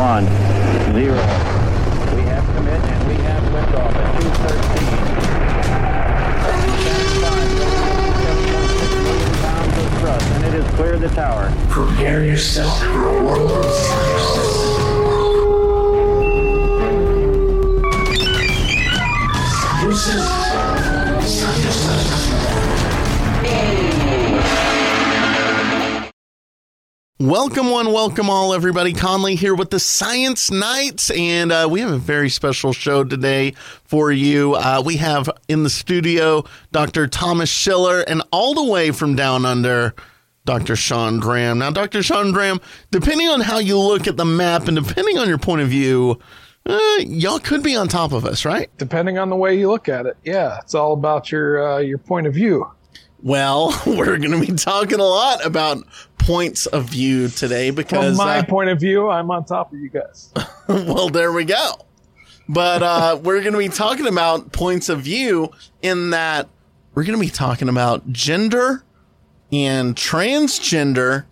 one, 0.00 0.24
zero. 0.94 1.20
We 2.16 2.22
have 2.22 2.42
commit 2.56 2.80
and 2.80 3.06
we 3.06 3.16
have 3.16 3.42
liftoff 3.52 3.94
at 3.94 4.20
213. 4.22 5.00
pounds 9.42 9.76
of 9.76 9.88
thrust 10.00 10.26
and 10.32 10.44
it 10.46 10.52
has 10.62 10.74
cleared 10.76 11.00
the 11.00 11.08
tower. 11.10 11.52
Prepare 11.68 12.24
yourself 12.24 12.80
for 12.80 13.08
a 13.08 13.22
world 13.22 13.50
of 13.50 13.56
firsts. 13.66 14.40
This 19.84 20.08
is 20.14 20.39
Welcome, 27.30 27.70
one, 27.70 27.92
welcome 27.92 28.28
all, 28.28 28.52
everybody. 28.52 28.92
Conley 28.92 29.36
here 29.36 29.54
with 29.54 29.70
the 29.70 29.78
Science 29.78 30.50
Nights, 30.50 31.12
and 31.12 31.52
uh, 31.52 31.68
we 31.70 31.78
have 31.78 31.92
a 31.92 31.96
very 31.96 32.28
special 32.28 32.72
show 32.72 33.04
today 33.04 33.52
for 33.84 34.10
you. 34.10 34.56
Uh, 34.56 34.82
we 34.84 34.96
have 34.96 35.30
in 35.46 35.62
the 35.62 35.70
studio 35.70 36.42
Dr. 36.72 37.06
Thomas 37.06 37.48
Schiller, 37.48 38.00
and 38.00 38.24
all 38.32 38.54
the 38.54 38.64
way 38.64 38.90
from 38.90 39.14
down 39.14 39.44
under, 39.44 39.94
Dr. 40.44 40.74
Sean 40.74 41.20
Graham. 41.20 41.60
Now, 41.60 41.70
Dr. 41.70 42.02
Sean 42.02 42.32
Graham, 42.32 42.60
depending 42.90 43.28
on 43.28 43.40
how 43.42 43.58
you 43.58 43.78
look 43.78 44.08
at 44.08 44.16
the 44.16 44.24
map 44.24 44.66
and 44.66 44.84
depending 44.84 45.16
on 45.16 45.28
your 45.28 45.38
point 45.38 45.62
of 45.62 45.68
view, 45.68 46.18
uh, 46.66 46.96
y'all 46.98 47.38
could 47.38 47.62
be 47.62 47.76
on 47.76 47.86
top 47.86 48.10
of 48.10 48.24
us, 48.24 48.44
right? 48.44 48.68
Depending 48.76 49.18
on 49.18 49.30
the 49.30 49.36
way 49.36 49.56
you 49.56 49.70
look 49.70 49.88
at 49.88 50.04
it, 50.04 50.16
yeah, 50.24 50.58
it's 50.62 50.74
all 50.74 50.94
about 50.94 51.30
your 51.30 51.74
uh, 51.74 51.78
your 51.78 51.98
point 51.98 52.26
of 52.26 52.34
view. 52.34 52.68
Well, 53.22 53.80
we're 53.86 54.18
going 54.18 54.32
to 54.32 54.40
be 54.40 54.52
talking 54.56 55.00
a 55.00 55.04
lot 55.04 55.44
about 55.44 55.84
points 56.18 56.66
of 56.66 56.84
view 56.84 57.28
today 57.28 57.70
because 57.70 58.16
From 58.16 58.26
my 58.26 58.38
uh, 58.38 58.44
point 58.44 58.70
of 58.70 58.80
view, 58.80 59.08
I'm 59.10 59.30
on 59.30 59.44
top 59.44 59.72
of 59.72 59.78
you 59.78 59.88
guys. 59.88 60.32
well, 60.68 61.08
there 61.08 61.32
we 61.32 61.44
go. 61.44 61.86
But 62.48 62.82
uh, 62.82 63.20
we're 63.22 63.40
going 63.40 63.52
to 63.52 63.58
be 63.58 63.68
talking 63.68 64.06
about 64.06 64.52
points 64.52 64.88
of 64.88 65.02
view 65.02 65.50
in 65.82 66.10
that 66.10 66.48
we're 66.94 67.04
going 67.04 67.18
to 67.18 67.24
be 67.24 67.30
talking 67.30 67.68
about 67.68 68.10
gender 68.12 68.82
and 69.52 69.94
transgender 69.94 71.26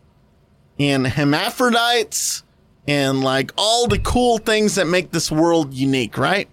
and 0.79 1.07
hermaphrodites 1.07 2.45
and 2.87 3.23
like 3.23 3.53
all 3.59 3.87
the 3.89 3.99
cool 3.99 4.39
things 4.39 4.77
that 4.77 4.87
make 4.87 5.11
this 5.11 5.31
world 5.31 5.75
unique, 5.75 6.17
right? 6.17 6.49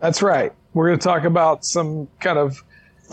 That's 0.00 0.22
right. 0.22 0.52
We're 0.74 0.88
going 0.88 0.98
to 0.98 1.04
talk 1.04 1.24
about 1.24 1.64
some 1.64 2.08
kind 2.20 2.38
of 2.38 2.62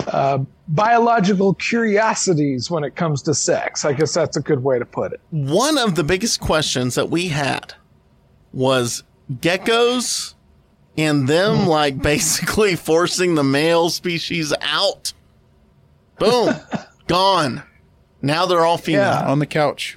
uh, 0.08 0.40
biological 0.68 1.54
curiosities 1.56 2.70
when 2.70 2.84
it 2.84 2.96
comes 2.96 3.22
to 3.24 3.34
sex. 3.34 3.86
I 3.86 3.94
guess 3.94 4.14
that's 4.14 4.38
a 4.38 4.42
good 4.42 4.64
way 4.64 4.80
to 4.80 4.86
put 4.86 5.14
it. 5.14 5.22
One 5.32 5.78
of 5.78 5.96
the 5.96 6.04
biggest 6.04 6.40
questions 6.40 6.96
that 6.96 7.10
we 7.10 7.30
had 7.30 7.74
was 8.54 9.04
geckos 9.32 10.34
and 10.98 11.28
them 11.28 11.68
like 11.68 12.02
basically 12.02 12.76
forcing 12.78 13.36
the 13.36 13.44
male 13.44 13.90
species 13.90 14.54
out. 14.62 15.14
Boom, 16.20 16.56
gone. 17.08 17.64
Now 18.22 18.46
they're 18.46 18.66
all 18.66 18.78
female. 18.78 19.02
Yeah. 19.02 19.30
on 19.30 19.40
the 19.40 19.46
couch. 19.46 19.96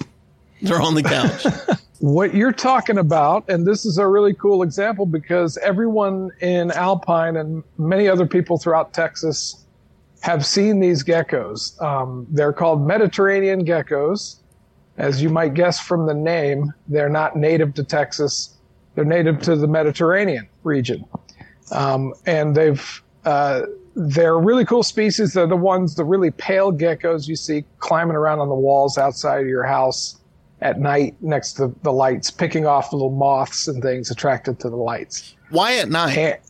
They're 0.62 0.80
on 0.80 0.94
the 0.94 1.02
couch. 1.02 1.46
What 2.00 2.34
you're 2.34 2.50
talking 2.50 2.96
about, 2.96 3.46
and 3.50 3.66
this 3.66 3.84
is 3.84 3.98
a 3.98 4.06
really 4.08 4.32
cool 4.32 4.62
example 4.62 5.04
because 5.04 5.58
everyone 5.58 6.30
in 6.40 6.70
Alpine 6.70 7.36
and 7.36 7.62
many 7.76 8.08
other 8.08 8.24
people 8.24 8.56
throughout 8.56 8.94
Texas 8.94 9.66
have 10.20 10.44
seen 10.44 10.80
these 10.80 11.02
geckos. 11.02 11.80
Um, 11.82 12.26
they're 12.30 12.52
called 12.52 12.86
Mediterranean 12.86 13.64
geckos. 13.64 14.36
As 14.98 15.22
you 15.22 15.30
might 15.30 15.54
guess 15.54 15.80
from 15.80 16.06
the 16.06 16.14
name, 16.14 16.72
they're 16.88 17.08
not 17.08 17.36
native 17.36 17.74
to 17.74 17.84
Texas. 17.84 18.56
They're 18.94 19.04
native 19.04 19.40
to 19.42 19.56
the 19.56 19.66
Mediterranean 19.66 20.48
region. 20.62 21.04
Um, 21.72 22.12
and 22.26 22.54
they've, 22.54 23.02
uh, 23.24 23.62
they're 23.96 24.38
really 24.38 24.64
cool 24.64 24.82
species. 24.82 25.32
They're 25.32 25.46
the 25.46 25.56
ones, 25.56 25.94
the 25.94 26.04
really 26.04 26.30
pale 26.30 26.72
geckos 26.72 27.26
you 27.28 27.36
see 27.36 27.64
climbing 27.78 28.16
around 28.16 28.40
on 28.40 28.48
the 28.48 28.54
walls 28.54 28.98
outside 28.98 29.40
of 29.40 29.46
your 29.46 29.64
house 29.64 30.20
at 30.60 30.78
night 30.78 31.16
next 31.22 31.54
to 31.54 31.74
the 31.82 31.92
lights, 31.92 32.30
picking 32.30 32.66
off 32.66 32.92
little 32.92 33.10
moths 33.10 33.68
and 33.68 33.82
things 33.82 34.10
attracted 34.10 34.60
to 34.60 34.68
the 34.68 34.76
lights. 34.76 35.34
Why 35.48 35.78
at 35.78 35.88
night? 35.88 36.40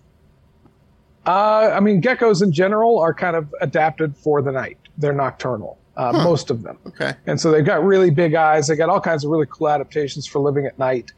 Uh, 1.27 1.71
I 1.75 1.81
mean, 1.81 2.01
geckos 2.01 2.43
in 2.43 2.53
general 2.53 2.99
are 2.99 3.13
kind 3.13 3.37
of 3.37 3.55
adapted 3.61 4.17
for 4.17 4.41
the 4.43 4.53
night. 4.53 4.79
They're 4.99 5.13
nocturnal, 5.13 5.79
uh, 5.97 6.13
most 6.13 6.51
of 6.51 6.63
them. 6.63 6.79
Okay. 6.87 7.13
And 7.27 7.41
so 7.41 7.51
they've 7.51 7.65
got 7.65 7.85
really 7.85 8.11
big 8.11 8.35
eyes. 8.35 8.67
They 8.69 8.77
got 8.77 8.89
all 8.89 9.01
kinds 9.01 9.25
of 9.25 9.31
really 9.31 9.47
cool 9.51 9.69
adaptations 9.69 10.27
for 10.27 10.41
living 10.41 10.67
at 10.67 10.79
night. 10.79 11.13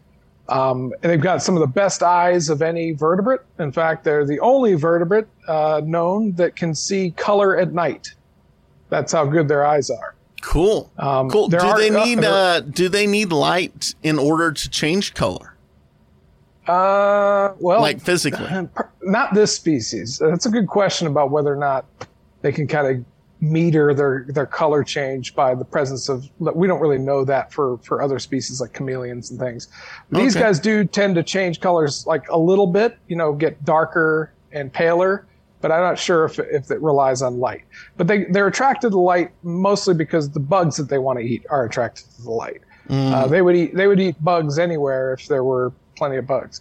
Um, 0.48 0.92
and 1.02 1.10
they've 1.12 1.20
got 1.20 1.42
some 1.42 1.54
of 1.56 1.60
the 1.60 1.68
best 1.68 2.02
eyes 2.02 2.48
of 2.48 2.62
any 2.62 2.92
vertebrate. 2.92 3.40
In 3.58 3.70
fact, 3.70 4.04
they're 4.04 4.26
the 4.26 4.40
only 4.40 4.74
vertebrate 4.74 5.26
uh, 5.46 5.80
known 5.84 6.32
that 6.32 6.56
can 6.56 6.74
see 6.74 7.12
color 7.12 7.56
at 7.56 7.72
night. 7.72 8.14
That's 8.90 9.12
how 9.12 9.24
good 9.24 9.48
their 9.48 9.64
eyes 9.64 9.88
are. 9.88 10.14
Cool. 10.42 10.90
Um, 10.98 11.30
cool. 11.30 11.48
Do 11.48 11.58
are- 11.58 11.78
they 11.78 11.88
need 11.88 12.24
uh, 12.24 12.60
do 12.60 12.88
they 12.88 13.06
need 13.06 13.30
light 13.30 13.94
in 14.02 14.18
order 14.18 14.50
to 14.52 14.68
change 14.68 15.14
color? 15.14 15.51
Uh, 16.66 17.54
well, 17.58 17.80
Like 17.80 18.00
physically? 18.00 18.48
not 19.02 19.34
this 19.34 19.54
species. 19.54 20.18
That's 20.18 20.46
a 20.46 20.50
good 20.50 20.68
question 20.68 21.06
about 21.06 21.30
whether 21.30 21.52
or 21.52 21.56
not 21.56 21.86
they 22.42 22.52
can 22.52 22.66
kind 22.66 22.86
of 22.86 23.04
meter 23.40 23.92
their 23.92 24.24
their 24.28 24.46
color 24.46 24.84
change 24.84 25.34
by 25.34 25.54
the 25.54 25.64
presence 25.64 26.08
of. 26.08 26.28
We 26.38 26.68
don't 26.68 26.80
really 26.80 26.98
know 26.98 27.24
that 27.24 27.52
for 27.52 27.78
for 27.78 28.00
other 28.00 28.18
species 28.20 28.60
like 28.60 28.72
chameleons 28.72 29.30
and 29.30 29.40
things. 29.40 29.68
These 30.10 30.36
guys 30.36 30.60
do 30.60 30.84
tend 30.84 31.16
to 31.16 31.22
change 31.24 31.60
colors 31.60 32.06
like 32.06 32.28
a 32.28 32.38
little 32.38 32.68
bit. 32.68 32.96
You 33.08 33.16
know, 33.16 33.32
get 33.32 33.64
darker 33.64 34.32
and 34.52 34.72
paler. 34.72 35.26
But 35.60 35.70
I'm 35.70 35.80
not 35.80 35.98
sure 35.98 36.24
if 36.24 36.38
if 36.38 36.70
it 36.70 36.80
relies 36.80 37.22
on 37.22 37.38
light. 37.38 37.64
But 37.96 38.06
they 38.06 38.24
they're 38.24 38.46
attracted 38.48 38.90
to 38.90 38.98
light 38.98 39.32
mostly 39.42 39.94
because 39.94 40.30
the 40.30 40.40
bugs 40.40 40.76
that 40.76 40.88
they 40.88 40.98
want 40.98 41.18
to 41.18 41.24
eat 41.24 41.44
are 41.50 41.64
attracted 41.64 42.06
to 42.16 42.22
the 42.22 42.30
light. 42.30 42.62
Uh, 42.92 43.26
they 43.26 43.40
would 43.40 43.56
eat 43.56 43.74
they 43.74 43.86
would 43.86 44.00
eat 44.00 44.22
bugs 44.22 44.58
anywhere 44.58 45.14
if 45.14 45.26
there 45.26 45.44
were 45.44 45.72
plenty 45.96 46.16
of 46.16 46.26
bugs. 46.26 46.60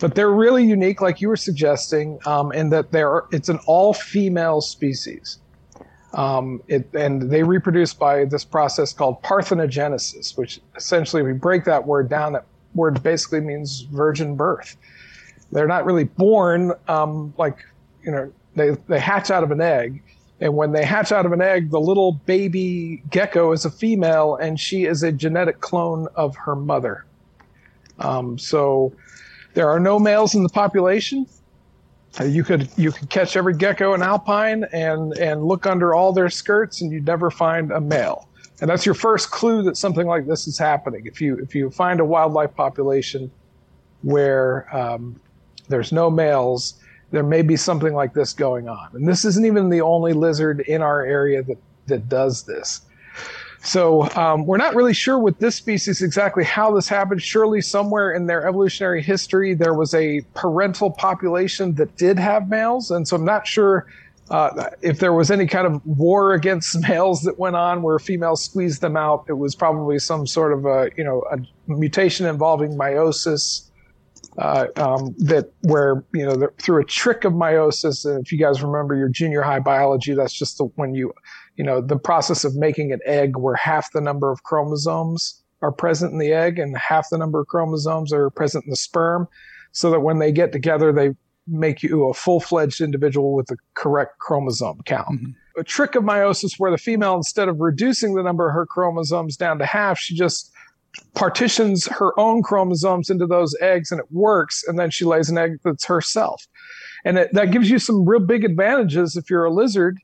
But 0.00 0.14
they're 0.14 0.30
really 0.30 0.64
unique, 0.64 1.00
like 1.00 1.20
you 1.20 1.28
were 1.28 1.36
suggesting, 1.36 2.18
um, 2.26 2.52
in 2.52 2.70
that 2.70 2.92
they're 2.92 3.22
it's 3.32 3.48
an 3.48 3.58
all 3.66 3.92
female 3.92 4.60
species. 4.60 5.38
Um, 6.12 6.62
it, 6.68 6.88
and 6.94 7.22
they 7.22 7.42
reproduce 7.42 7.92
by 7.92 8.24
this 8.24 8.44
process 8.44 8.92
called 8.92 9.20
parthenogenesis, 9.22 10.38
which 10.38 10.60
essentially, 10.76 11.22
we 11.22 11.32
break 11.32 11.64
that 11.64 11.84
word 11.84 12.08
down, 12.08 12.34
that 12.34 12.46
word 12.74 13.02
basically 13.02 13.40
means 13.40 13.80
virgin 13.80 14.36
birth. 14.36 14.76
They're 15.50 15.66
not 15.66 15.84
really 15.84 16.04
born 16.04 16.72
um, 16.86 17.34
like 17.36 17.58
you 18.04 18.12
know 18.12 18.32
they 18.54 18.70
they 18.86 19.00
hatch 19.00 19.30
out 19.30 19.42
of 19.42 19.50
an 19.50 19.60
egg, 19.60 20.02
and 20.44 20.54
when 20.54 20.72
they 20.72 20.84
hatch 20.84 21.10
out 21.10 21.24
of 21.24 21.32
an 21.32 21.40
egg, 21.40 21.70
the 21.70 21.80
little 21.80 22.12
baby 22.12 23.02
gecko 23.08 23.52
is 23.52 23.64
a 23.64 23.70
female, 23.70 24.36
and 24.36 24.60
she 24.60 24.84
is 24.84 25.02
a 25.02 25.10
genetic 25.10 25.62
clone 25.62 26.06
of 26.16 26.36
her 26.36 26.54
mother. 26.54 27.06
Um, 27.98 28.38
so 28.38 28.92
there 29.54 29.70
are 29.70 29.80
no 29.80 29.98
males 29.98 30.34
in 30.34 30.42
the 30.42 30.50
population. 30.50 31.26
Uh, 32.20 32.24
you 32.24 32.44
could 32.44 32.68
you 32.76 32.92
could 32.92 33.08
catch 33.08 33.38
every 33.38 33.54
gecko 33.54 33.94
in 33.94 34.02
alpine 34.02 34.66
and 34.70 35.16
and 35.16 35.46
look 35.46 35.64
under 35.64 35.94
all 35.94 36.12
their 36.12 36.28
skirts, 36.28 36.82
and 36.82 36.92
you'd 36.92 37.06
never 37.06 37.30
find 37.30 37.72
a 37.72 37.80
male. 37.80 38.28
And 38.60 38.68
that's 38.68 38.84
your 38.84 38.94
first 38.94 39.30
clue 39.30 39.62
that 39.62 39.78
something 39.78 40.06
like 40.06 40.26
this 40.26 40.46
is 40.46 40.58
happening. 40.58 41.06
If 41.06 41.22
you 41.22 41.38
if 41.38 41.54
you 41.54 41.70
find 41.70 42.00
a 42.00 42.04
wildlife 42.04 42.54
population 42.54 43.30
where 44.02 44.68
um, 44.76 45.18
there's 45.70 45.90
no 45.90 46.10
males, 46.10 46.74
there 47.14 47.22
may 47.22 47.42
be 47.42 47.56
something 47.56 47.94
like 47.94 48.12
this 48.12 48.32
going 48.32 48.68
on. 48.68 48.88
And 48.92 49.06
this 49.06 49.24
isn't 49.24 49.46
even 49.46 49.68
the 49.68 49.80
only 49.80 50.12
lizard 50.12 50.60
in 50.60 50.82
our 50.82 51.04
area 51.04 51.44
that 51.44 51.58
that 51.86 52.08
does 52.08 52.42
this. 52.42 52.80
So 53.62 54.10
um, 54.16 54.46
we're 54.46 54.58
not 54.58 54.74
really 54.74 54.92
sure 54.92 55.18
with 55.18 55.38
this 55.38 55.54
species 55.54 56.02
exactly 56.02 56.42
how 56.42 56.74
this 56.74 56.88
happened. 56.88 57.22
Surely 57.22 57.60
somewhere 57.60 58.12
in 58.12 58.26
their 58.26 58.46
evolutionary 58.46 59.00
history 59.00 59.54
there 59.54 59.74
was 59.74 59.94
a 59.94 60.22
parental 60.34 60.90
population 60.90 61.74
that 61.76 61.96
did 61.96 62.18
have 62.18 62.48
males, 62.48 62.90
and 62.90 63.06
so 63.06 63.16
I'm 63.16 63.24
not 63.24 63.46
sure 63.46 63.86
uh, 64.30 64.70
if 64.82 64.98
there 64.98 65.12
was 65.12 65.30
any 65.30 65.46
kind 65.46 65.66
of 65.66 65.86
war 65.86 66.34
against 66.34 66.80
males 66.88 67.22
that 67.22 67.38
went 67.38 67.54
on 67.54 67.82
where 67.82 67.98
females 68.00 68.44
squeezed 68.44 68.80
them 68.80 68.96
out. 68.96 69.24
It 69.28 69.34
was 69.34 69.54
probably 69.54 70.00
some 70.00 70.26
sort 70.26 70.52
of 70.52 70.66
a 70.66 70.90
you 70.96 71.04
know 71.04 71.22
a 71.30 71.38
mutation 71.70 72.26
involving 72.26 72.76
meiosis. 72.76 73.70
Uh, 74.36 74.66
um, 74.76 75.14
that 75.16 75.52
where 75.62 76.04
you 76.12 76.26
know 76.26 76.34
the, 76.34 76.48
through 76.58 76.82
a 76.82 76.84
trick 76.84 77.24
of 77.24 77.32
meiosis, 77.32 78.04
and 78.04 78.24
if 78.26 78.32
you 78.32 78.38
guys 78.38 78.62
remember 78.62 78.96
your 78.96 79.08
junior 79.08 79.42
high 79.42 79.60
biology, 79.60 80.12
that's 80.12 80.32
just 80.32 80.58
the, 80.58 80.64
when 80.74 80.92
you 80.92 81.12
you 81.56 81.62
know 81.62 81.80
the 81.80 81.96
process 81.96 82.44
of 82.44 82.56
making 82.56 82.92
an 82.92 82.98
egg 83.06 83.36
where 83.36 83.54
half 83.54 83.92
the 83.92 84.00
number 84.00 84.32
of 84.32 84.42
chromosomes 84.42 85.40
are 85.62 85.72
present 85.72 86.12
in 86.12 86.18
the 86.18 86.32
egg 86.32 86.58
and 86.58 86.76
half 86.76 87.08
the 87.10 87.18
number 87.18 87.40
of 87.40 87.46
chromosomes 87.46 88.12
are 88.12 88.28
present 88.30 88.64
in 88.64 88.70
the 88.70 88.76
sperm 88.76 89.28
so 89.72 89.90
that 89.90 90.00
when 90.00 90.18
they 90.18 90.32
get 90.32 90.52
together 90.52 90.92
they 90.92 91.10
make 91.46 91.82
you 91.82 92.08
a 92.08 92.14
full-fledged 92.14 92.80
individual 92.80 93.34
with 93.34 93.46
the 93.46 93.56
correct 93.74 94.18
chromosome 94.18 94.80
count. 94.86 95.20
A 95.58 95.62
trick 95.62 95.94
of 95.94 96.02
meiosis 96.02 96.58
where 96.58 96.70
the 96.70 96.78
female 96.78 97.14
instead 97.14 97.48
of 97.48 97.60
reducing 97.60 98.14
the 98.14 98.22
number 98.22 98.48
of 98.48 98.54
her 98.54 98.66
chromosomes 98.66 99.36
down 99.36 99.58
to 99.58 99.66
half 99.66 99.98
she 99.98 100.14
just 100.16 100.50
partitions 101.14 101.86
her 101.86 102.18
own 102.18 102.42
chromosomes 102.42 103.10
into 103.10 103.26
those 103.26 103.56
eggs 103.60 103.90
and 103.90 104.00
it 104.00 104.06
works 104.10 104.64
and 104.66 104.78
then 104.78 104.90
she 104.90 105.04
lays 105.04 105.28
an 105.28 105.38
egg 105.38 105.58
that's 105.64 105.84
herself 105.84 106.46
and 107.04 107.18
it, 107.18 107.32
that 107.32 107.50
gives 107.50 107.70
you 107.70 107.78
some 107.78 108.04
real 108.04 108.20
big 108.20 108.44
advantages 108.44 109.16
if 109.16 109.30
you're 109.30 109.44
a 109.44 109.52
lizard 109.52 109.98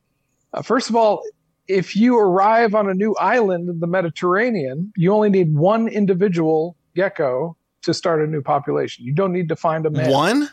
uh, 0.54 0.62
first 0.62 0.88
of 0.88 0.96
all 0.96 1.22
if 1.68 1.94
you 1.94 2.18
arrive 2.18 2.74
on 2.74 2.88
a 2.88 2.94
new 2.94 3.14
island 3.16 3.68
in 3.68 3.80
the 3.80 3.86
mediterranean 3.86 4.92
you 4.96 5.12
only 5.12 5.30
need 5.30 5.54
one 5.54 5.88
individual 5.88 6.76
gecko 6.94 7.56
to 7.82 7.94
start 7.94 8.22
a 8.22 8.26
new 8.26 8.42
population 8.42 9.04
you 9.04 9.12
don't 9.14 9.32
need 9.32 9.48
to 9.48 9.56
find 9.56 9.86
a 9.86 9.90
male 9.90 10.12
One? 10.12 10.48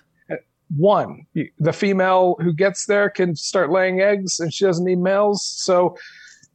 one. 0.76 1.26
The 1.60 1.74
female 1.74 2.36
who 2.40 2.54
gets 2.54 2.86
there 2.88 3.10
can 3.10 3.36
start 3.36 3.72
laying 3.72 4.02
eggs 4.02 4.40
and 4.40 4.54
she 4.54 4.66
doesn't 4.66 4.86
need 4.86 5.00
males. 5.00 5.46
So, 5.46 5.98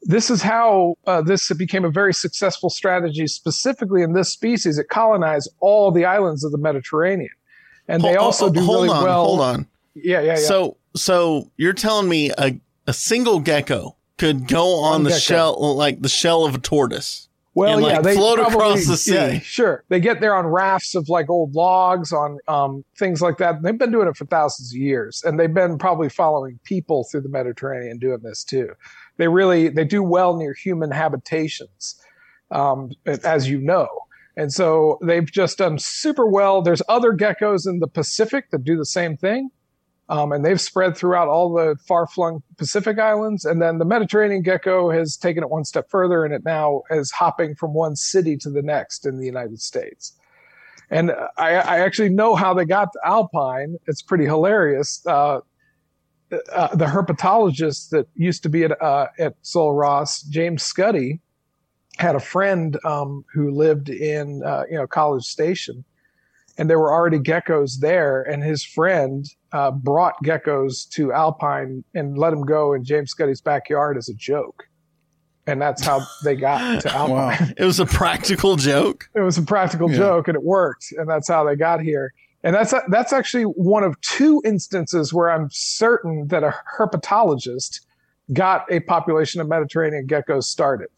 this 0.05 0.31
is 0.31 0.43
how 0.43 0.97
uh, 1.07 1.23
this 1.23 1.53
became 1.55 1.85
a 1.85 1.91
very 1.91 2.13
successful 2.15 2.71
strategy, 2.71 3.27
specifically 3.27 4.03
in 4.03 4.13
this 4.13 4.31
species. 4.31 4.79
It 4.79 4.89
colonized 4.89 5.51
all 5.61 5.91
the 5.91 6.05
islands 6.05 6.45
of 6.45 6.53
the 6.53 6.59
Mediterranean. 6.59 7.31
And 7.89 8.03
they 8.03 8.15
Hol- 8.15 8.27
also 8.27 8.51
do 8.51 8.61
hold 8.61 8.85
really 8.85 8.89
on, 8.97 9.05
well. 9.05 9.25
Hold 9.25 9.41
on. 9.41 9.67
Yeah, 9.95 10.21
yeah, 10.21 10.27
yeah. 10.27 10.37
So, 10.37 10.77
so 10.97 11.51
you're 11.57 11.73
telling 11.73 12.09
me 12.09 12.31
a, 12.39 12.59
a 12.87 12.93
single 12.93 13.41
gecko 13.41 13.97
could 14.19 14.49
go 14.49 14.77
on 14.81 14.93
One 14.93 15.03
the 15.05 15.11
gecko. 15.11 15.21
shell, 15.21 15.77
like 15.77 16.01
the 16.01 16.09
shell 16.09 16.45
of 16.45 16.55
a 16.55 16.59
tortoise? 16.59 17.29
well, 17.55 17.75
and, 17.75 17.83
like, 17.83 17.93
yeah, 17.93 18.01
they 18.01 18.15
float 18.15 18.39
probably- 18.39 18.55
across 18.55 18.87
the 18.87 18.97
sea. 18.97 19.15
Yeah, 19.15 19.39
sure. 19.41 19.85
They 19.89 20.01
get 20.01 20.21
there 20.21 20.35
on 20.35 20.47
rafts 20.47 20.95
of 20.95 21.09
like 21.11 21.29
old 21.29 21.55
logs, 21.55 22.13
on 22.13 22.39
um, 22.49 22.83
things 22.97 23.21
like 23.21 23.37
that. 23.39 23.63
They've 23.63 23.77
been 23.77 23.91
doing 23.93 24.09
it 24.09 24.17
for 24.17 24.25
thousands 24.25 24.73
of 24.73 24.79
years, 24.79 25.23
and 25.25 25.39
they've 25.39 25.53
been 25.53 25.77
probably 25.77 26.09
following 26.09 26.59
people 26.65 27.05
through 27.11 27.21
the 27.23 27.29
Mediterranean 27.29 27.99
doing 27.99 28.21
this 28.23 28.43
too. 28.43 28.71
They 29.23 29.29
really 29.29 29.69
they 29.69 29.85
do 29.85 30.03
well 30.03 30.37
near 30.37 30.53
human 30.53 30.91
habitations, 30.91 31.95
um, 32.51 32.91
as 33.07 33.49
you 33.49 33.61
know. 33.61 33.87
And 34.37 34.53
so 34.53 34.99
they've 35.01 35.31
just 35.31 35.59
done 35.59 35.79
super 35.79 36.27
well. 36.27 36.61
There's 36.61 36.83
other 36.89 37.13
geckos 37.13 37.65
in 37.65 37.79
the 37.79 37.87
Pacific 37.87 38.51
that 38.51 38.65
do 38.65 38.77
the 38.77 38.85
same 38.85 39.17
thing. 39.17 39.51
Um, 40.09 40.33
and 40.33 40.45
they've 40.45 40.61
spread 40.61 40.97
throughout 40.97 41.29
all 41.29 41.55
the 41.55 41.77
far 41.87 42.09
flung 42.09 42.43
Pacific 42.59 42.99
islands. 42.99 43.45
And 43.45 43.63
then 43.63 43.79
the 43.79 43.85
Mediterranean 43.85 44.43
gecko 44.43 44.91
has 44.91 45.17
taken 45.17 45.45
it 45.45 45.51
one 45.51 45.63
step 45.65 45.89
further 45.89 46.25
and 46.25 46.35
it 46.35 46.45
now 46.45 46.83
is 46.91 47.13
hopping 47.13 47.55
from 47.55 47.75
one 47.75 47.95
city 47.95 48.37
to 48.39 48.51
the 48.51 48.61
next 48.61 49.07
in 49.07 49.21
the 49.21 49.25
United 49.25 49.61
States. 49.61 50.15
And 50.91 51.13
I, 51.39 51.51
I 51.55 51.79
actually 51.79 52.09
know 52.09 52.35
how 52.35 52.55
they 52.55 52.65
got 52.65 52.93
to 52.95 53.01
Alpine. 53.05 53.77
It's 53.87 54.03
pretty 54.03 54.25
hilarious. 54.25 55.01
Uh, 55.07 55.43
uh, 56.53 56.75
the 56.75 56.87
herpetologist 56.87 57.91
that 57.91 58.07
used 58.15 58.43
to 58.45 58.49
be 58.49 58.65
at, 58.65 58.81
uh, 58.83 59.09
at 59.19 59.35
Sul 59.43 59.73
Ross, 59.73 60.23
James 60.23 60.63
Scudday, 60.63 61.21
had 61.99 62.15
a 62.15 62.21
friend 62.21 62.79
um, 62.85 63.25
who 63.35 63.51
lived 63.51 63.89
in 63.91 64.43
uh, 64.45 64.65
you 64.71 64.77
know 64.79 64.87
College 64.87 65.25
Station, 65.25 65.85
and 66.59 66.69
there 66.71 66.79
were 66.79 66.93
already 66.93 67.19
geckos 67.19 67.81
there. 67.81 68.23
And 68.23 68.43
his 68.43 68.65
friend 68.65 69.27
uh, 69.53 69.71
brought 69.71 70.15
geckos 70.25 70.89
to 70.91 71.13
Alpine 71.13 71.85
and 71.95 72.17
let 72.17 72.31
them 72.31 72.45
go 72.47 72.73
in 72.73 72.85
James 72.85 73.11
Scudday's 73.11 73.43
backyard 73.43 73.97
as 73.99 74.09
a 74.09 74.15
joke, 74.15 74.65
and 75.47 75.61
that's 75.61 75.83
how 75.85 76.01
they 76.25 76.35
got 76.35 76.81
to 76.83 76.95
Alpine. 76.95 77.15
Wow. 77.17 77.49
It 77.59 77.65
was 77.65 77.79
a 77.79 77.87
practical 77.87 78.57
joke. 78.57 79.09
It 79.15 79.21
was 79.21 79.37
a 79.37 79.43
practical 79.43 79.91
Yeah. 79.91 79.99
joke, 79.99 80.29
and 80.29 80.37
it 80.37 80.43
worked, 80.43 80.87
and 80.97 81.09
that's 81.09 81.29
how 81.29 81.45
they 81.45 81.57
got 81.57 81.81
here. 81.83 82.13
And 82.45 82.55
that's 82.57 82.75
that's 82.89 83.13
actually 83.13 83.45
one 83.45 83.85
of 83.85 84.01
two 84.01 84.43
instances 84.45 85.13
where 85.15 85.31
I'm 85.31 85.49
certain 85.53 86.27
that 86.29 86.43
a 86.43 86.53
herpetologist 86.77 87.81
got 88.33 88.65
a 88.71 88.81
population 88.81 89.41
of 89.41 89.49
Mediterranean 89.49 90.07
geckos 90.07 90.45
started. 90.45 90.89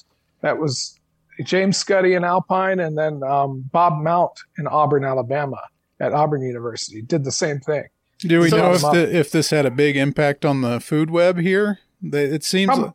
That 0.41 0.59
was 0.59 0.99
James 1.43 1.83
Scudday 1.83 2.17
in 2.17 2.25
Alpine, 2.25 2.81
and 2.81 2.97
then 2.97 3.23
um, 3.23 3.69
Bob 3.73 4.01
Mount 4.03 4.33
in 4.59 4.67
Auburn, 4.67 5.05
Alabama, 5.05 5.61
at 6.01 6.13
Auburn 6.13 6.43
University, 6.43 7.03
did 7.03 7.25
the 7.25 7.33
same 7.33 7.61
thing. 7.61 7.85
Do 8.21 8.41
we 8.41 8.49
So- 8.51 8.57
know 8.59 8.73
if 8.75 8.81
the, 8.81 9.17
if 9.17 9.31
this 9.31 9.51
had 9.51 9.67
a 9.67 9.71
big 9.71 9.97
impact 9.97 10.45
on 10.45 10.61
the 10.61 10.81
food 10.81 11.11
web 11.11 11.39
here? 11.39 11.81
It 12.03 12.45
seems. 12.45 12.71
Prob- 12.79 12.95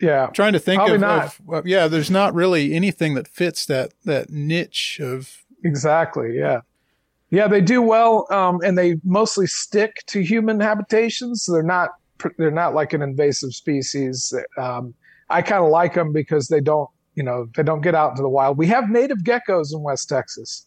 yeah, 0.00 0.26
trying 0.32 0.52
to 0.52 0.58
think 0.58 0.78
probably 0.80 0.96
of, 0.96 1.00
not. 1.00 1.36
of 1.48 1.66
yeah. 1.66 1.86
There's 1.88 2.10
not 2.10 2.34
really 2.34 2.74
anything 2.74 3.14
that 3.14 3.28
fits 3.28 3.64
that 3.66 3.92
that 4.04 4.30
niche 4.30 4.98
of 5.00 5.44
Exactly. 5.62 6.36
Yeah. 6.36 6.62
Yeah, 7.32 7.48
they 7.48 7.62
do 7.62 7.80
well, 7.80 8.26
um, 8.30 8.60
and 8.62 8.76
they 8.76 8.96
mostly 9.04 9.46
stick 9.46 9.96
to 10.08 10.22
human 10.22 10.60
habitations. 10.60 11.44
So 11.44 11.52
they're 11.52 11.62
not 11.62 11.88
they're 12.36 12.50
not 12.50 12.74
like 12.74 12.92
an 12.92 13.00
invasive 13.00 13.54
species. 13.54 14.34
Um, 14.58 14.92
I 15.30 15.40
kind 15.40 15.64
of 15.64 15.70
like 15.70 15.94
them 15.94 16.12
because 16.12 16.48
they 16.48 16.60
don't 16.60 16.90
you 17.14 17.22
know 17.22 17.48
they 17.56 17.62
don't 17.62 17.80
get 17.80 17.94
out 17.94 18.10
into 18.10 18.22
the 18.22 18.28
wild. 18.28 18.58
We 18.58 18.66
have 18.66 18.90
native 18.90 19.18
geckos 19.24 19.72
in 19.72 19.80
West 19.80 20.10
Texas 20.10 20.66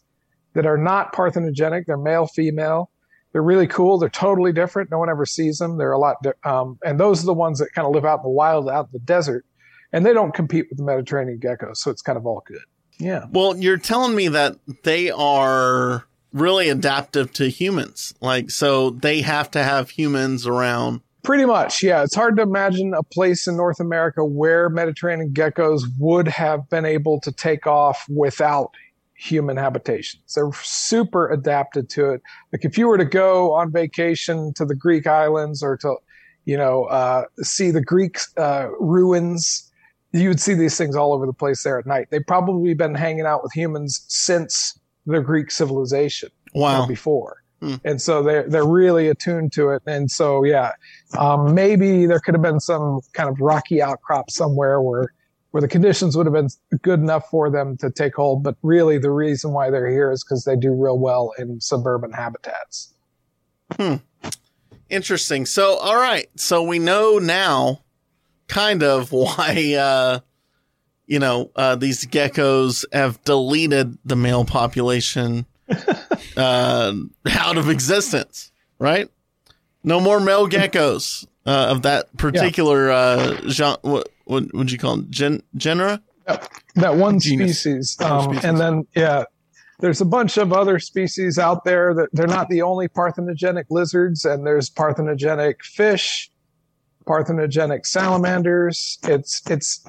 that 0.54 0.66
are 0.66 0.76
not 0.76 1.14
parthenogenic. 1.14 1.86
They're 1.86 1.96
male 1.96 2.26
female. 2.26 2.90
They're 3.30 3.42
really 3.42 3.68
cool. 3.68 3.98
They're 3.98 4.08
totally 4.08 4.52
different. 4.52 4.90
No 4.90 4.98
one 4.98 5.08
ever 5.08 5.24
sees 5.24 5.58
them. 5.58 5.76
They're 5.76 5.92
a 5.92 5.98
lot, 5.98 6.16
di- 6.22 6.32
um, 6.44 6.78
and 6.84 6.98
those 6.98 7.22
are 7.22 7.26
the 7.26 7.34
ones 7.34 7.58
that 7.58 7.72
kind 7.74 7.86
of 7.86 7.94
live 7.94 8.06
out 8.06 8.20
in 8.20 8.22
the 8.22 8.30
wild, 8.30 8.68
out 8.68 8.86
in 8.86 8.90
the 8.94 8.98
desert, 9.00 9.44
and 9.92 10.04
they 10.06 10.14
don't 10.14 10.32
compete 10.32 10.66
with 10.70 10.78
the 10.78 10.84
Mediterranean 10.84 11.38
geckos. 11.38 11.76
So 11.76 11.90
it's 11.90 12.00
kind 12.02 12.16
of 12.16 12.26
all 12.26 12.42
good. 12.46 12.62
Yeah. 12.98 13.26
Well, 13.30 13.56
you're 13.56 13.76
telling 13.76 14.16
me 14.16 14.28
that 14.28 14.56
they 14.84 15.10
are 15.10 16.06
really 16.32 16.68
adaptive 16.68 17.32
to 17.34 17.48
humans. 17.48 18.14
Like, 18.20 18.50
so 18.50 18.90
they 18.90 19.22
have 19.22 19.50
to 19.52 19.62
have 19.62 19.90
humans 19.90 20.46
around. 20.46 21.00
Pretty 21.22 21.44
much, 21.44 21.82
yeah. 21.82 22.04
It's 22.04 22.14
hard 22.14 22.36
to 22.36 22.42
imagine 22.42 22.94
a 22.94 23.02
place 23.02 23.48
in 23.48 23.56
North 23.56 23.80
America 23.80 24.24
where 24.24 24.68
Mediterranean 24.68 25.32
geckos 25.32 25.82
would 25.98 26.28
have 26.28 26.68
been 26.70 26.84
able 26.84 27.20
to 27.22 27.32
take 27.32 27.66
off 27.66 28.04
without 28.08 28.70
human 29.16 29.56
habitations. 29.56 30.34
They're 30.34 30.52
super 30.62 31.28
adapted 31.28 31.90
to 31.90 32.10
it. 32.10 32.22
Like 32.52 32.64
if 32.64 32.78
you 32.78 32.86
were 32.86 32.98
to 32.98 33.04
go 33.04 33.54
on 33.54 33.72
vacation 33.72 34.52
to 34.54 34.64
the 34.64 34.76
Greek 34.76 35.06
islands 35.06 35.62
or 35.62 35.76
to, 35.78 35.96
you 36.44 36.56
know, 36.56 36.84
uh, 36.84 37.24
see 37.42 37.70
the 37.72 37.80
Greek 37.80 38.18
uh, 38.36 38.68
ruins, 38.78 39.72
you 40.12 40.28
would 40.28 40.40
see 40.40 40.54
these 40.54 40.78
things 40.78 40.94
all 40.94 41.12
over 41.12 41.26
the 41.26 41.32
place 41.32 41.62
there 41.64 41.78
at 41.78 41.86
night. 41.86 42.06
They've 42.10 42.26
probably 42.26 42.74
been 42.74 42.94
hanging 42.94 43.26
out 43.26 43.42
with 43.42 43.52
humans 43.52 44.04
since 44.06 44.78
the 45.06 45.20
Greek 45.20 45.50
civilization 45.50 46.30
Wow. 46.54 46.86
before. 46.86 47.42
Hmm. 47.60 47.74
And 47.84 48.02
so 48.02 48.22
they're 48.22 48.46
they're 48.48 48.66
really 48.66 49.08
attuned 49.08 49.52
to 49.52 49.70
it. 49.70 49.82
And 49.86 50.10
so 50.10 50.44
yeah, 50.44 50.72
um, 51.18 51.54
maybe 51.54 52.04
there 52.06 52.20
could 52.20 52.34
have 52.34 52.42
been 52.42 52.60
some 52.60 53.00
kind 53.14 53.28
of 53.30 53.40
rocky 53.40 53.80
outcrop 53.80 54.30
somewhere 54.30 54.80
where 54.82 55.12
where 55.52 55.62
the 55.62 55.68
conditions 55.68 56.16
would 56.18 56.26
have 56.26 56.34
been 56.34 56.48
good 56.82 57.00
enough 57.00 57.30
for 57.30 57.48
them 57.48 57.78
to 57.78 57.90
take 57.90 58.14
hold. 58.16 58.42
But 58.42 58.56
really, 58.62 58.98
the 58.98 59.10
reason 59.10 59.52
why 59.52 59.70
they're 59.70 59.90
here 59.90 60.12
is 60.12 60.22
because 60.22 60.44
they 60.44 60.54
do 60.56 60.74
real 60.74 60.98
well 60.98 61.32
in 61.38 61.60
suburban 61.62 62.12
habitats. 62.12 62.92
Interesting. 64.88 65.46
So, 65.46 65.76
all 65.78 65.96
right. 65.96 66.28
So 66.36 66.62
we 66.62 66.78
know 66.78 67.18
now 67.18 67.80
kind 68.48 68.82
of 68.82 69.12
why, 69.12 69.74
uh, 69.78 70.20
you 71.06 71.18
know, 71.18 71.50
uh, 71.56 71.76
these 71.76 72.04
geckos 72.06 72.84
have 72.92 73.22
deleted 73.24 73.98
the 74.04 74.16
male 74.16 74.44
population 74.44 75.46
uh, 76.36 76.92
out 77.30 77.56
of 77.56 77.68
existence, 77.68 78.50
right? 78.78 79.08
No 79.84 80.00
more 80.00 80.20
male 80.20 80.48
geckos 80.48 81.26
uh, 81.46 81.68
of 81.70 81.82
that 81.82 82.16
particular 82.16 82.90
uh, 82.90 83.48
genre. 83.48 83.78
What, 83.82 84.08
what 84.24 84.52
would 84.52 84.72
you 84.72 84.78
call 84.78 84.96
them? 84.96 85.06
Gen- 85.10 85.42
genera? 85.54 86.02
That 86.74 86.96
one 86.96 87.20
Genus. 87.20 87.60
species, 87.60 87.96
um, 88.00 88.24
species. 88.24 88.44
and 88.44 88.58
then 88.58 88.86
yeah, 88.96 89.24
there's 89.78 90.00
a 90.00 90.04
bunch 90.04 90.36
of 90.38 90.52
other 90.52 90.80
species 90.80 91.38
out 91.38 91.64
there 91.64 91.94
that 91.94 92.08
they're 92.12 92.26
not 92.26 92.48
the 92.48 92.62
only 92.62 92.88
parthenogenic 92.88 93.66
lizards, 93.70 94.24
and 94.24 94.44
there's 94.44 94.68
parthenogenic 94.68 95.62
fish, 95.62 96.30
parthenogenic 97.06 97.86
salamanders. 97.86 98.98
It's 99.04 99.40
it's 99.48 99.84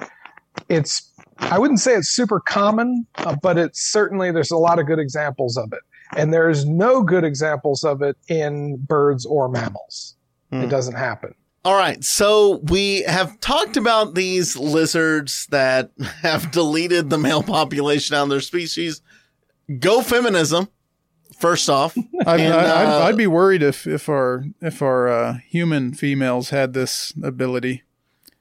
it's 0.68 1.07
I 1.38 1.58
wouldn't 1.58 1.80
say 1.80 1.94
it's 1.94 2.08
super 2.08 2.40
common, 2.40 3.06
uh, 3.16 3.36
but 3.42 3.58
it's 3.58 3.80
certainly 3.80 4.30
there's 4.32 4.50
a 4.50 4.56
lot 4.56 4.78
of 4.78 4.86
good 4.86 4.98
examples 4.98 5.56
of 5.56 5.72
it, 5.72 5.80
and 6.16 6.32
there's 6.32 6.64
no 6.66 7.02
good 7.02 7.24
examples 7.24 7.84
of 7.84 8.02
it 8.02 8.16
in 8.28 8.76
birds 8.76 9.24
or 9.26 9.48
mammals. 9.48 10.16
Hmm. 10.50 10.62
It 10.62 10.68
doesn't 10.70 10.94
happen. 10.96 11.34
All 11.64 11.76
right. 11.76 12.02
So 12.04 12.58
we 12.64 13.02
have 13.02 13.38
talked 13.40 13.76
about 13.76 14.14
these 14.14 14.56
lizards 14.56 15.46
that 15.50 15.90
have 16.22 16.50
deleted 16.50 17.10
the 17.10 17.18
male 17.18 17.42
population 17.42 18.16
out 18.16 18.22
of 18.24 18.28
their 18.30 18.40
species. 18.40 19.02
Go 19.78 20.00
feminism. 20.00 20.68
First 21.38 21.68
off, 21.68 21.96
I'd, 22.26 22.40
And, 22.40 22.54
I- 22.54 22.82
I'd, 22.82 22.86
uh, 22.86 23.04
I'd 23.04 23.16
be 23.16 23.26
worried 23.26 23.62
if 23.62 23.86
if 23.86 24.08
our 24.08 24.44
if 24.60 24.82
our 24.82 25.08
uh, 25.08 25.38
human 25.46 25.92
females 25.92 26.50
had 26.50 26.72
this 26.72 27.12
ability. 27.22 27.82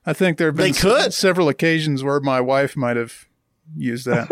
I 0.08 0.14
think 0.14 0.38
there 0.38 0.48
have 0.48 0.56
been 0.56 0.72
They 0.72 0.80
could. 0.80 1.14
several 1.14 1.50
occasions 1.50 2.04
where 2.04 2.20
my 2.22 2.40
wife 2.42 2.76
might 2.78 2.96
have 2.96 3.28
used 3.76 4.06
that. 4.06 4.30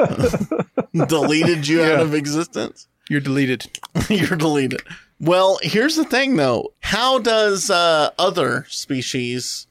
deleted 1.08 1.67
you 1.67 1.84
out 1.84 2.00
of 2.00 2.13
existence. 2.13 2.88
You're 3.10 3.20
deleted. 3.20 3.79
You're 4.10 4.38
deleted. 4.38 4.82
Well, 5.20 5.60
here's 5.62 5.98
the 5.98 6.05
thing 6.05 6.38
though. 6.38 6.74
How 6.79 7.20
does 7.20 7.70
uh, 7.70 8.12
other 8.17 8.65
species 8.70 9.67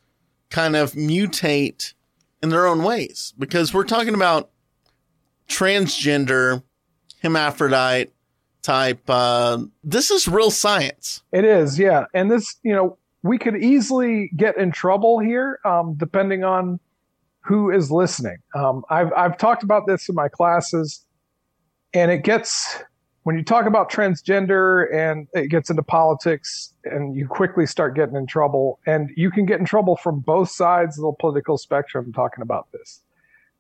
kind 0.50 0.76
of 0.76 0.92
mutate 0.92 1.94
in 2.42 2.50
their 2.50 2.66
own 2.66 2.82
ways? 2.84 3.32
Because 3.38 3.72
we're 3.72 3.84
talking 3.84 4.14
about 4.14 4.50
transgender, 5.48 6.62
hermaphrodite 7.22 8.12
type. 8.62 9.02
Uh, 9.08 9.64
this 9.82 10.10
is 10.10 10.28
real 10.28 10.50
science. 10.50 11.22
It 11.32 11.44
is, 11.44 11.78
yeah. 11.78 12.04
And 12.14 12.30
this, 12.30 12.56
you 12.62 12.72
know, 12.74 12.98
we 13.24 13.38
could 13.38 13.56
easily 13.56 14.30
get 14.36 14.56
in 14.58 14.70
trouble 14.70 15.18
here, 15.18 15.58
um, 15.64 15.94
depending 15.96 16.44
on 16.44 16.78
who 17.40 17.70
is 17.70 17.90
listening. 17.90 18.36
Um, 18.54 18.84
I've 18.90 19.12
I've 19.14 19.36
talked 19.38 19.64
about 19.64 19.86
this 19.86 20.08
in 20.08 20.14
my 20.14 20.28
classes, 20.28 21.04
and 21.92 22.10
it 22.10 22.22
gets 22.22 22.82
when 23.22 23.36
you 23.36 23.42
talk 23.42 23.64
about 23.64 23.90
transgender 23.90 24.94
and 24.94 25.26
it 25.32 25.48
gets 25.48 25.70
into 25.70 25.82
politics, 25.82 26.74
and 26.84 27.16
you 27.16 27.26
quickly 27.26 27.64
start 27.66 27.96
getting 27.96 28.14
in 28.14 28.26
trouble, 28.26 28.78
and 28.86 29.10
you 29.16 29.30
can 29.30 29.46
get 29.46 29.58
in 29.58 29.64
trouble 29.64 29.96
from 29.96 30.20
both 30.20 30.50
sides 30.50 30.98
of 30.98 31.02
the 31.02 31.12
political 31.18 31.56
spectrum 31.56 32.12
talking 32.12 32.42
about 32.42 32.68
this. 32.72 33.00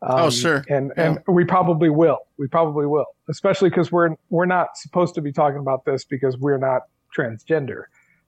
oh, 0.02 0.28
sure. 0.28 0.62
And 0.68 0.92
and 0.98 1.20
we 1.26 1.44
probably 1.44 1.88
will. 1.88 2.18
We 2.36 2.48
probably 2.48 2.84
will, 2.84 3.06
especially 3.30 3.70
because 3.70 3.90
we're 3.90 4.16
we're 4.28 4.44
not 4.44 4.76
supposed 4.76 5.14
to 5.14 5.22
be 5.22 5.32
talking 5.32 5.58
about 5.58 5.86
this 5.86 6.04
because 6.04 6.36
we're 6.36 6.58
not 6.58 6.82
transgender. 7.16 7.84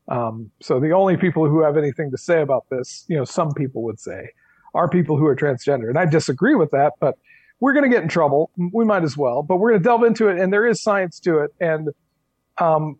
Um, 0.08 0.50
so 0.60 0.78
the 0.78 0.92
only 0.92 1.16
people 1.16 1.48
who 1.48 1.62
have 1.62 1.76
anything 1.76 2.10
to 2.12 2.18
say 2.18 2.40
about 2.40 2.66
this, 2.70 3.04
you 3.08 3.16
know, 3.16 3.24
some 3.24 3.52
people 3.52 3.82
would 3.82 3.98
say, 3.98 4.30
are 4.74 4.88
people 4.88 5.16
who 5.16 5.26
are 5.26 5.34
transgender, 5.34 5.88
and 5.88 5.98
I 5.98 6.06
disagree 6.06 6.54
with 6.54 6.70
that. 6.70 6.94
But 7.00 7.18
we're 7.60 7.72
going 7.72 7.84
to 7.84 7.90
get 7.90 8.02
in 8.02 8.08
trouble. 8.08 8.50
We 8.56 8.84
might 8.84 9.02
as 9.02 9.16
well. 9.16 9.42
But 9.42 9.56
we're 9.56 9.70
going 9.70 9.82
to 9.82 9.84
delve 9.84 10.04
into 10.04 10.28
it, 10.28 10.38
and 10.38 10.52
there 10.52 10.66
is 10.66 10.82
science 10.82 11.18
to 11.20 11.38
it, 11.38 11.54
and 11.60 11.88
um, 12.58 12.98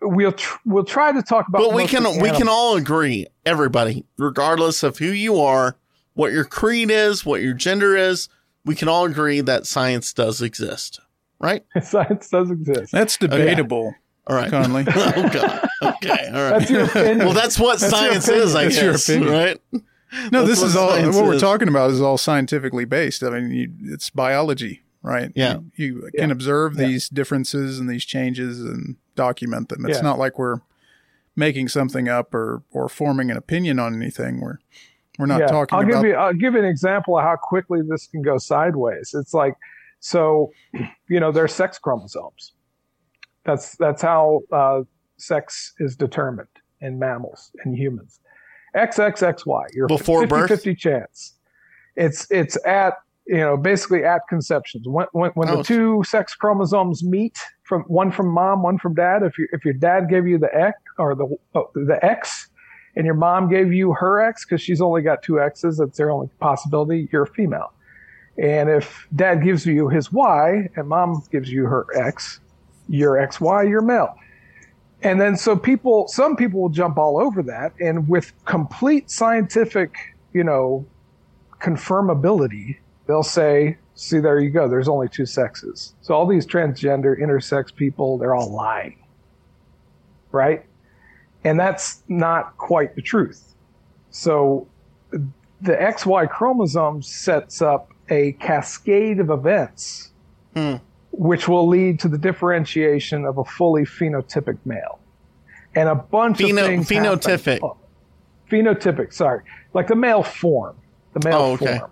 we'll 0.00 0.32
tr- 0.32 0.58
we'll 0.64 0.84
try 0.84 1.12
to 1.12 1.22
talk 1.22 1.48
about. 1.48 1.58
But 1.58 1.74
we 1.74 1.86
can 1.86 2.20
we 2.20 2.30
can 2.30 2.48
all 2.48 2.76
agree, 2.76 3.26
everybody, 3.44 4.04
regardless 4.18 4.82
of 4.82 4.98
who 4.98 5.06
you 5.06 5.40
are, 5.40 5.76
what 6.14 6.32
your 6.32 6.44
creed 6.44 6.90
is, 6.90 7.24
what 7.24 7.42
your 7.42 7.54
gender 7.54 7.96
is, 7.96 8.28
we 8.64 8.74
can 8.74 8.88
all 8.88 9.04
agree 9.04 9.40
that 9.40 9.66
science 9.66 10.12
does 10.12 10.42
exist, 10.42 11.00
right? 11.38 11.64
science 11.82 12.28
does 12.28 12.50
exist. 12.50 12.92
That's 12.92 13.16
debatable, 13.16 13.94
All 14.30 14.36
right. 14.36 14.50
Conley. 14.50 14.84
oh 14.88 15.28
God. 15.28 15.68
Okay. 15.82 16.26
All 16.28 16.32
right. 16.32 16.58
That's 16.60 16.70
your 16.70 16.84
opinion. 16.84 17.18
well, 17.18 17.32
that's 17.32 17.58
what 17.58 17.80
That's 17.80 17.90
science 17.92 18.28
is, 18.28 18.54
I 18.54 18.62
opinion. 18.64 18.68
That's 18.70 18.82
your 18.82 18.92
guess. 18.92 19.08
opinion. 19.08 19.32
Right? 19.32 19.60
No, 20.32 20.44
That's 20.44 20.60
this 20.60 20.62
is 20.62 20.76
all 20.76 20.90
science 20.90 21.14
what 21.16 21.24
we're 21.24 21.34
is. 21.34 21.40
talking 21.40 21.68
about 21.68 21.90
is 21.90 22.00
all 22.00 22.18
scientifically 22.18 22.84
based. 22.84 23.22
I 23.22 23.30
mean, 23.30 23.50
you, 23.52 23.72
it's 23.94 24.10
biology, 24.10 24.82
right? 25.02 25.30
Yeah. 25.36 25.58
You, 25.76 26.02
you 26.04 26.10
can 26.16 26.30
observe 26.30 26.74
Yeah. 26.78 26.86
these 26.88 27.08
differences 27.08 27.78
and 27.78 27.88
these 27.88 28.04
changes 28.04 28.60
and 28.60 28.96
document 29.14 29.68
them. 29.68 29.84
It's 29.86 29.98
Yeah. 29.98 30.02
not 30.02 30.18
like 30.18 30.38
we're 30.38 30.60
making 31.36 31.68
something 31.68 32.08
up 32.08 32.34
or 32.34 32.62
or 32.72 32.88
forming 32.88 33.30
an 33.30 33.36
opinion 33.36 33.78
on 33.78 33.94
anything. 33.94 34.40
We're 34.40 34.58
we're 35.18 35.26
not 35.26 35.48
talking 35.48 35.78
I'll 35.78 35.84
about 35.84 36.02
give 36.02 36.10
you 36.10 36.14
I'll 36.16 36.32
give 36.34 36.54
you 36.54 36.58
an 36.60 36.64
example 36.64 37.16
of 37.18 37.22
how 37.24 37.36
quickly 37.36 37.80
this 37.88 38.06
can 38.08 38.22
go 38.22 38.36
sideways. 38.38 39.14
It's 39.14 39.32
like 39.34 39.54
so, 40.00 40.50
you 41.08 41.20
know, 41.20 41.30
there's 41.30 41.54
sex 41.54 41.78
chromosomes. 41.78 42.52
That's 43.44 43.76
that's 43.76 44.02
how 44.02 44.40
uh, 44.52 44.82
sex 45.16 45.74
is 45.78 45.96
determined 45.96 46.48
in 46.80 46.98
mammals 46.98 47.50
and 47.64 47.76
humans. 47.76 48.20
XXXY, 48.76 49.62
you're 49.74 49.88
Before 49.88 50.20
50, 50.22 50.30
birth? 50.30 50.48
50 50.48 50.74
chance. 50.74 51.34
It's 51.96 52.30
it's 52.30 52.56
at 52.66 52.94
you 53.26 53.38
know 53.38 53.56
basically 53.56 54.04
at 54.04 54.22
conception. 54.28 54.82
When 54.84 55.06
when, 55.12 55.30
when 55.32 55.48
Oh. 55.48 55.56
the 55.58 55.62
two 55.64 56.02
sex 56.06 56.34
chromosomes 56.34 57.02
meet 57.02 57.36
from 57.64 57.82
one 57.84 58.10
from 58.10 58.28
mom, 58.28 58.62
one 58.62 58.78
from 58.78 58.94
dad. 58.94 59.22
If 59.22 59.38
you 59.38 59.48
if 59.52 59.64
your 59.64 59.74
dad 59.74 60.08
gave 60.08 60.26
you 60.26 60.38
the 60.38 60.54
X 60.54 60.78
or 60.98 61.14
the 61.14 61.26
oh, 61.54 61.70
the 61.74 61.98
X, 62.04 62.48
and 62.94 63.04
your 63.04 63.14
mom 63.14 63.48
gave 63.48 63.72
you 63.72 63.92
her 63.94 64.20
X 64.20 64.44
because 64.44 64.60
she's 64.60 64.80
only 64.80 65.02
got 65.02 65.22
two 65.22 65.40
X's, 65.40 65.78
that's 65.78 65.96
their 65.98 66.10
only 66.10 66.28
possibility. 66.40 67.08
You're 67.12 67.24
a 67.24 67.26
female. 67.26 67.72
And 68.38 68.70
if 68.70 69.06
dad 69.14 69.42
gives 69.42 69.66
you 69.66 69.88
his 69.88 70.12
Y 70.12 70.68
and 70.76 70.88
mom 70.88 71.22
gives 71.30 71.50
you 71.50 71.64
her 71.66 71.86
X, 71.96 72.40
you're 72.90 73.14
XY, 73.14 73.68
you're 73.68 73.80
male. 73.80 74.14
And 75.02 75.20
then 75.20 75.36
so 75.36 75.56
people, 75.56 76.08
some 76.08 76.36
people 76.36 76.60
will 76.60 76.68
jump 76.68 76.98
all 76.98 77.18
over 77.18 77.42
that, 77.44 77.72
and 77.80 78.08
with 78.08 78.32
complete 78.44 79.10
scientific, 79.10 79.94
you 80.34 80.44
know, 80.44 80.84
confirmability, 81.58 82.76
they'll 83.06 83.22
say, 83.22 83.78
"See, 83.94 84.18
there 84.18 84.38
you 84.40 84.50
go. 84.50 84.68
There's 84.68 84.88
only 84.88 85.08
two 85.08 85.24
sexes." 85.24 85.94
So 86.02 86.14
all 86.14 86.26
these 86.26 86.46
transgender, 86.46 87.18
intersex 87.18 87.74
people, 87.74 88.18
they're 88.18 88.34
all 88.34 88.50
lying, 88.52 88.98
right? 90.32 90.66
And 91.44 91.58
that's 91.58 92.02
not 92.08 92.58
quite 92.58 92.94
the 92.94 93.02
truth. 93.02 93.54
So 94.10 94.66
the 95.10 95.80
XY 95.80 96.26
chromosome 96.26 97.00
sets 97.00 97.62
up 97.62 97.92
a 98.10 98.32
cascade 98.32 99.20
of 99.20 99.30
events 99.30 100.10
Hmm. 100.54 100.76
Which 101.12 101.48
will 101.48 101.66
lead 101.66 101.98
to 102.00 102.08
the 102.08 102.18
differentiation 102.18 103.24
of 103.24 103.38
a 103.38 103.44
fully 103.44 103.84
phenotypic 103.84 104.58
male. 104.64 104.98
And 105.74 105.88
a 105.88 105.94
bunch 105.94 106.38
Pheno- 106.38 106.60
of 106.60 106.66
things. 106.66 106.88
phenotypic. 106.88 107.60
Oh, 107.62 107.76
phenotypic, 108.50 109.12
sorry. 109.12 109.42
Like 109.74 109.86
the 109.88 109.94
male 109.96 110.22
form. 110.22 110.76
The 111.12 111.28
male 111.28 111.38
Oh, 111.38 111.52
okay. 111.52 111.78
form. 111.78 111.90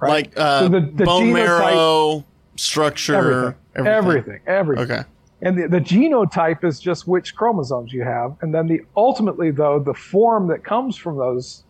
Right? 0.00 0.10
Like 0.10 0.32
uh, 0.38 0.60
So 0.60 0.68
the- 0.68 0.80
the 0.80 1.04
bone 1.04 1.28
genotype- 1.28 1.32
marrow 1.32 2.24
structure, 2.56 3.56
everything, 3.74 3.86
everything. 3.86 4.40
Everything. 4.46 4.84
Okay. 4.90 5.02
And 5.42 5.58
the, 5.58 5.68
the 5.68 5.80
genotype 5.80 6.64
is 6.64 6.80
just 6.80 7.06
which 7.06 7.34
chromosomes 7.36 7.92
you 7.92 8.02
have. 8.02 8.34
And 8.40 8.54
then 8.54 8.66
the 8.66 8.80
ultimately, 8.96 9.50
though, 9.50 9.78
the 9.78 9.92
form 9.94 10.46
that 10.48 10.64
comes 10.64 10.96
from 10.96 11.18
those 11.18 11.64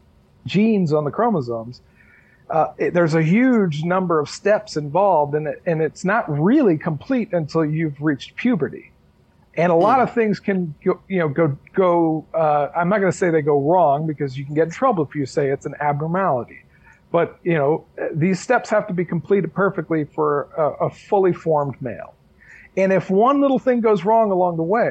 genes 0.46 0.92
on 0.92 1.04
the 1.04 1.10
chromosomes, 1.10 1.80
uh, 2.48 2.72
it, 2.78 2.94
there's 2.94 3.14
a 3.14 3.22
huge 3.22 3.82
number 3.82 4.20
of 4.20 4.28
steps 4.28 4.76
involved, 4.76 5.34
and 5.34 5.48
it, 5.48 5.62
and 5.66 5.82
it's 5.82 6.04
not 6.04 6.28
really 6.30 6.78
complete 6.78 7.32
until 7.32 7.64
you've 7.64 8.00
reached 8.00 8.36
puberty. 8.36 8.92
And 9.56 9.72
a 9.72 9.74
lot 9.74 10.00
of 10.00 10.12
things 10.12 10.38
can 10.38 10.74
go, 10.84 11.00
you 11.08 11.18
know 11.18 11.28
go 11.28 11.56
go. 11.72 12.26
Uh, 12.34 12.68
I'm 12.76 12.88
not 12.88 13.00
going 13.00 13.10
to 13.10 13.16
say 13.16 13.30
they 13.30 13.42
go 13.42 13.60
wrong 13.60 14.06
because 14.06 14.36
you 14.36 14.44
can 14.44 14.54
get 14.54 14.64
in 14.64 14.70
trouble 14.70 15.04
if 15.04 15.14
you 15.14 15.26
say 15.26 15.48
it's 15.48 15.66
an 15.66 15.74
abnormality. 15.80 16.62
But 17.10 17.38
you 17.42 17.54
know 17.54 17.86
these 18.12 18.38
steps 18.38 18.68
have 18.70 18.86
to 18.88 18.94
be 18.94 19.04
completed 19.04 19.54
perfectly 19.54 20.04
for 20.04 20.48
a, 20.56 20.86
a 20.86 20.90
fully 20.90 21.32
formed 21.32 21.80
male. 21.80 22.14
And 22.76 22.92
if 22.92 23.08
one 23.08 23.40
little 23.40 23.58
thing 23.58 23.80
goes 23.80 24.04
wrong 24.04 24.30
along 24.30 24.58
the 24.58 24.62
way, 24.62 24.90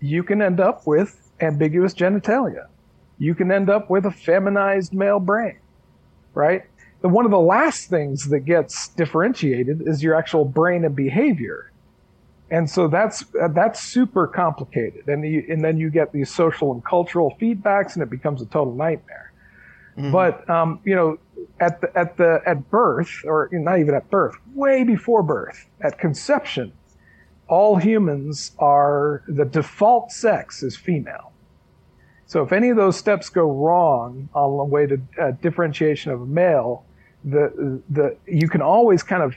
you 0.00 0.24
can 0.24 0.42
end 0.42 0.58
up 0.58 0.86
with 0.86 1.30
ambiguous 1.40 1.94
genitalia. 1.94 2.66
You 3.18 3.34
can 3.34 3.52
end 3.52 3.70
up 3.70 3.88
with 3.88 4.06
a 4.06 4.10
feminized 4.10 4.92
male 4.92 5.20
brain, 5.20 5.58
right? 6.34 6.64
One 7.02 7.24
of 7.24 7.30
the 7.30 7.40
last 7.40 7.88
things 7.88 8.28
that 8.28 8.40
gets 8.40 8.88
differentiated 8.88 9.82
is 9.86 10.02
your 10.02 10.14
actual 10.14 10.44
brain 10.44 10.84
and 10.84 10.94
behavior. 10.94 11.70
And 12.50 12.68
so 12.68 12.88
that's 12.88 13.24
uh, 13.40 13.48
that's 13.48 13.80
super 13.80 14.26
complicated, 14.26 15.06
and 15.06 15.24
you, 15.24 15.46
and 15.48 15.64
then 15.64 15.78
you 15.78 15.88
get 15.88 16.12
these 16.12 16.28
social 16.28 16.72
and 16.72 16.84
cultural 16.84 17.36
feedbacks, 17.40 17.94
and 17.94 18.02
it 18.02 18.10
becomes 18.10 18.42
a 18.42 18.46
total 18.46 18.74
nightmare. 18.74 19.32
But 20.10 20.50
um, 20.50 20.80
you 20.84 20.96
know, 20.96 21.18
at 21.60 21.80
the 21.80 21.96
at 21.96 22.16
the 22.16 22.40
at 22.44 22.68
birth, 22.68 23.22
or 23.24 23.48
not 23.52 23.78
even 23.78 23.94
at 23.94 24.10
birth, 24.10 24.34
way 24.54 24.82
before 24.82 25.22
birth, 25.22 25.66
at 25.80 25.98
conception, 25.98 26.72
all 27.46 27.76
humans 27.76 28.52
are 28.58 29.22
the 29.28 29.44
default 29.44 30.10
sex 30.10 30.62
is 30.62 30.76
female. 30.76 31.32
So 32.26 32.42
if 32.42 32.52
any 32.52 32.70
of 32.70 32.76
those 32.76 32.96
steps 32.96 33.28
go 33.28 33.50
wrong 33.50 34.28
on 34.34 34.56
the 34.56 34.64
way 34.64 34.86
to 34.86 35.00
uh, 35.20 35.30
differentiation 35.32 36.12
of 36.12 36.20
a 36.22 36.26
male, 36.26 36.84
the 37.24 37.80
the 37.90 38.16
you 38.26 38.48
can 38.48 38.62
always 38.62 39.02
kind 39.02 39.22
of 39.22 39.34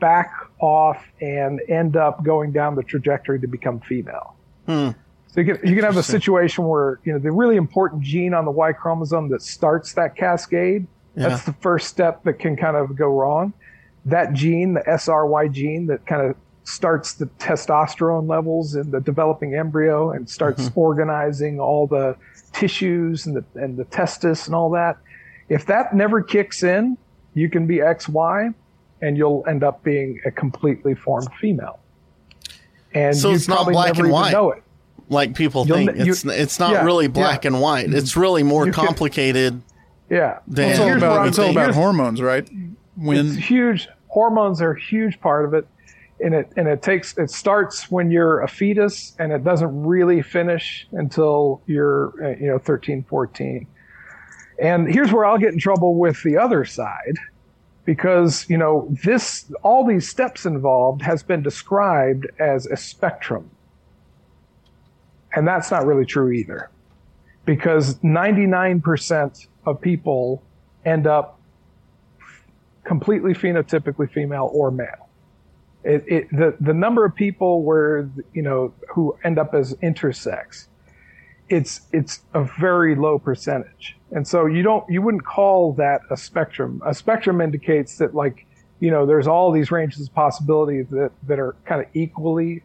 back 0.00 0.32
off 0.60 1.04
and 1.20 1.60
end 1.68 1.96
up 1.96 2.22
going 2.22 2.52
down 2.52 2.74
the 2.74 2.82
trajectory 2.82 3.40
to 3.40 3.46
become 3.46 3.80
female. 3.80 4.34
Hmm. 4.66 4.90
So 5.28 5.40
you 5.40 5.54
can, 5.54 5.68
you 5.68 5.74
can 5.74 5.84
have 5.84 5.96
a 5.96 6.02
situation 6.02 6.64
where 6.64 7.00
you 7.04 7.12
know 7.12 7.18
the 7.18 7.32
really 7.32 7.56
important 7.56 8.02
gene 8.02 8.34
on 8.34 8.44
the 8.44 8.50
Y 8.50 8.72
chromosome 8.72 9.28
that 9.30 9.42
starts 9.42 9.92
that 9.94 10.16
cascade. 10.16 10.86
Yeah. 11.16 11.30
That's 11.30 11.44
the 11.44 11.52
first 11.54 11.88
step 11.88 12.22
that 12.24 12.34
can 12.34 12.56
kind 12.56 12.76
of 12.76 12.96
go 12.96 13.08
wrong. 13.08 13.52
That 14.04 14.32
gene, 14.32 14.74
the 14.74 14.82
SRY 14.82 15.52
gene, 15.52 15.86
that 15.88 16.06
kind 16.06 16.22
of 16.22 16.36
starts 16.64 17.14
the 17.14 17.26
testosterone 17.38 18.28
levels 18.28 18.74
in 18.74 18.90
the 18.90 19.00
developing 19.00 19.54
embryo 19.54 20.10
and 20.12 20.28
starts 20.28 20.70
organizing 20.74 21.58
all 21.58 21.86
the 21.86 22.14
tissues 22.52 23.26
and 23.26 23.36
the 23.36 23.44
and 23.54 23.76
the 23.76 23.84
testis 23.84 24.46
and 24.46 24.54
all 24.54 24.70
that. 24.70 24.98
If 25.48 25.66
that 25.66 25.94
never 25.94 26.22
kicks 26.22 26.62
in, 26.62 26.96
you 27.34 27.48
can 27.48 27.66
be 27.66 27.76
XY, 27.78 28.52
and 29.00 29.16
you'll 29.16 29.44
end 29.48 29.62
up 29.64 29.82
being 29.82 30.20
a 30.26 30.30
completely 30.30 30.94
formed 30.94 31.28
female. 31.40 31.78
And 32.94 33.16
So 33.16 33.32
it's 33.32 33.48
not 33.48 33.66
black 33.66 33.98
and 33.98 34.10
white. 34.10 34.32
know 34.32 34.50
it. 34.52 34.62
Like 35.10 35.34
people 35.34 35.66
You'll 35.66 35.76
think 35.78 35.90
n- 35.90 36.06
you- 36.06 36.12
it's 36.12 36.24
it's 36.24 36.58
not 36.58 36.72
yeah, 36.72 36.84
really 36.84 37.06
black 37.06 37.44
yeah. 37.44 37.48
and 37.52 37.60
white. 37.62 37.92
It's 37.92 38.16
really 38.16 38.42
more 38.42 38.66
You 38.66 38.72
can- 38.72 38.86
complicated. 38.86 39.62
Yeah. 40.10 40.38
Then- 40.46 40.70
it's 40.70 40.80
all 40.80 40.96
about 40.96 41.28
it's 41.28 41.38
all 41.38 41.50
about 41.50 41.74
hormones, 41.74 42.20
right? 42.20 42.44
it's 42.44 42.52
When 42.96 43.34
huge. 43.36 43.88
Hormones 44.08 44.60
are 44.62 44.72
a 44.72 44.80
huge 44.80 45.20
part 45.20 45.44
of 45.44 45.54
it, 45.54 45.66
and 46.22 46.34
it 46.34 46.50
and 46.56 46.66
it 46.66 46.82
takes 46.82 47.16
it 47.16 47.30
starts 47.30 47.90
when 47.90 48.10
you're 48.10 48.40
a 48.40 48.48
fetus, 48.48 49.14
and 49.18 49.32
it 49.32 49.44
doesn't 49.44 49.84
really 49.86 50.20
finish 50.22 50.86
until 50.92 51.60
you're 51.66 52.12
uh, 52.22 52.28
you 52.40 52.46
know 52.48 52.58
13, 52.58 53.04
14. 53.08 53.66
And 54.60 54.92
here's 54.92 55.12
where 55.12 55.24
I'll 55.24 55.38
get 55.38 55.52
in 55.52 55.58
trouble 55.58 55.94
with 55.94 56.22
the 56.22 56.36
other 56.36 56.64
side, 56.64 57.16
because 57.84 58.48
you 58.50 58.58
know 58.58 58.88
this 59.04 59.50
all 59.62 59.86
these 59.86 60.08
steps 60.08 60.44
involved 60.44 61.02
has 61.02 61.22
been 61.22 61.42
described 61.42 62.26
as 62.38 62.66
a 62.66 62.76
spectrum. 62.76 63.50
And 65.34 65.46
that's 65.46 65.70
not 65.70 65.86
really 65.86 66.06
true 66.06 66.32
either 66.32 66.70
because 67.48 67.94
99% 68.00 69.46
of 69.64 69.80
people 69.80 70.42
end 70.84 71.06
up 71.06 71.40
completely 72.84 73.32
phenotypically 73.32 74.10
female 74.10 74.50
or 74.52 74.70
male. 74.70 75.08
It, 75.82 76.04
it, 76.06 76.30
the, 76.30 76.56
the 76.60 76.74
number 76.74 77.06
of 77.06 77.14
people 77.14 77.62
where 77.62 78.10
you 78.34 78.42
know 78.42 78.74
who 78.90 79.16
end 79.24 79.38
up 79.38 79.54
as 79.54 79.72
intersex 79.74 80.66
it's 81.48 81.82
it's 81.92 82.20
a 82.34 82.44
very 82.44 82.94
low 82.94 83.18
percentage. 83.18 83.96
And 84.10 84.26
so 84.26 84.46
you 84.46 84.62
don't 84.62 84.88
you 84.88 85.02
wouldn't 85.02 85.24
call 85.24 85.72
that 85.74 86.00
a 86.10 86.16
spectrum. 86.16 86.82
A 86.84 86.94
spectrum 86.94 87.40
indicates 87.40 87.98
that 87.98 88.14
like 88.14 88.46
you 88.80 88.90
know 88.90 89.06
there's 89.06 89.26
all 89.26 89.50
these 89.52 89.70
ranges 89.70 90.06
of 90.06 90.14
possibility 90.14 90.82
that 90.82 91.12
that 91.26 91.38
are 91.38 91.56
kind 91.64 91.80
of 91.80 91.88
equally 91.94 92.62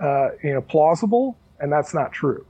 uh, 0.00 0.30
you 0.42 0.52
know 0.52 0.60
plausible 0.60 1.36
and 1.60 1.72
that's 1.72 1.94
not 1.94 2.12
true. 2.12 2.46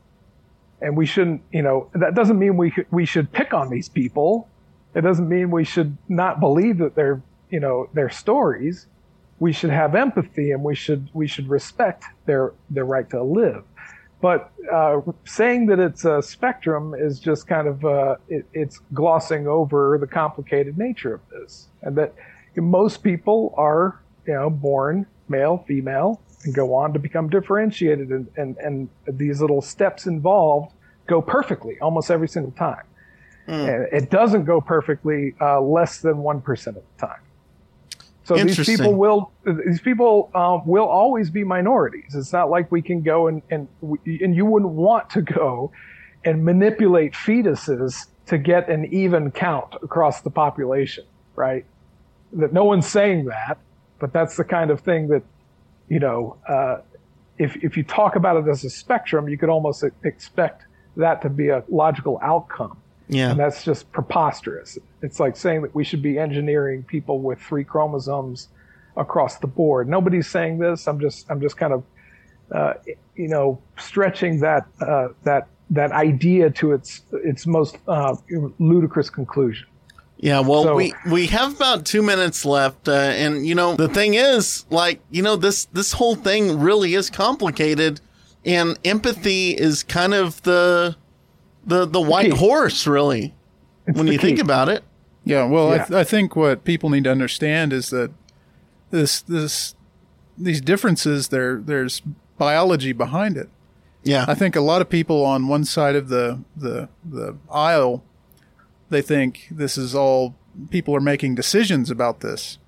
And 0.80 0.96
we 0.96 1.06
shouldn't 1.06 1.42
you 1.52 1.62
know 1.62 1.88
that 1.94 2.14
doesn't 2.14 2.38
mean 2.38 2.56
we 2.56 2.72
we 2.90 3.04
should 3.04 3.32
pick 3.32 3.54
on 3.54 3.70
these 3.70 3.88
people. 3.88 4.48
It 4.94 5.00
doesn't 5.00 5.28
mean 5.28 5.50
we 5.50 5.64
should 5.64 5.96
not 6.08 6.40
believe 6.40 6.78
that 6.78 6.94
they're 6.94 7.22
you 7.50 7.60
know 7.60 7.88
their 7.94 8.10
stories. 8.10 8.86
We 9.40 9.52
should 9.52 9.70
have 9.70 9.94
empathy 9.94 10.52
and 10.52 10.62
we 10.62 10.74
should 10.74 11.08
we 11.12 11.26
should 11.26 11.48
respect 11.48 12.04
their 12.26 12.52
their 12.70 12.84
right 12.84 13.08
to 13.10 13.22
live 13.22 13.64
but 14.24 14.52
uh, 14.72 15.02
saying 15.26 15.66
that 15.66 15.78
it's 15.78 16.06
a 16.06 16.22
spectrum 16.22 16.94
is 16.94 17.20
just 17.20 17.46
kind 17.46 17.68
of 17.68 17.84
uh, 17.84 18.16
it, 18.26 18.46
it's 18.54 18.80
glossing 18.94 19.46
over 19.46 19.98
the 20.00 20.06
complicated 20.06 20.78
nature 20.78 21.12
of 21.12 21.20
this, 21.28 21.68
and 21.82 21.94
that 21.98 22.14
most 22.56 23.02
people 23.02 23.52
are 23.58 24.00
you 24.26 24.32
know 24.32 24.48
born 24.48 25.04
male, 25.28 25.62
female, 25.68 26.22
and 26.44 26.54
go 26.54 26.74
on 26.74 26.94
to 26.94 26.98
become 26.98 27.28
differentiated, 27.28 28.08
and 28.08 28.26
and, 28.38 28.56
and 28.56 28.88
these 29.06 29.42
little 29.42 29.60
steps 29.60 30.06
involved 30.06 30.72
go 31.06 31.20
perfectly 31.20 31.78
almost 31.82 32.10
every 32.10 32.28
single 32.28 32.52
time. 32.52 32.86
Mm. 33.46 33.74
And 33.74 33.92
it 33.92 34.08
doesn't 34.08 34.46
go 34.46 34.58
perfectly 34.58 35.34
uh, 35.38 35.60
less 35.60 35.98
than 35.98 36.16
one 36.16 36.40
percent 36.40 36.78
of 36.78 36.82
the 36.96 37.06
time. 37.08 37.20
So 38.24 38.36
these 38.36 38.64
people 38.64 38.94
will 38.94 39.32
these 39.44 39.80
people 39.80 40.30
um, 40.34 40.66
will 40.66 40.86
always 40.86 41.28
be 41.30 41.44
minorities. 41.44 42.14
It's 42.14 42.32
not 42.32 42.48
like 42.48 42.72
we 42.72 42.80
can 42.80 43.02
go 43.02 43.26
and 43.26 43.42
and 43.50 43.68
and 43.82 44.34
you 44.34 44.46
wouldn't 44.46 44.72
want 44.72 45.10
to 45.10 45.22
go 45.22 45.72
and 46.24 46.42
manipulate 46.44 47.12
fetuses 47.12 48.06
to 48.26 48.38
get 48.38 48.70
an 48.70 48.86
even 48.86 49.30
count 49.30 49.74
across 49.82 50.22
the 50.22 50.30
population, 50.30 51.04
right? 51.36 51.66
That 52.32 52.54
no 52.54 52.64
one's 52.64 52.86
saying 52.86 53.26
that, 53.26 53.58
but 53.98 54.14
that's 54.14 54.36
the 54.36 54.44
kind 54.44 54.70
of 54.70 54.80
thing 54.80 55.08
that 55.08 55.22
you 55.88 56.00
know. 56.00 56.38
Uh, 56.48 56.78
if 57.36 57.56
if 57.64 57.76
you 57.76 57.82
talk 57.82 58.16
about 58.16 58.36
it 58.36 58.48
as 58.48 58.64
a 58.64 58.70
spectrum, 58.70 59.28
you 59.28 59.36
could 59.36 59.48
almost 59.48 59.84
expect 60.04 60.62
that 60.96 61.20
to 61.22 61.28
be 61.28 61.48
a 61.48 61.64
logical 61.68 62.18
outcome. 62.22 62.78
Yeah. 63.08 63.30
And 63.30 63.40
that's 63.40 63.64
just 63.64 63.90
preposterous. 63.92 64.78
It's 65.02 65.20
like 65.20 65.36
saying 65.36 65.62
that 65.62 65.74
we 65.74 65.84
should 65.84 66.02
be 66.02 66.18
engineering 66.18 66.82
people 66.82 67.20
with 67.20 67.40
three 67.40 67.64
chromosomes 67.64 68.48
across 68.96 69.38
the 69.38 69.46
board. 69.46 69.88
Nobody's 69.88 70.28
saying 70.28 70.58
this. 70.58 70.88
I'm 70.88 71.00
just 71.00 71.30
I'm 71.30 71.40
just 71.40 71.56
kind 71.56 71.72
of 71.72 71.84
uh, 72.50 72.74
you 73.14 73.28
know 73.28 73.60
stretching 73.78 74.40
that 74.40 74.66
uh, 74.80 75.08
that 75.24 75.48
that 75.70 75.92
idea 75.92 76.50
to 76.50 76.72
its 76.72 77.02
its 77.12 77.46
most 77.46 77.76
uh, 77.88 78.16
ludicrous 78.58 79.10
conclusion. 79.10 79.66
Yeah, 80.18 80.40
well, 80.40 80.62
so, 80.62 80.74
we 80.76 80.94
we 81.10 81.26
have 81.26 81.56
about 81.56 81.84
two 81.84 82.02
minutes 82.02 82.44
left, 82.44 82.88
uh, 82.88 82.92
and 82.92 83.46
you 83.46 83.54
know 83.54 83.74
the 83.74 83.88
thing 83.88 84.14
is, 84.14 84.64
like 84.70 85.00
you 85.10 85.22
know 85.22 85.36
this 85.36 85.66
this 85.66 85.92
whole 85.92 86.14
thing 86.14 86.60
really 86.60 86.94
is 86.94 87.10
complicated, 87.10 88.00
and 88.44 88.78
empathy 88.84 89.50
is 89.50 89.82
kind 89.82 90.14
of 90.14 90.40
the 90.42 90.96
the 91.66 91.86
the 91.86 92.00
white 92.00 92.30
the 92.30 92.36
horse, 92.36 92.86
really, 92.86 93.34
it's 93.86 93.96
when 93.96 94.06
you 94.06 94.18
key. 94.18 94.26
think 94.26 94.38
about 94.38 94.68
it. 94.68 94.84
Yeah, 95.24 95.44
well, 95.44 95.68
yeah. 95.68 95.74
I, 95.74 95.78
th- 95.78 95.90
I 95.92 96.04
think 96.04 96.36
what 96.36 96.64
people 96.64 96.90
need 96.90 97.04
to 97.04 97.10
understand 97.10 97.72
is 97.72 97.90
that 97.90 98.10
this 98.90 99.20
this 99.22 99.74
these 100.36 100.60
differences 100.60 101.28
there 101.28 101.56
there's 101.56 102.02
biology 102.38 102.92
behind 102.92 103.36
it. 103.36 103.48
Yeah, 104.02 104.26
I 104.28 104.34
think 104.34 104.54
a 104.54 104.60
lot 104.60 104.82
of 104.82 104.88
people 104.88 105.24
on 105.24 105.48
one 105.48 105.64
side 105.64 105.96
of 105.96 106.08
the 106.08 106.40
the 106.56 106.88
the 107.04 107.36
aisle 107.50 108.04
they 108.90 109.02
think 109.02 109.48
this 109.50 109.76
is 109.78 109.94
all 109.94 110.34
people 110.70 110.94
are 110.94 111.00
making 111.00 111.34
decisions 111.34 111.90
about 111.90 112.20
this, 112.20 112.58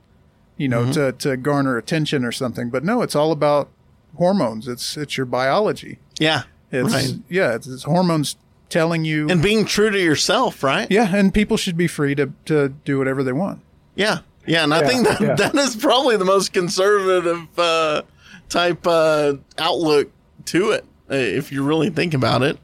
you 0.56 0.68
know, 0.68 0.82
mm-hmm. 0.82 0.92
to 0.92 1.12
to 1.12 1.36
garner 1.36 1.76
attention 1.76 2.24
or 2.24 2.32
something. 2.32 2.70
But 2.70 2.84
no, 2.84 3.02
it's 3.02 3.14
all 3.14 3.32
about 3.32 3.68
hormones. 4.16 4.66
It's 4.66 4.96
it's 4.96 5.16
your 5.16 5.26
biology. 5.26 5.98
Yeah, 6.18 6.42
it's 6.70 6.92
right. 6.92 7.14
yeah, 7.28 7.54
it's, 7.54 7.66
it's 7.66 7.84
hormones 7.84 8.36
telling 8.68 9.04
you 9.04 9.28
and 9.28 9.42
being 9.42 9.64
true 9.64 9.90
to 9.90 10.00
yourself, 10.00 10.62
right? 10.62 10.90
Yeah, 10.90 11.14
and 11.14 11.32
people 11.32 11.56
should 11.56 11.76
be 11.76 11.86
free 11.86 12.14
to 12.14 12.32
to 12.46 12.70
do 12.84 12.98
whatever 12.98 13.22
they 13.22 13.32
want. 13.32 13.60
Yeah, 13.94 14.20
yeah, 14.46 14.64
and 14.64 14.72
I 14.72 14.80
yeah, 14.80 14.88
think 14.88 15.08
that 15.08 15.20
yeah. 15.20 15.34
that 15.34 15.54
is 15.54 15.76
probably 15.76 16.16
the 16.16 16.24
most 16.24 16.52
conservative 16.52 17.46
uh, 17.58 18.02
type 18.48 18.86
uh, 18.86 19.34
outlook 19.58 20.10
to 20.46 20.70
it, 20.70 20.84
uh, 21.10 21.14
if 21.14 21.52
you 21.52 21.64
really 21.64 21.90
think 21.90 22.14
about 22.14 22.42
it. 22.42 22.58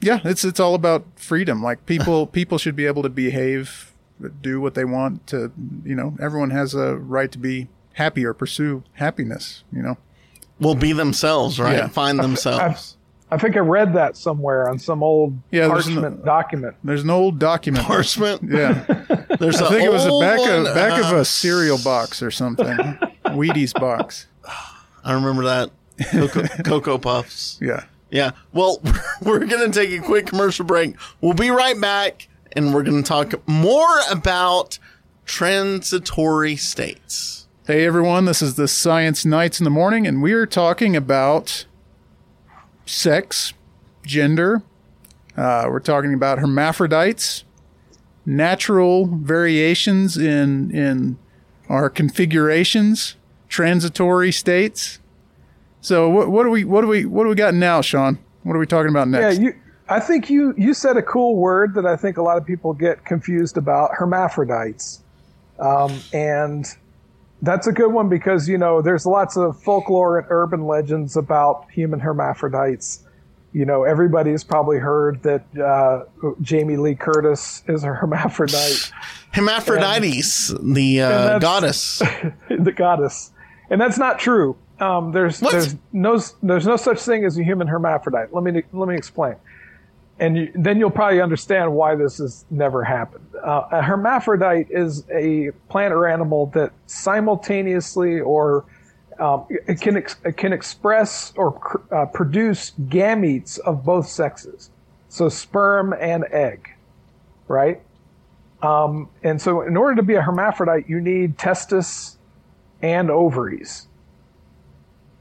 Yeah, 0.00 0.20
it's 0.24 0.44
it's 0.44 0.60
all 0.60 0.74
about 0.74 1.04
freedom. 1.16 1.62
Like 1.62 1.86
people 1.86 2.26
people 2.38 2.58
should 2.58 2.76
be 2.76 2.86
able 2.86 3.02
to 3.02 3.08
behave, 3.08 3.92
do 4.40 4.60
what 4.60 4.74
they 4.74 4.84
want. 4.84 5.26
To 5.28 5.52
you 5.84 5.94
know, 5.94 6.16
everyone 6.20 6.50
has 6.50 6.74
a 6.74 6.96
right 6.96 7.30
to 7.32 7.38
be 7.38 7.68
happy 7.94 8.24
or 8.24 8.34
pursue 8.34 8.82
happiness. 8.94 9.64
You 9.72 9.82
know, 9.82 9.98
will 10.60 10.74
be 10.74 10.92
themselves, 10.92 11.58
right? 11.60 11.76
Yeah. 11.76 11.88
Find 11.88 12.18
themselves. 12.18 12.96
I 13.32 13.38
think 13.38 13.56
I 13.56 13.60
read 13.60 13.94
that 13.94 14.18
somewhere 14.18 14.68
on 14.68 14.78
some 14.78 15.02
old 15.02 15.38
yeah, 15.50 15.66
parchment 15.66 16.18
an, 16.18 16.22
document. 16.22 16.76
There's 16.84 17.02
an 17.02 17.08
old 17.08 17.38
document. 17.38 17.86
Parchment. 17.86 18.42
Yeah. 18.42 18.84
There's 19.40 19.56
I 19.62 19.70
think 19.70 19.84
it 19.84 19.90
was 19.90 20.04
a 20.04 20.18
back 20.20 20.38
of 20.38 20.74
back 20.74 20.92
of 21.00 21.06
a 21.06 21.14
uh-huh. 21.14 21.24
cereal 21.24 21.78
box 21.78 22.22
or 22.22 22.30
something. 22.30 22.66
Wheaties 23.24 23.72
box. 23.72 24.26
I 25.02 25.14
remember 25.14 25.44
that. 25.44 25.70
Cocoa, 26.10 26.46
Cocoa 26.62 26.98
Puffs. 26.98 27.58
Yeah. 27.58 27.84
Yeah. 28.10 28.32
Well, 28.52 28.82
we're 29.22 29.46
going 29.46 29.72
to 29.72 29.80
take 29.80 29.98
a 29.98 30.04
quick 30.04 30.26
commercial 30.26 30.66
break. 30.66 30.96
We'll 31.22 31.32
be 31.32 31.48
right 31.48 31.80
back 31.80 32.28
and 32.54 32.74
we're 32.74 32.82
going 32.82 33.02
to 33.02 33.08
talk 33.08 33.48
more 33.48 34.00
about 34.10 34.78
transitory 35.24 36.56
states. 36.56 37.48
Hey 37.66 37.86
everyone, 37.86 38.26
this 38.26 38.42
is 38.42 38.56
the 38.56 38.68
Science 38.68 39.24
Nights 39.24 39.58
in 39.58 39.64
the 39.64 39.70
Morning 39.70 40.06
and 40.06 40.20
we 40.20 40.34
are 40.34 40.44
talking 40.44 40.94
about 40.94 41.64
sex, 42.86 43.54
gender. 44.04 44.62
Uh, 45.36 45.66
we're 45.68 45.80
talking 45.80 46.12
about 46.14 46.38
hermaphrodites, 46.38 47.44
natural 48.26 49.06
variations 49.06 50.16
in 50.16 50.70
in 50.70 51.18
our 51.68 51.88
configurations, 51.88 53.16
transitory 53.48 54.32
states. 54.32 54.98
So 55.80 56.08
what, 56.08 56.30
what 56.30 56.44
do 56.44 56.50
we 56.50 56.64
what 56.64 56.82
do 56.82 56.86
we 56.86 57.04
what 57.06 57.24
do 57.24 57.30
we 57.30 57.34
got 57.34 57.54
now, 57.54 57.80
Sean? 57.80 58.18
What 58.42 58.54
are 58.54 58.58
we 58.58 58.66
talking 58.66 58.90
about 58.90 59.08
next? 59.08 59.38
Yeah, 59.38 59.44
you, 59.46 59.54
I 59.88 60.00
think 60.00 60.30
you 60.30 60.54
you 60.56 60.74
said 60.74 60.96
a 60.96 61.02
cool 61.02 61.36
word 61.36 61.74
that 61.74 61.86
I 61.86 61.96
think 61.96 62.16
a 62.16 62.22
lot 62.22 62.36
of 62.38 62.44
people 62.46 62.72
get 62.72 63.04
confused 63.04 63.56
about: 63.56 63.90
hermaphrodites, 63.94 65.02
um, 65.58 65.98
and 66.12 66.66
that's 67.42 67.66
a 67.66 67.72
good 67.72 67.92
one 67.92 68.08
because 68.08 68.48
you 68.48 68.56
know 68.56 68.80
there's 68.80 69.04
lots 69.04 69.36
of 69.36 69.60
folklore 69.60 70.18
and 70.18 70.26
urban 70.30 70.66
legends 70.66 71.16
about 71.16 71.66
human 71.70 72.00
hermaphrodites. 72.00 73.04
You 73.52 73.66
know, 73.66 73.82
everybody's 73.82 74.44
probably 74.44 74.78
heard 74.78 75.22
that 75.24 75.44
uh, 75.58 76.04
Jamie 76.40 76.78
Lee 76.78 76.94
Curtis 76.94 77.62
is 77.68 77.84
a 77.84 77.88
hermaphrodite. 77.88 78.90
Hermaphrodites, 79.32 80.50
and, 80.50 80.76
the 80.76 81.02
uh, 81.02 81.38
goddess. 81.38 81.98
the 82.50 82.72
goddess, 82.72 83.30
and 83.70 83.80
that's 83.80 83.98
not 83.98 84.18
true. 84.18 84.56
Um, 84.78 85.12
there's 85.12 85.40
what? 85.40 85.52
there's 85.52 85.76
no 85.92 86.20
there's 86.42 86.66
no 86.66 86.76
such 86.76 87.00
thing 87.00 87.24
as 87.24 87.38
a 87.38 87.44
human 87.44 87.66
hermaphrodite. 87.66 88.32
Let 88.32 88.44
me 88.44 88.62
let 88.72 88.88
me 88.88 88.96
explain 88.96 89.36
and 90.22 90.36
you, 90.36 90.52
then 90.54 90.78
you'll 90.78 90.88
probably 90.88 91.20
understand 91.20 91.74
why 91.74 91.96
this 91.96 92.18
has 92.18 92.44
never 92.48 92.84
happened. 92.84 93.26
Uh, 93.44 93.66
a 93.72 93.82
hermaphrodite 93.82 94.68
is 94.70 95.04
a 95.10 95.50
plant 95.68 95.92
or 95.92 96.06
animal 96.06 96.46
that 96.54 96.70
simultaneously 96.86 98.20
or 98.20 98.64
um, 99.18 99.44
it 99.50 99.80
can 99.80 99.96
ex- 99.96 100.16
it 100.24 100.36
can 100.36 100.52
express 100.52 101.32
or 101.36 101.58
cr- 101.58 101.94
uh, 101.94 102.06
produce 102.06 102.70
gametes 102.82 103.58
of 103.58 103.84
both 103.84 104.06
sexes, 104.06 104.70
so 105.08 105.28
sperm 105.28 105.92
and 106.00 106.24
egg, 106.30 106.68
right? 107.48 107.82
Um, 108.62 109.08
and 109.24 109.42
so, 109.42 109.62
in 109.62 109.76
order 109.76 109.96
to 109.96 110.02
be 110.04 110.14
a 110.14 110.22
hermaphrodite, 110.22 110.88
you 110.88 111.00
need 111.00 111.36
testis 111.36 112.16
and 112.80 113.10
ovaries. 113.10 113.88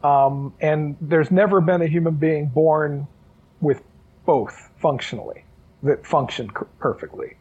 Um, 0.04 0.54
and 0.62 0.96
there's 1.02 1.32
never 1.32 1.60
been 1.60 1.82
a 1.82 1.88
human 1.88 2.16
being 2.16 2.48
born 2.48 3.08
with 3.62 3.84
both 4.26 4.70
functionally 4.78 5.46
that 5.84 6.06
function 6.06 6.50
perfectly. 6.80 7.38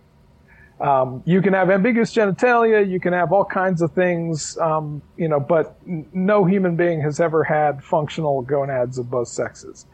Um, 0.80 1.22
you 1.26 1.42
can 1.42 1.52
have 1.52 1.68
ambiguous 1.68 2.14
genitalia, 2.14 2.88
you 2.88 3.00
can 3.00 3.12
have 3.12 3.32
all 3.32 3.44
kinds 3.44 3.82
of 3.82 3.92
things, 3.92 4.56
um, 4.58 5.02
you 5.18 5.28
know, 5.28 5.38
but 5.38 5.76
n- 5.86 6.08
no 6.14 6.46
human 6.46 6.74
being 6.74 7.02
has 7.02 7.20
ever 7.20 7.44
had 7.44 7.84
functional 7.84 8.40
gonads 8.40 8.96
of 8.96 9.10
both 9.10 9.28
sexes. 9.28 9.84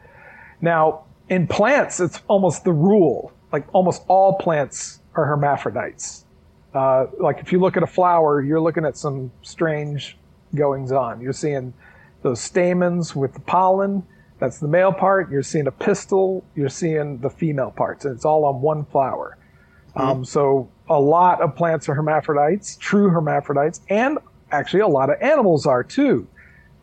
Now, 0.61 1.03
in 1.27 1.45
plants, 1.45 1.99
it's 1.99 2.21
almost 2.29 2.63
the 2.63 2.71
rule. 2.71 3.33
Like 3.51 3.65
almost 3.73 4.03
all 4.07 4.37
plants 4.37 5.01
are 5.13 5.25
hermaphrodites. 5.25 6.25
Uh, 6.73 7.07
like 7.19 7.39
if 7.39 7.51
you 7.51 7.59
look 7.59 7.75
at 7.75 7.83
a 7.83 7.87
flower, 7.87 8.41
you're 8.41 8.61
looking 8.61 8.85
at 8.85 8.95
some 8.97 9.31
strange 9.41 10.17
goings 10.55 10.93
on. 10.93 11.19
You're 11.19 11.33
seeing 11.33 11.73
those 12.21 12.39
stamens 12.39 13.15
with 13.15 13.33
the 13.33 13.39
pollen. 13.41 14.03
That's 14.39 14.59
the 14.59 14.67
male 14.67 14.93
part. 14.93 15.31
You're 15.31 15.43
seeing 15.43 15.67
a 15.67 15.71
pistil. 15.71 16.43
You're 16.55 16.69
seeing 16.69 17.17
the 17.19 17.29
female 17.29 17.71
parts, 17.71 18.05
and 18.05 18.15
it's 18.15 18.25
all 18.25 18.45
on 18.45 18.61
one 18.61 18.85
flower. 18.85 19.37
Um, 19.95 20.23
so 20.23 20.69
a 20.89 20.99
lot 20.99 21.41
of 21.41 21.55
plants 21.55 21.89
are 21.89 21.95
hermaphrodites, 21.95 22.77
true 22.77 23.09
hermaphrodites, 23.09 23.81
and 23.89 24.19
actually 24.51 24.81
a 24.81 24.87
lot 24.87 25.09
of 25.09 25.19
animals 25.21 25.65
are 25.65 25.83
too. 25.83 26.27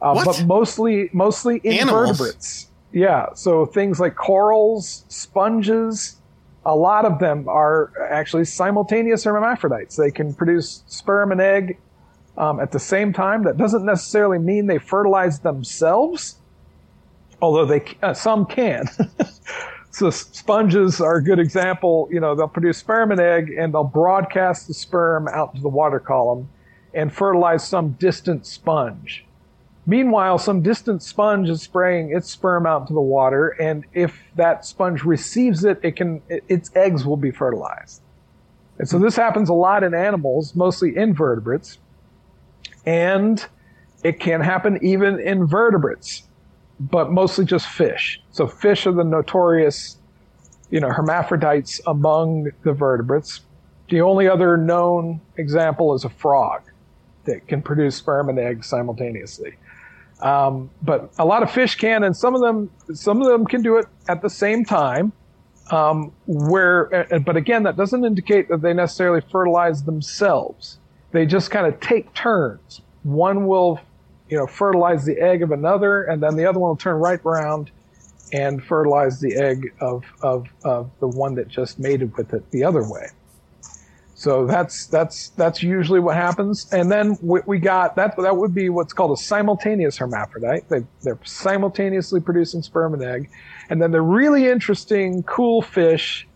Uh, 0.02 0.14
What? 0.14 0.24
But 0.26 0.44
mostly, 0.46 1.10
mostly 1.12 1.60
Animals? 1.64 2.10
invertebrates. 2.10 2.70
Yeah. 2.92 3.26
So 3.34 3.66
things 3.66 4.00
like 4.00 4.16
corals, 4.16 5.04
sponges, 5.08 6.16
a 6.66 6.74
lot 6.74 7.04
of 7.04 7.18
them 7.20 7.48
are 7.48 7.92
actually 8.10 8.46
simultaneous 8.46 9.24
hermaphrodites. 9.24 9.96
They 9.96 10.10
can 10.10 10.34
produce 10.34 10.82
sperm 10.86 11.30
and 11.30 11.40
egg 11.40 11.78
um, 12.36 12.58
at 12.58 12.72
the 12.72 12.80
same 12.80 13.12
time. 13.12 13.44
That 13.44 13.56
doesn't 13.56 13.84
necessarily 13.84 14.38
mean 14.38 14.66
they 14.66 14.78
fertilize 14.78 15.40
themselves, 15.40 16.36
although 17.44 17.66
they 17.66 17.84
uh, 18.02 18.14
some 18.14 18.46
can. 18.46 18.86
so 19.90 20.10
sponges 20.10 21.00
are 21.00 21.16
a 21.16 21.22
good 21.22 21.38
example. 21.38 22.08
You 22.10 22.20
know, 22.20 22.34
they'll 22.34 22.48
produce 22.48 22.78
sperm 22.78 23.10
and 23.10 23.20
egg, 23.20 23.50
and 23.56 23.74
they'll 23.74 23.84
broadcast 23.84 24.66
the 24.66 24.74
sperm 24.74 25.28
out 25.28 25.54
to 25.54 25.60
the 25.60 25.68
water 25.68 26.00
column 26.00 26.48
and 26.94 27.12
fertilize 27.12 27.66
some 27.66 27.92
distant 27.92 28.46
sponge. 28.46 29.26
Meanwhile, 29.86 30.38
some 30.38 30.62
distant 30.62 31.02
sponge 31.02 31.50
is 31.50 31.60
spraying 31.60 32.16
its 32.16 32.30
sperm 32.30 32.66
out 32.66 32.86
to 32.86 32.94
the 32.94 33.00
water, 33.00 33.48
and 33.60 33.84
if 33.92 34.18
that 34.36 34.64
sponge 34.64 35.04
receives 35.04 35.64
it, 35.64 35.78
it 35.82 35.96
can 35.96 36.22
it, 36.30 36.42
its 36.48 36.70
eggs 36.74 37.04
will 37.04 37.18
be 37.18 37.30
fertilized. 37.30 38.00
And 38.78 38.88
so 38.88 38.98
this 38.98 39.14
happens 39.14 39.50
a 39.50 39.54
lot 39.54 39.84
in 39.84 39.92
animals, 39.92 40.54
mostly 40.54 40.96
invertebrates, 40.96 41.78
and 42.86 43.44
it 44.02 44.20
can 44.20 44.40
happen 44.40 44.78
even 44.82 45.20
in 45.20 45.46
vertebrates, 45.46 46.22
but 46.80 47.10
mostly 47.10 47.44
just 47.44 47.68
fish. 47.68 48.20
So 48.30 48.46
fish 48.46 48.86
are 48.86 48.92
the 48.92 49.04
notorious, 49.04 49.98
you 50.70 50.80
know, 50.80 50.88
hermaphrodites 50.90 51.80
among 51.86 52.50
the 52.62 52.72
vertebrates. 52.72 53.40
The 53.88 54.00
only 54.00 54.28
other 54.28 54.56
known 54.56 55.20
example 55.36 55.94
is 55.94 56.04
a 56.04 56.10
frog 56.10 56.62
that 57.24 57.46
can 57.46 57.62
produce 57.62 57.96
sperm 57.96 58.28
and 58.28 58.38
egg 58.38 58.64
simultaneously. 58.64 59.56
Um, 60.20 60.70
but 60.82 61.10
a 61.18 61.24
lot 61.24 61.42
of 61.42 61.50
fish 61.50 61.74
can, 61.76 62.04
and 62.04 62.16
some 62.16 62.34
of 62.34 62.40
them, 62.40 62.70
some 62.94 63.20
of 63.20 63.28
them 63.28 63.46
can 63.46 63.62
do 63.62 63.76
it 63.76 63.86
at 64.08 64.22
the 64.22 64.30
same 64.30 64.64
time. 64.64 65.12
Um, 65.70 66.12
where, 66.26 67.06
but 67.24 67.36
again, 67.36 67.62
that 67.62 67.76
doesn't 67.76 68.04
indicate 68.04 68.48
that 68.48 68.60
they 68.60 68.74
necessarily 68.74 69.22
fertilize 69.32 69.82
themselves. 69.84 70.78
They 71.12 71.24
just 71.24 71.50
kind 71.50 71.66
of 71.66 71.80
take 71.80 72.12
turns. 72.12 72.82
One 73.02 73.46
will, 73.46 73.80
you 74.34 74.40
know, 74.40 74.48
fertilize 74.48 75.04
the 75.04 75.16
egg 75.20 75.44
of 75.44 75.52
another, 75.52 76.02
and 76.02 76.20
then 76.20 76.34
the 76.34 76.44
other 76.44 76.58
one 76.58 76.70
will 76.70 76.76
turn 76.76 76.96
right 76.96 77.20
around 77.24 77.70
and 78.32 78.60
fertilize 78.64 79.20
the 79.20 79.36
egg 79.36 79.72
of, 79.80 80.02
of, 80.22 80.48
of 80.64 80.90
the 80.98 81.06
one 81.06 81.36
that 81.36 81.46
just 81.46 81.78
mated 81.78 82.16
with 82.16 82.34
it 82.34 82.50
the 82.50 82.64
other 82.64 82.82
way. 82.82 83.06
So 84.16 84.44
that's 84.44 84.88
that's 84.88 85.28
that's 85.30 85.62
usually 85.62 86.00
what 86.00 86.16
happens. 86.16 86.72
And 86.72 86.90
then 86.90 87.16
we, 87.22 87.40
we 87.46 87.58
got 87.60 87.94
that 87.94 88.16
that 88.16 88.36
would 88.36 88.52
be 88.54 88.70
what's 88.70 88.92
called 88.92 89.16
a 89.16 89.22
simultaneous 89.22 89.98
hermaphrodite. 89.98 90.68
They 90.68 90.84
they're 91.02 91.18
simultaneously 91.22 92.20
producing 92.20 92.62
sperm 92.62 92.94
and 92.94 93.04
egg. 93.04 93.30
And 93.70 93.80
then 93.80 93.92
the 93.92 94.00
really 94.00 94.48
interesting, 94.48 95.22
cool 95.22 95.62
fish 95.62 96.26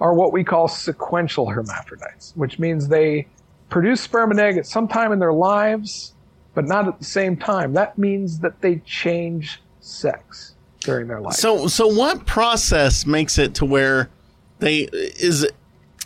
are 0.00 0.14
what 0.14 0.32
we 0.32 0.42
call 0.42 0.66
sequential 0.66 1.48
hermaphrodites, 1.48 2.32
which 2.34 2.58
means 2.58 2.88
they 2.88 3.28
produce 3.68 4.00
sperm 4.00 4.32
and 4.32 4.40
egg 4.40 4.56
at 4.56 4.66
some 4.66 4.88
time 4.88 5.12
in 5.12 5.20
their 5.20 5.32
lives, 5.32 6.14
but 6.54 6.66
not 6.66 6.88
at 6.88 6.98
the 6.98 7.04
same 7.04 7.36
time. 7.36 7.72
That 7.72 7.98
means 7.98 8.40
that 8.40 8.60
they 8.60 8.76
change 8.86 9.60
sex 9.80 10.54
during 10.80 11.08
their 11.08 11.20
life. 11.20 11.34
So 11.34 11.66
so 11.66 11.86
what 11.86 12.26
process 12.26 13.06
makes 13.06 13.38
it 13.38 13.54
to 13.56 13.64
where 13.64 14.10
they 14.58 14.88
is 14.92 15.44
it 15.44 15.54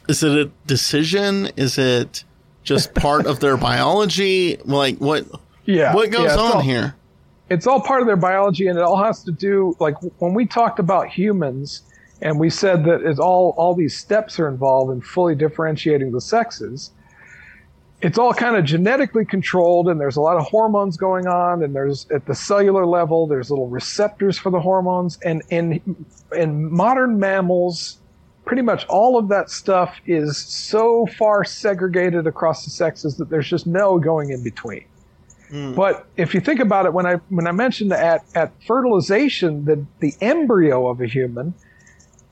is 0.08 0.22
it 0.22 0.32
a 0.32 0.50
decision? 0.66 1.50
Is 1.56 1.78
it 1.78 2.24
just 2.62 2.94
part 2.94 3.26
of 3.26 3.40
their 3.40 3.56
biology? 3.56 4.56
Like 4.64 4.98
what 4.98 5.26
yeah, 5.64 5.94
what 5.94 6.10
goes 6.10 6.32
yeah, 6.32 6.36
on 6.36 6.52
all- 6.52 6.60
here? 6.60 6.94
it's 7.50 7.66
all 7.66 7.80
part 7.80 8.00
of 8.00 8.06
their 8.06 8.16
biology 8.16 8.66
and 8.68 8.78
it 8.78 8.82
all 8.82 9.02
has 9.02 9.22
to 9.22 9.32
do 9.32 9.76
like 9.78 9.94
when 10.18 10.34
we 10.34 10.46
talked 10.46 10.78
about 10.78 11.08
humans 11.08 11.82
and 12.22 12.38
we 12.38 12.48
said 12.48 12.84
that 12.84 13.02
it's 13.02 13.18
all 13.18 13.54
all 13.56 13.74
these 13.74 13.96
steps 13.96 14.38
are 14.38 14.48
involved 14.48 14.90
in 14.92 15.00
fully 15.00 15.34
differentiating 15.34 16.10
the 16.12 16.20
sexes 16.20 16.90
it's 18.04 18.18
all 18.18 18.34
kind 18.34 18.54
of 18.54 18.64
genetically 18.64 19.24
controlled 19.24 19.88
and 19.88 19.98
there's 19.98 20.16
a 20.16 20.20
lot 20.20 20.36
of 20.36 20.44
hormones 20.44 20.98
going 20.98 21.26
on 21.26 21.62
and 21.62 21.74
there's 21.74 22.06
at 22.10 22.26
the 22.26 22.34
cellular 22.34 22.84
level 22.84 23.26
there's 23.26 23.50
little 23.50 23.68
receptors 23.68 24.38
for 24.38 24.50
the 24.50 24.60
hormones 24.60 25.18
and 25.24 25.42
in 25.48 25.80
in 26.36 26.70
modern 26.70 27.18
mammals 27.18 27.98
pretty 28.44 28.60
much 28.60 28.84
all 28.86 29.18
of 29.18 29.28
that 29.28 29.48
stuff 29.48 29.96
is 30.06 30.36
so 30.36 31.06
far 31.18 31.44
segregated 31.44 32.26
across 32.26 32.66
the 32.66 32.70
sexes 32.70 33.16
that 33.16 33.30
there's 33.30 33.48
just 33.48 33.66
no 33.66 33.98
going 33.98 34.30
in 34.30 34.42
between 34.42 34.84
hmm. 35.48 35.72
but 35.72 36.06
if 36.18 36.34
you 36.34 36.40
think 36.40 36.60
about 36.60 36.84
it, 36.84 36.92
when 36.92 37.06
I 37.06 37.14
when 37.30 37.46
I 37.46 37.52
mentioned 37.52 37.92
at 37.92 38.22
at 38.34 38.52
fertilization, 38.66 39.64
the 39.64 39.84
the 40.00 40.14
embryo 40.20 40.88
of 40.88 41.00
a 41.00 41.06
human 41.06 41.54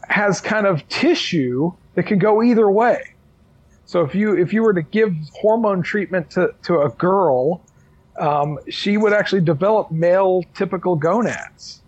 has 0.09 0.41
kind 0.41 0.67
of 0.67 0.87
tissue 0.89 1.73
that 1.95 2.05
can 2.05 2.19
go 2.19 2.43
either 2.43 2.71
way. 2.71 3.12
So 3.93 4.03
if 4.03 4.15
you 4.15 4.35
if 4.35 4.55
you 4.55 4.63
were 4.63 4.73
to 4.73 4.81
give 4.81 5.13
hormone 5.35 5.83
treatment 5.83 6.31
to 6.31 6.55
to 6.63 6.81
a 6.81 6.89
girl, 6.89 7.61
um, 8.19 8.59
she 8.71 8.97
would 8.97 9.13
actually 9.13 9.43
develop 9.43 9.91
male 9.91 10.45
typical 10.55 10.97
gonads, 10.97 11.83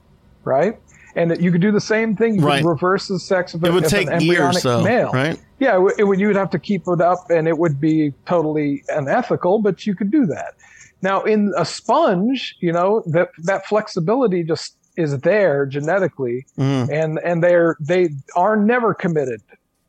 right? 0.45 0.79
And 1.17 1.43
you 1.43 1.51
could 1.51 1.63
do 1.63 1.73
the 1.73 1.81
same 1.81 2.15
thing. 2.15 2.35
You 2.35 2.43
Right. 2.43 2.61
could 2.63 2.69
reverse 2.69 3.09
the 3.09 3.19
sex 3.19 3.55
of, 3.55 3.65
a, 3.65 3.69
It 3.69 3.73
would 3.73 3.87
take 3.87 4.09
an 4.11 4.21
years 4.21 4.37
embryonic 4.57 4.63
though, 4.65 4.83
male. 4.83 5.11
right? 5.15 5.41
Yeah, 5.61 5.83
it, 5.83 5.95
it 6.01 6.05
would. 6.05 6.21
You 6.21 6.27
would 6.27 6.37
have 6.37 6.51
to 6.51 6.59
keep 6.59 6.83
it 6.87 7.01
up, 7.01 7.31
and 7.31 7.49
it 7.49 7.57
would 7.57 7.81
be 7.81 8.13
totally 8.27 8.85
unethical. 8.91 9.61
But 9.63 9.87
you 9.87 9.95
could 9.95 10.11
do 10.11 10.27
that. 10.27 10.57
Now, 11.01 11.23
in 11.23 11.55
a 11.57 11.65
sponge, 11.65 12.55
you 12.61 12.73
know 12.73 13.03
that 13.07 13.31
that 13.45 13.65
flexibility 13.65 14.45
just 14.45 14.77
is 14.99 15.19
there 15.21 15.65
genetically, 15.65 16.45
Mhm. 16.59 16.91
and 16.93 17.19
and 17.25 17.43
they're 17.43 17.77
they 17.81 18.11
are 18.37 18.57
never 18.59 18.93
committed 18.93 19.41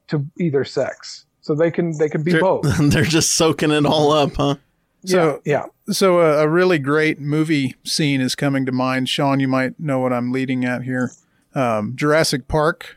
to 0.08 0.26
either 0.40 0.64
sex, 0.64 1.26
so 1.46 1.54
they 1.54 1.70
can 1.70 1.96
they 2.00 2.10
can 2.10 2.24
be 2.24 2.32
They're, 2.32 2.42
both. 2.42 2.66
they're 2.92 3.04
just 3.04 3.36
soaking 3.36 3.70
it 3.70 3.86
all 3.86 4.12
up, 4.12 4.32
huh? 4.36 4.56
So 5.06 5.42
yeah, 5.46 5.66
So 5.92 6.20
a, 6.20 6.46
a 6.46 6.50
really 6.50 6.80
great 6.80 7.20
movie 7.20 7.76
scene 7.84 8.20
is 8.20 8.34
coming 8.34 8.66
to 8.66 8.72
mind. 8.72 9.08
Sean, 9.08 9.40
you 9.40 9.48
might 9.48 9.80
know 9.80 10.00
what 10.00 10.12
I'm 10.12 10.32
leading 10.32 10.66
at 10.66 10.82
here. 10.82 11.12
Um, 11.54 11.94
Jurassic 11.96 12.48
Park. 12.48 12.96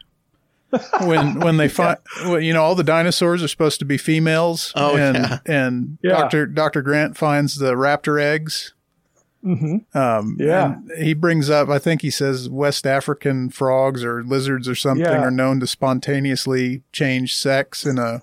when 1.02 1.40
when 1.40 1.56
they 1.58 1.68
find 1.68 1.96
well, 2.24 2.40
you 2.40 2.52
know 2.54 2.62
all 2.62 2.74
the 2.74 2.84
dinosaurs 2.84 3.42
are 3.42 3.48
supposed 3.48 3.78
to 3.78 3.84
be 3.86 3.96
females 3.98 4.72
Oh, 4.76 4.96
and 4.96 5.16
yeah. 5.16 5.38
and 5.46 5.98
Yeah. 6.02 6.10
Dr. 6.10 6.46
Dr. 6.46 6.80
Grant 6.82 7.16
finds 7.16 7.56
the 7.56 7.72
raptor 7.74 8.20
eggs 8.20 8.74
hmm 9.42 9.76
um 9.94 10.36
Yeah. 10.38 10.74
he 10.98 11.14
brings 11.14 11.48
up 11.48 11.68
I 11.70 11.78
think 11.78 12.02
he 12.02 12.10
says 12.10 12.50
West 12.50 12.86
African 12.86 13.48
frogs 13.50 14.04
or 14.04 14.22
lizards 14.24 14.68
or 14.68 14.74
something 14.74 15.06
Yeah. 15.06 15.22
are 15.22 15.30
known 15.30 15.58
to 15.60 15.66
spontaneously 15.66 16.82
change 16.92 17.34
sex 17.36 17.86
in 17.86 17.98
a 17.98 18.22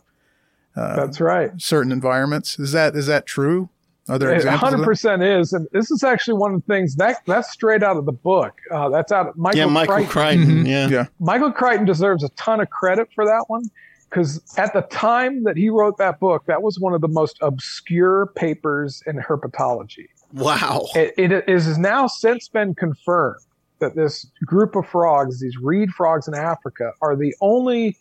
that's 0.76 1.22
right. 1.22 1.52
certain 1.58 1.92
environments 1.92 2.60
is 2.60 2.72
that 2.74 2.96
is 2.96 3.08
that 3.08 3.26
true 3.26 3.70
are 4.08 4.20
there 4.20 4.34
examples 4.36 4.74
100% 4.74 5.40
is, 5.42 5.52
and 5.54 5.68
this 5.72 5.90
is 5.90 6.04
actually 6.04 6.38
one 6.38 6.54
of 6.54 6.62
the 6.62 6.68
things 6.72 6.96
that 6.98 7.26
that's 7.26 7.52
straight 7.52 7.82
out 7.82 7.98
of 7.98 8.06
the 8.06 8.12
book. 8.12 8.54
Uh, 8.70 8.90
that's 8.90 9.12
out 9.12 9.28
of 9.30 9.36
Michael. 9.36 9.58
yeah, 9.60 9.66
Michael 9.66 9.96
Crichton. 9.96 10.12
Crichton. 10.12 10.66
Mhm. 10.66 10.68
Yeah. 10.68 10.88
yeah 10.90 11.06
Michael 11.20 11.52
Crichton 11.52 11.86
deserves 11.86 12.24
a 12.24 12.30
ton 12.30 12.60
of 12.60 12.70
credit 12.70 13.08
for 13.16 13.26
that 13.26 13.46
one 13.48 13.64
because 14.10 14.42
at 14.58 14.74
the 14.74 14.84
time 14.84 15.44
that 15.46 15.58
he 15.58 15.70
wrote 15.70 15.98
that 15.98 16.20
book, 16.20 16.46
that 16.46 16.62
was 16.62 16.80
one 16.80 16.94
of 16.94 17.02
the 17.02 17.08
most 17.08 17.38
obscure 17.42 18.28
papers 18.28 19.02
in 19.08 19.18
herpetology. 19.18 20.08
Wow. 20.34 20.86
It, 20.94 21.14
it 21.18 21.50
is 21.50 21.78
now 21.78 22.08
since 22.08 22.48
been 22.48 22.76
confirmed 22.76 23.42
that 23.80 23.96
this 23.96 24.26
group 24.46 24.76
of 24.76 24.88
frogs, 24.88 25.42
these 25.42 25.58
reed 25.58 25.90
frogs 25.92 26.28
in 26.28 26.34
Africa, 26.34 26.92
are 27.02 27.16
the 27.16 27.36
only, 27.42 27.98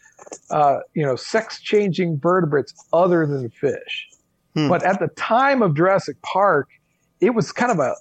uh, 0.51 0.79
you 0.95 1.05
know, 1.05 1.17
sex-changing 1.17 2.19
vertebrates 2.21 2.73
other 2.93 3.27
than 3.27 3.51
fish. 3.51 4.09
Hmm. 4.55 4.69
But 4.69 4.85
at 4.85 5.01
the 5.01 5.09
time 5.17 5.63
of 5.63 5.75
Jurassic 5.75 6.21
Park, 6.23 6.69
it 7.21 7.31
was 7.31 7.51
kind 7.53 7.73
of 7.73 7.79
a, 7.81 7.95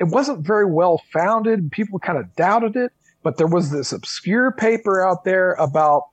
it 0.00 0.08
wasn't 0.08 0.46
very 0.46 0.64
well 0.64 1.02
founded. 1.12 1.70
People 1.70 1.98
kind 1.98 2.18
of 2.18 2.34
doubted 2.34 2.76
it, 2.76 2.92
but 3.22 3.36
there 3.36 3.46
was 3.46 3.70
this 3.70 3.92
obscure 3.92 4.52
paper 4.52 5.06
out 5.06 5.24
there 5.24 5.52
about, 5.54 6.04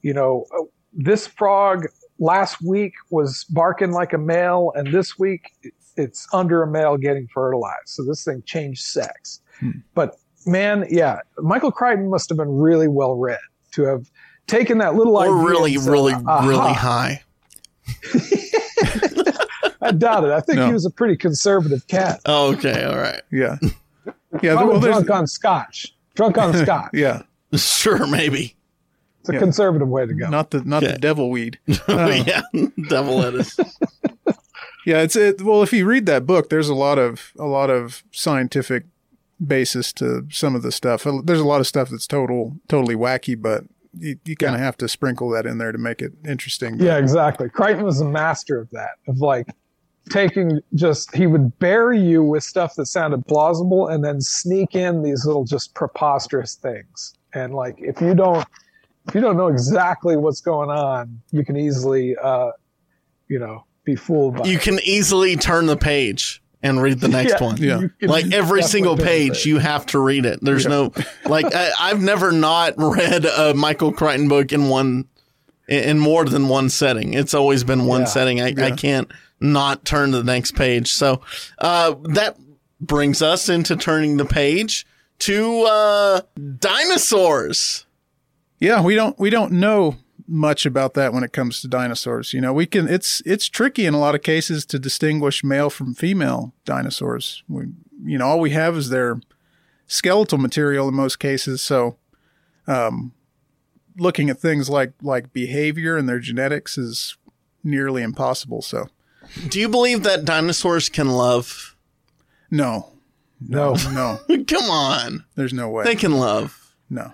you 0.00 0.14
know, 0.14 0.46
uh, 0.58 0.62
this 0.94 1.26
frog 1.26 1.86
last 2.18 2.62
week 2.62 2.94
was 3.10 3.44
barking 3.50 3.92
like 3.92 4.12
a 4.12 4.18
male, 4.18 4.72
and 4.74 4.92
this 4.92 5.18
week 5.18 5.52
it's 5.96 6.26
under 6.32 6.62
a 6.62 6.66
male 6.66 6.96
getting 6.96 7.28
fertilized. 7.34 7.88
So 7.88 8.04
this 8.04 8.24
thing 8.24 8.42
changed 8.46 8.82
sex. 8.82 9.40
But 9.94 10.16
man, 10.46 10.86
yeah, 10.90 11.18
Michael 11.38 11.72
Crichton 11.72 12.08
must 12.10 12.28
have 12.28 12.38
been 12.38 12.56
really 12.56 12.88
well 12.88 13.14
read 13.14 13.38
to 13.72 13.82
have 13.84 14.10
taken 14.46 14.78
that 14.78 14.94
little 14.94 15.18
idea. 15.18 15.32
Or 15.32 15.46
really, 15.48 15.74
said, 15.76 15.90
really, 15.90 16.12
"Aha." 16.14 16.46
really 16.46 16.72
high. 16.74 17.22
I 19.80 19.90
doubt 19.92 20.24
it. 20.24 20.30
I 20.30 20.40
think 20.40 20.56
No. 20.58 20.66
he 20.68 20.72
was 20.72 20.86
a 20.86 20.90
pretty 20.90 21.16
conservative 21.16 21.86
cat. 21.88 22.20
Oh, 22.26 22.52
okay, 22.52 22.84
all 22.84 22.96
right. 22.96 23.22
Yeah. 23.30 23.56
Yeah. 24.42 24.54
Probably 24.54 24.70
well, 24.72 24.80
there's- 24.80 24.96
drunk 24.96 25.10
on 25.10 25.26
scotch. 25.26 25.94
Drunk 26.14 26.38
on 26.38 26.54
scotch. 26.64 26.88
yeah. 26.94 27.20
Sure, 27.54 28.06
maybe. 28.06 28.56
It's 29.20 29.28
a 29.28 29.34
Yeah. 29.34 29.38
conservative 29.40 29.88
way 29.88 30.06
to 30.06 30.14
go. 30.14 30.30
Not 30.30 30.52
the 30.52 30.62
not 30.64 30.82
Okay. 30.82 30.92
the 30.94 30.98
devil 30.98 31.28
weed. 31.30 31.58
Uh, 31.86 32.22
yeah, 32.26 32.40
devil 32.88 33.16
lettuce. 33.18 33.58
Yeah, 34.86 35.02
it's 35.02 35.16
it. 35.16 35.42
Well, 35.42 35.62
if 35.62 35.74
you 35.74 35.84
read 35.84 36.06
that 36.06 36.24
book, 36.26 36.48
there's 36.48 36.70
a 36.70 36.74
lot 36.74 36.98
of 36.98 37.32
a 37.38 37.44
lot 37.44 37.68
of 37.68 38.02
scientific 38.10 38.84
basis 39.44 39.92
to 39.94 40.26
some 40.30 40.54
of 40.54 40.62
the 40.62 40.72
stuff. 40.72 41.06
There's 41.24 41.40
a 41.40 41.44
lot 41.46 41.60
of 41.60 41.66
stuff 41.66 41.88
that's 41.90 42.06
total 42.06 42.56
totally 42.68 42.94
wacky, 42.94 43.40
but 43.40 43.64
you, 43.98 44.16
you 44.24 44.36
kind 44.36 44.54
of 44.54 44.60
have 44.60 44.76
to 44.78 44.88
sprinkle 44.88 45.28
that 45.30 45.46
in 45.46 45.58
there 45.58 45.72
to 45.72 45.78
make 45.78 46.00
it 46.00 46.12
interesting. 46.26 46.78
But- 46.78 46.84
Yeah, 46.86 46.98
exactly. 46.98 47.48
Crichton 47.48 47.84
was 47.84 48.00
a 48.00 48.04
master 48.04 48.58
of 48.58 48.70
that, 48.70 48.92
of 49.08 49.18
like 49.18 49.48
taking 50.10 50.60
just, 50.74 51.14
he 51.14 51.26
would 51.26 51.58
bury 51.58 52.00
you 52.00 52.22
with 52.24 52.42
stuff 52.42 52.74
that 52.76 52.86
sounded 52.86 53.26
plausible 53.26 53.88
and 53.88 54.04
then 54.04 54.20
sneak 54.20 54.74
in 54.74 55.02
these 55.02 55.26
little 55.26 55.44
just 55.44 55.74
preposterous 55.74 56.54
things. 56.56 57.14
And 57.34 57.54
like, 57.54 57.76
if 57.78 58.00
you 58.00 58.14
don't, 58.14 58.44
if 59.08 59.14
you 59.14 59.20
don't 59.20 59.36
know 59.36 59.48
exactly 59.48 60.16
what's 60.16 60.40
going 60.40 60.70
on, 60.70 61.20
you 61.30 61.44
can 61.44 61.56
easily, 61.56 62.16
uh, 62.16 62.50
you 63.28 63.38
know, 63.38 63.64
be 63.84 63.96
fooled 63.96 64.36
by 64.36 64.46
You 64.46 64.56
it. 64.56 64.62
can 64.62 64.78
easily 64.84 65.36
turn 65.36 65.66
the 65.66 65.76
page 65.76 66.42
and 66.62 66.80
read 66.80 67.00
the 67.00 67.08
next 67.08 67.32
Yeah, 67.40 67.44
one. 67.44 67.56
Yeah. 67.56 67.80
Like 68.00 68.32
every 68.32 68.62
single 68.62 68.96
page, 68.96 69.44
you 69.46 69.58
have 69.58 69.86
to 69.86 69.98
read 69.98 70.26
it. 70.26 70.38
There's 70.42 70.66
no 70.66 70.92
like 71.24 71.46
I, 71.54 71.70
I've 71.80 72.00
never 72.02 72.30
not 72.32 72.74
read 72.76 73.24
a 73.24 73.52
Michael 73.54 73.92
Crichton 73.92 74.28
book 74.28 74.52
in 74.52 74.68
one 74.68 75.06
in 75.68 75.98
more 75.98 76.24
than 76.24 76.48
one 76.48 76.68
setting. 76.68 77.14
It's 77.14 77.34
always 77.34 77.64
been 77.64 77.86
one 77.86 78.02
Yeah. 78.02 78.06
setting. 78.06 78.40
I, 78.40 78.54
I 78.58 78.70
can't 78.72 79.10
not 79.40 79.84
turn 79.84 80.12
to 80.12 80.18
the 80.18 80.24
next 80.24 80.54
page. 80.54 80.92
So 80.92 81.22
uh, 81.58 81.94
that 82.10 82.36
brings 82.80 83.22
us 83.22 83.48
into 83.48 83.76
turning 83.76 84.16
the 84.16 84.24
page 84.24 84.86
to 85.20 85.62
uh, 85.62 86.20
dinosaurs. 86.58 87.86
Yeah, 88.58 88.82
we 88.82 88.94
don't 88.94 89.18
we 89.18 89.30
don't 89.30 89.52
know 89.52 89.96
much 90.34 90.64
about 90.64 90.94
that 90.94 91.12
when 91.12 91.22
it 91.22 91.32
comes 91.32 91.60
to 91.60 91.68
dinosaurs. 91.68 92.32
You 92.32 92.40
know, 92.40 92.52
we 92.54 92.64
can 92.66 92.88
it's 92.88 93.20
it's 93.26 93.48
tricky 93.48 93.84
in 93.84 93.92
a 93.94 93.98
lot 94.00 94.14
of 94.14 94.22
cases 94.22 94.64
to 94.66 94.78
distinguish 94.78 95.44
male 95.44 95.68
from 95.70 95.94
female 95.94 96.54
dinosaurs. 96.64 97.42
We 97.48 97.66
you 98.04 98.18
know, 98.18 98.26
all 98.26 98.40
we 98.40 98.50
have 98.50 98.76
is 98.76 98.88
their 98.88 99.20
skeletal 99.86 100.38
material 100.38 100.88
in 100.88 100.94
most 100.94 101.18
cases, 101.18 101.60
so 101.60 101.96
um 102.66 103.12
looking 103.98 104.30
at 104.30 104.38
things 104.38 104.70
like 104.70 104.92
like 105.02 105.32
behavior 105.32 105.96
and 105.98 106.08
their 106.08 106.18
genetics 106.20 106.78
is 106.78 107.16
nearly 107.62 108.02
impossible. 108.02 108.62
So, 108.62 108.88
Do 109.48 109.60
you 109.60 109.68
believe 109.68 110.02
that 110.04 110.24
dinosaurs 110.24 110.88
can 110.88 111.08
love? 111.10 111.76
no. 112.50 112.88
No. 113.44 113.74
No. 113.92 114.18
Come 114.46 114.70
on, 114.70 115.24
There's 115.34 115.52
no 115.52 115.68
way. 115.68 115.82
they 115.84 115.96
can 115.96 116.12
love. 116.12 116.74
no. 116.88 117.12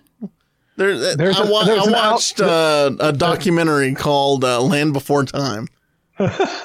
There, 0.79 1.17
There's 1.17 1.39
I, 1.39 1.45
a- 1.47 1.51
wa- 1.51 1.65
there's 1.65 1.81
I 1.87 1.89
an 1.89 1.95
out- 1.95 2.13
watched 2.13 2.41
uh, 2.41 2.91
a 3.01 3.13
documentary 3.13 3.95
called 3.95 4.45
uh, 4.45 4.63
Land 4.63 4.93
Before 4.95 5.25
Time. 5.25 5.69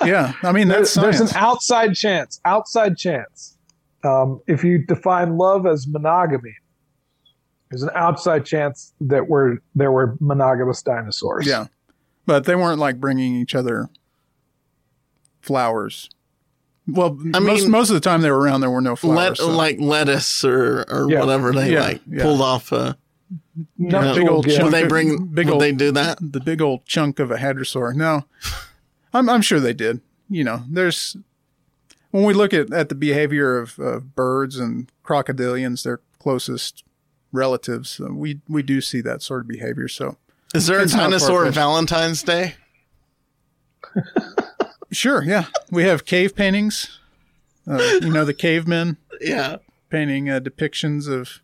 Yeah. 0.06 0.34
I 0.44 0.52
mean, 0.52 0.68
that's 0.68 0.94
There's 0.96 1.20
an 1.20 1.30
outside 1.36 1.94
chance, 1.96 2.40
outside 2.46 2.98
chance. 2.98 3.58
Um, 4.04 4.42
if 4.48 4.64
you 4.64 4.80
define 4.80 5.38
love 5.38 5.66
as 5.66 5.88
monogamy, 5.88 6.56
there's 7.70 7.84
an 7.84 7.92
outside 7.96 8.46
chance 8.46 8.94
that 9.02 9.28
we're, 9.30 9.58
there 9.76 9.92
were 9.92 10.16
monogamous 10.20 10.82
dinosaurs. 10.82 11.46
Yeah. 11.48 11.68
But 12.26 12.46
they 12.46 12.56
weren't 12.56 12.80
like 12.80 13.00
bringing 13.00 13.36
each 13.36 13.56
other 13.56 13.90
flowers. 15.42 16.10
Well, 16.88 17.18
I 17.34 17.40
most 17.40 17.62
mean- 17.64 17.72
most 17.72 17.90
of 17.90 17.94
the 17.96 18.00
time 18.02 18.22
they 18.22 18.32
were 18.32 18.40
around, 18.40 18.62
there 18.62 18.70
were 18.72 18.82
no 18.82 18.96
flowers. 18.96 19.18
Let, 19.18 19.38
so- 19.38 19.50
Like 19.56 19.80
lettuce 19.80 20.44
or, 20.44 20.84
or 20.90 21.10
Yeah. 21.10 21.20
whatever 21.22 21.52
they 21.54 21.72
Yeah, 21.74 21.82
like 21.82 22.02
yeah. 22.10 22.24
pulled 22.24 22.42
off. 22.42 22.74
Uh, 22.74 22.94
Nuptial 23.78 24.16
big 24.16 24.30
old 24.30 24.46
gift. 24.46 24.58
chunk 24.58 24.72
would 24.72 24.82
they 24.82 24.88
bring? 24.88 25.26
big 25.28 25.46
would 25.46 25.54
old, 25.54 25.62
they 25.62 25.72
do 25.72 25.92
that? 25.92 26.18
the 26.20 26.40
big 26.40 26.62
old 26.62 26.86
chunk 26.86 27.20
of 27.20 27.30
a 27.32 27.38
hadrosaur. 27.38 27.94
No, 27.96 28.26
I'm 29.14 29.30
I'm 29.30 29.42
sure 29.42 29.60
they 29.60 29.74
did. 29.74 30.02
You 30.30 30.44
know, 30.44 30.64
there's 30.70 31.16
when 32.12 32.24
we 32.24 32.34
look 32.34 32.54
at, 32.54 32.72
at 32.74 32.90
the 32.90 32.96
behavior 32.96 33.58
of, 33.58 33.78
of 33.80 34.16
birds 34.16 34.58
and 34.58 34.92
crocodilians, 35.04 35.84
their 35.84 36.00
closest 36.20 36.84
relatives, 37.32 38.00
uh, 38.00 38.14
we 38.14 38.40
we 38.48 38.64
do 38.64 38.82
see 38.82 39.02
that 39.02 39.22
sort 39.22 39.42
of 39.42 39.48
behavior. 39.48 39.88
So 39.88 40.18
Is 40.54 40.68
there 40.68 40.80
a 40.80 40.88
dinosaur. 40.88 41.50
Valentine's 41.52 42.24
Day? 42.24 42.56
sure, 44.92 45.24
yeah, 45.24 45.46
we 45.72 45.84
have 45.84 46.06
cave 46.06 46.36
paintings. 46.36 47.00
Uh, 47.68 47.82
you 48.02 48.10
know, 48.10 48.26
the 48.26 48.34
cavemen. 48.34 48.98
Yeah. 49.22 49.58
painting 49.90 50.30
uh, 50.30 50.40
depictions 50.40 51.08
of 51.08 51.42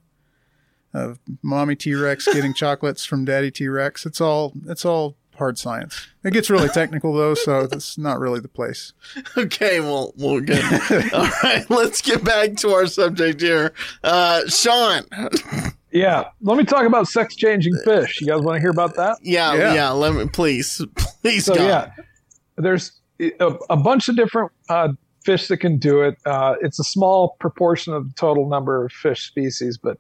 of 0.94 1.20
mommy 1.42 1.76
T 1.76 1.94
Rex 1.94 2.26
getting 2.26 2.54
chocolates 2.56 3.06
from 3.06 3.26
daddy 3.26 3.52
T 3.52 3.68
Rex. 3.68 4.06
It's 4.06 4.22
all 4.22 4.54
it's 4.68 4.86
all 4.86 5.16
hard 5.40 5.58
science. 5.58 6.08
It 6.24 6.34
gets 6.34 6.50
really 6.50 6.70
technical 6.70 7.14
though, 7.14 7.34
so 7.34 7.66
that's 7.66 7.98
not 7.98 8.20
really 8.20 8.40
the 8.40 8.48
place. 8.48 8.94
Okay. 9.38 9.80
Well, 9.80 10.14
well, 10.18 10.40
good. 10.42 10.64
All 11.14 11.30
right. 11.44 11.66
Let's 11.70 12.02
get 12.02 12.24
back 12.24 12.56
to 12.58 12.70
our 12.70 12.88
subject 12.88 13.42
here. 13.42 13.74
Uh, 14.04 14.46
Sean. 14.48 15.04
Yeah. 15.92 16.26
Let 16.42 16.58
me 16.58 16.66
talk 16.66 16.86
about 16.86 17.08
sex 17.08 17.36
changing 17.36 17.76
fish. 17.86 18.20
You 18.20 18.28
guys 18.28 18.42
want 18.42 18.58
to 18.58 18.60
hear 18.60 18.70
about 18.70 18.96
that? 18.96 19.18
Yeah, 19.22 19.54
yeah. 19.56 19.74
Yeah. 19.74 19.90
let 19.92 20.14
me 20.14 20.28
please, 20.28 20.82
please. 21.22 21.46
So 21.46 21.56
God. 21.56 21.64
yeah, 21.64 22.04
there's 22.58 22.92
a, 23.20 23.54
a 23.70 23.78
bunch 23.78 24.10
of 24.10 24.16
different 24.16 24.52
uh, 24.68 24.90
fish 25.24 25.48
that 25.48 25.58
can 25.58 25.78
do 25.78 26.02
it. 26.02 26.18
Uh, 26.26 26.56
it's 26.62 26.80
a 26.80 26.84
small 26.84 27.36
proportion 27.40 27.94
of 27.94 28.08
the 28.08 28.14
total 28.16 28.50
number 28.50 28.86
of 28.86 28.92
fish 28.92 29.28
species, 29.28 29.78
but 29.78 29.98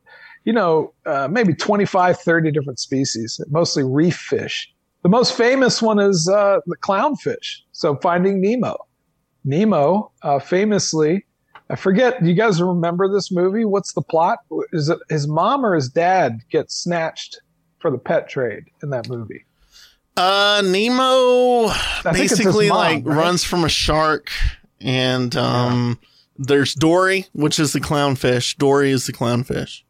you 0.49 0.53
know, 0.53 0.91
uh, 1.05 1.27
maybe 1.29 1.53
25, 1.53 2.21
30 2.21 2.49
different 2.49 2.79
species, 2.79 3.39
mostly 3.51 3.83
reef 3.83 4.15
fish. 4.15 4.73
The 5.03 5.09
most 5.09 5.37
famous 5.37 5.79
one 5.79 5.99
is 5.99 6.27
uh, 6.27 6.57
the 6.65 6.75
clownfish. 6.77 7.57
So 7.71 7.97
Finding 7.97 8.41
Nemo. 8.41 8.75
Nemo 9.45 10.11
uh, 10.23 10.39
famously, 10.39 11.23
I 11.69 11.75
forget. 11.75 12.23
Do 12.23 12.27
you 12.27 12.33
guys 12.33 12.59
remember 12.63 13.07
this 13.07 13.31
movie? 13.31 13.63
What's 13.63 13.93
the 13.93 14.01
plot? 14.01 14.39
Is 14.73 14.89
it 14.89 14.97
his 15.07 15.27
mom 15.27 15.63
or 15.63 15.75
his 15.75 15.87
dad 15.87 16.39
gets 16.49 16.73
snatched 16.73 17.39
for 17.77 17.91
the 17.91 17.99
pet 17.99 18.27
trade 18.27 18.63
in 18.81 18.89
that 18.89 19.07
movie? 19.07 19.45
Uh, 20.17 20.63
Nemo 20.65 21.67
think 21.67 22.17
it's 22.17 22.31
his 22.31 22.39
basically 22.39 22.69
mom, 22.69 22.77
like 22.77 23.05
right? 23.05 23.17
runs 23.17 23.43
from 23.43 23.65
a 23.65 23.69
shark, 23.69 24.31
and 24.81 25.35
um, 25.35 25.99
there's 26.39 26.73
Dory, 26.73 27.27
which 27.33 27.59
is 27.59 27.71
the 27.73 27.79
clownfish. 27.79 28.57
Dory 28.57 28.89
is 28.89 29.05
the 29.05 29.13
clownfish. 29.13 29.83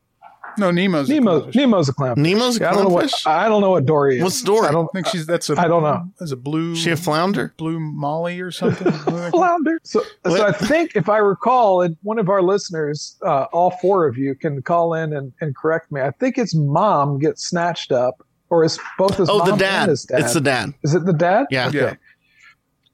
No, 0.59 0.71
Nemo's 0.71 1.09
a 1.09 1.13
Nemo, 1.13 1.41
clownfish. 1.41 1.55
Nemo's 1.55 1.89
a 1.89 1.93
clownfish. 1.93 2.17
Nemo's 2.17 2.57
a 2.57 2.61
Yeah, 2.61 2.69
I 2.69 2.73
don't 2.73 2.83
know 2.83 2.89
what. 2.89 3.13
I 3.25 3.47
don't 3.49 3.61
know 3.61 3.71
what 3.71 3.85
Dory 3.85 4.17
is. 4.17 4.23
What's 4.23 4.41
Dory? 4.41 4.67
I 4.67 4.71
don't 4.71 4.85
I 4.85 4.93
think 4.93 5.07
she's 5.07 5.25
that's 5.25 5.49
a 5.49 5.59
I 5.59 5.67
don't 5.67 5.83
know. 5.83 6.03
Is 6.19 6.31
a 6.31 6.37
blue 6.37 6.73
Is 6.73 6.79
she 6.79 6.91
a 6.91 6.97
flounder? 6.97 7.53
blue 7.57 7.79
Molly 7.79 8.39
or 8.41 8.51
something? 8.51 8.91
flounder. 9.31 9.79
So, 9.83 10.03
so 10.27 10.45
I 10.45 10.51
think 10.51 10.95
if 10.95 11.09
I 11.09 11.17
recall, 11.17 11.81
and 11.81 11.97
one 12.03 12.19
of 12.19 12.29
our 12.29 12.41
listeners, 12.41 13.17
uh, 13.25 13.45
all 13.53 13.71
four 13.81 14.05
of 14.07 14.17
you, 14.17 14.35
can 14.35 14.61
call 14.61 14.93
in 14.93 15.13
and, 15.13 15.31
and 15.41 15.55
correct 15.55 15.91
me. 15.91 16.01
I 16.01 16.11
think 16.11 16.37
its 16.37 16.53
mom 16.53 17.19
gets 17.19 17.47
snatched 17.47 17.91
up, 17.91 18.25
or 18.49 18.63
is 18.63 18.77
both 18.97 19.17
his 19.17 19.29
Oh, 19.29 19.37
mom 19.39 19.47
the 19.47 19.51
and 19.53 19.59
dad. 19.59 19.89
his 19.89 20.03
dad. 20.03 20.19
It's 20.21 20.33
the 20.33 20.41
dad. 20.41 20.73
Is 20.83 20.93
it 20.93 21.05
the 21.05 21.13
dad? 21.13 21.45
Yeah. 21.49 21.69
Yeah. 21.73 21.93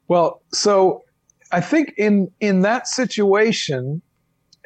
Well, 0.08 0.42
so 0.52 1.02
I 1.52 1.60
think 1.60 1.94
in 1.96 2.30
in 2.40 2.62
that 2.62 2.86
situation, 2.86 4.02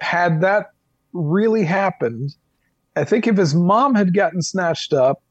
had 0.00 0.40
that 0.42 0.70
really 1.12 1.64
happened, 1.64 2.34
I 3.00 3.04
think 3.04 3.26
if 3.26 3.36
his 3.36 3.54
mom 3.54 3.94
had 3.94 4.12
gotten 4.12 4.42
snatched 4.42 4.92
up, 4.92 5.22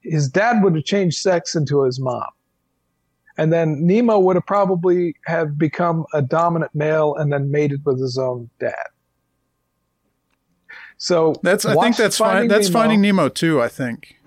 his 0.00 0.28
dad 0.28 0.62
would 0.62 0.74
have 0.74 0.84
changed 0.84 1.18
sex 1.18 1.54
into 1.54 1.82
his 1.82 2.00
mom. 2.00 2.26
And 3.36 3.52
then 3.52 3.84
Nemo 3.86 4.18
would 4.20 4.36
have 4.36 4.46
probably 4.46 5.14
have 5.26 5.58
become 5.58 6.06
a 6.14 6.22
dominant 6.22 6.74
male 6.74 7.14
and 7.16 7.32
then 7.32 7.50
mated 7.50 7.84
with 7.84 8.00
his 8.00 8.16
own 8.16 8.48
dad. 8.58 8.74
So 10.96 11.34
That's 11.42 11.66
I 11.66 11.74
think 11.74 11.96
that's 11.96 12.16
fine. 12.16 12.34
Finding 12.34 12.48
That's 12.48 12.68
Nemo. 12.68 12.78
Finding 12.80 13.00
Nemo 13.00 13.28
too. 13.28 13.60
I 13.60 13.68
think. 13.68 14.14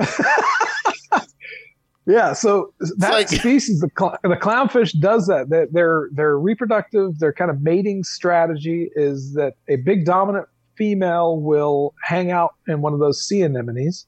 Yeah, 2.10 2.32
so 2.32 2.74
that 3.00 3.12
like- 3.12 3.28
species, 3.28 3.82
the, 3.82 3.90
cl- 3.98 4.18
the 4.24 4.38
clownfish, 4.38 4.98
does 4.98 5.28
that. 5.28 5.50
Their, 5.50 5.68
their 5.74 6.10
their 6.14 6.40
reproductive, 6.40 7.20
their 7.20 7.34
kind 7.34 7.52
of 7.52 7.62
mating 7.62 8.06
strategy 8.06 8.90
is 8.96 9.34
that 9.34 9.56
a 9.68 9.76
big 9.76 10.06
dominant 10.06 10.48
female 10.78 11.38
will 11.38 11.94
hang 12.04 12.32
out 12.32 12.56
in 12.68 12.82
one 12.82 12.94
of 12.94 13.00
those 13.00 13.22
sea 13.22 13.44
anemones, 13.44 14.06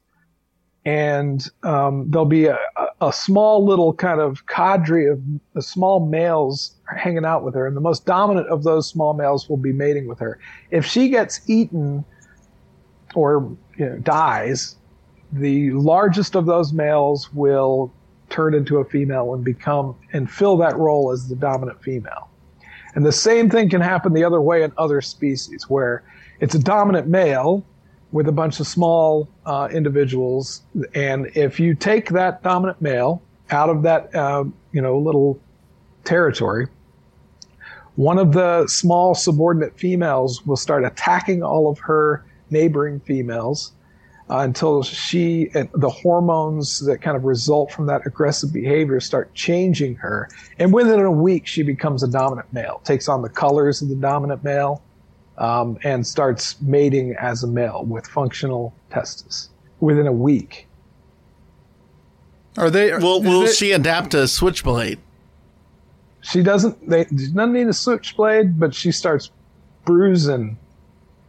and 0.85 1.47
um, 1.63 2.09
there'll 2.09 2.25
be 2.25 2.45
a, 2.45 2.57
a, 3.01 3.11
small 3.11 3.65
little 3.65 3.93
kind 3.93 4.21
of 4.21 4.45
cadre 4.47 5.07
of 5.07 5.21
small 5.59 6.07
males 6.07 6.75
hanging 6.95 7.25
out 7.25 7.43
with 7.43 7.53
her, 7.55 7.67
and 7.67 7.75
the 7.75 7.81
most 7.81 8.05
dominant 8.05 8.47
of 8.47 8.63
those 8.63 8.87
small 8.87 9.13
males 9.13 9.49
will 9.49 9.57
be 9.57 9.73
mating 9.73 10.07
with 10.07 10.19
her. 10.19 10.39
If 10.71 10.85
she 10.85 11.09
gets 11.09 11.41
eaten 11.49 12.05
or 13.13 13.55
you 13.77 13.89
know, 13.89 13.97
dies, 13.97 14.77
the 15.33 15.71
largest 15.71 16.35
of 16.35 16.45
those 16.45 16.71
males 16.71 17.31
will 17.33 17.93
turn 18.29 18.53
into 18.53 18.77
a 18.77 18.85
female 18.85 19.33
and 19.33 19.43
become 19.43 19.95
and 20.13 20.29
fill 20.29 20.55
that 20.57 20.77
role 20.77 21.11
as 21.11 21.27
the 21.27 21.35
dominant 21.35 21.81
female. 21.83 22.29
And 22.95 23.05
the 23.05 23.11
same 23.11 23.49
thing 23.49 23.69
can 23.69 23.81
happen 23.81 24.13
the 24.13 24.23
other 24.23 24.41
way 24.41 24.63
in 24.63 24.71
other 24.77 25.01
species, 25.01 25.69
where 25.69 26.03
it's 26.39 26.55
a 26.55 26.59
dominant 26.59 27.07
male 27.07 27.65
with 28.11 28.27
a 28.27 28.31
bunch 28.31 28.59
of 28.59 28.67
small 28.67 29.29
uh, 29.45 29.69
individuals, 29.71 30.63
and 30.95 31.27
if 31.35 31.59
you 31.59 31.75
take 31.75 32.09
that 32.09 32.41
dominant 32.41 32.81
male 32.81 33.21
out 33.51 33.69
of 33.69 33.83
that, 33.83 34.13
uh, 34.15 34.43
you 34.71 34.81
know, 34.81 34.97
little 34.97 35.39
territory, 36.05 36.67
one 37.95 38.17
of 38.17 38.31
the 38.31 38.65
small 38.67 39.13
subordinate 39.13 39.77
females 39.77 40.45
will 40.45 40.57
start 40.57 40.85
attacking 40.85 41.43
all 41.43 41.69
of 41.69 41.77
her 41.79 42.25
neighboring 42.49 42.99
females 43.01 43.73
uh, 44.29 44.37
until 44.37 44.83
she 44.83 45.49
and 45.53 45.69
the 45.73 45.89
hormones 45.89 46.79
that 46.85 47.01
kind 47.01 47.17
of 47.17 47.25
result 47.25 47.71
from 47.71 47.87
that 47.87 48.05
aggressive 48.05 48.53
behavior 48.53 48.99
start 48.99 49.33
changing 49.33 49.95
her. 49.95 50.29
And 50.59 50.73
within 50.73 50.99
a 50.99 51.11
week, 51.11 51.45
she 51.47 51.63
becomes 51.63 52.03
a 52.03 52.07
dominant 52.07 52.51
male, 52.53 52.81
takes 52.83 53.09
on 53.09 53.21
the 53.21 53.29
colors 53.29 53.81
of 53.81 53.89
the 53.89 53.95
dominant 53.95 54.43
male, 54.43 54.81
um, 55.39 55.77
and 55.83 56.05
starts 56.05 56.61
mating 56.61 57.15
as 57.19 57.43
a 57.43 57.47
male 57.47 57.83
with 57.85 58.05
functional 58.05 58.73
testes 58.91 59.49
within 59.79 60.05
a 60.05 60.11
week. 60.11 60.67
Are 62.57 62.69
they? 62.69 62.91
Will 62.97 63.21
will 63.21 63.43
it- 63.43 63.55
she 63.55 63.71
adapt 63.71 64.11
to 64.11 64.27
switchblade? 64.27 64.99
She 66.21 66.43
doesn't. 66.43 66.87
They 66.89 67.05
she 67.05 67.27
doesn't 67.31 67.53
need 67.53 67.67
a 67.67 67.73
switchblade, 67.73 68.59
but 68.59 68.75
she 68.75 68.91
starts 68.91 69.31
bruising 69.85 70.57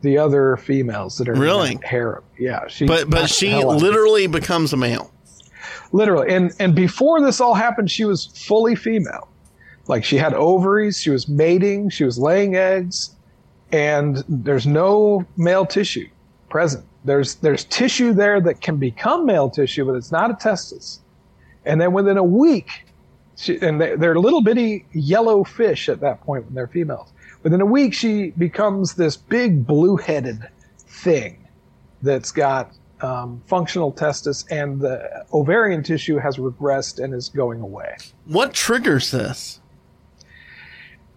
the 0.03 0.19
other 0.19 0.57
females 0.57 1.19
that 1.19 1.29
are 1.29 1.35
Really? 1.35 1.73
in 1.73 1.75
that 1.77 1.85
harem. 1.87 2.25
Yeah, 2.39 2.67
she. 2.69 2.87
But 2.87 3.09
but 3.09 3.29
she 3.31 3.51
hell 3.51 3.71
out 3.71 3.81
literally 3.83 4.27
becomes 4.27 4.73
a 4.73 4.77
male. 4.77 5.13
literally 5.93 6.33
and 6.35 6.53
and 6.59 6.75
before 6.75 7.21
this 7.21 7.41
all 7.41 7.55
happened 7.55 7.91
she 7.91 8.05
was 8.05 8.27
fully 8.47 8.75
female 8.77 9.29
like 9.89 10.05
she 10.05 10.17
had 10.17 10.33
ovaries 10.35 11.01
she 11.01 11.11
was 11.11 11.29
mating 11.29 11.91
she 11.91 12.05
was 12.05 12.17
laying 12.17 12.55
eggs 12.57 13.15
and 13.73 14.25
there's 14.29 14.67
no 14.67 15.25
male 15.37 15.67
tissue 15.67 16.09
present 16.49 16.85
there's 17.05 17.37
there's 17.37 17.65
tissue 17.65 18.13
there 18.13 18.41
that 18.41 18.61
can 18.61 18.77
become 18.77 19.27
male 19.27 19.49
tissue 19.49 19.85
but 19.85 19.95
it's 19.95 20.13
not 20.13 20.31
a 20.31 20.35
testis 20.35 21.01
and 21.65 21.81
then 21.81 21.93
within 21.93 22.17
a 22.17 22.25
week 22.25 22.87
she, 23.37 23.59
and 23.61 23.81
they, 23.81 23.95
they're 23.97 24.19
little 24.19 24.43
bitty 24.43 24.85
yellow 24.93 25.45
fish 25.45 25.89
at 25.89 26.01
that 26.01 26.21
point 26.23 26.45
when 26.47 26.55
they're 26.55 26.67
females 26.67 27.13
within 27.43 27.61
a 27.61 27.67
week 27.67 27.95
she 27.95 28.31
becomes 28.31 28.95
this 28.95 29.17
big 29.17 29.67
blue-headed 29.67 30.47
thing 30.79 31.47
that's 32.03 32.33
got 32.33 32.73
um, 33.03 33.43
functional 33.47 33.93
testis 33.93 34.45
and 34.51 34.81
the 34.81 35.25
ovarian 35.33 35.83
tissue 35.83 36.19
has 36.19 36.37
regressed 36.37 37.03
and 37.03 37.15
is 37.15 37.29
going 37.29 37.61
away. 37.61 37.97
What 38.27 38.53
triggers 38.53 39.11
this? 39.11 39.61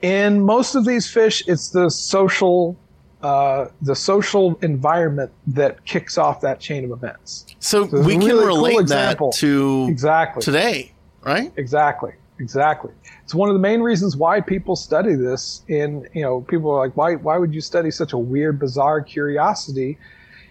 In 0.03 0.41
most 0.41 0.75
of 0.75 0.83
these 0.83 1.09
fish, 1.09 1.43
it's 1.47 1.69
the 1.69 1.89
social, 1.89 2.77
uh, 3.21 3.67
the 3.81 3.95
social 3.95 4.55
environment 4.61 5.31
that 5.47 5.83
kicks 5.85 6.17
off 6.17 6.41
that 6.41 6.59
chain 6.59 6.83
of 6.83 6.91
events. 6.91 7.45
So 7.59 7.87
So 7.87 8.01
we 8.01 8.17
can 8.17 8.25
really 8.25 8.39
cool 8.39 8.47
relate 8.47 8.87
that 8.89 9.17
to 9.35 9.87
Exactly. 9.89 10.43
today, 10.43 10.91
right? 11.21 11.53
Exactly. 11.55 12.11
Exactly. 12.39 12.91
It's 13.23 13.33
one 13.33 13.47
of 13.47 13.55
the 13.55 13.61
main 13.61 13.79
reasons 13.79 14.17
why 14.17 14.41
people 14.41 14.75
study 14.75 15.15
this. 15.15 15.63
In 15.69 16.05
you 16.13 16.23
know, 16.23 16.41
people 16.41 16.71
are 16.71 16.79
like, 16.79 16.97
why 16.97 17.15
why 17.15 17.37
would 17.37 17.53
you 17.53 17.61
study 17.61 17.89
such 17.89 18.11
a 18.11 18.17
weird, 18.17 18.59
bizarre 18.59 19.01
curiosity 19.01 19.97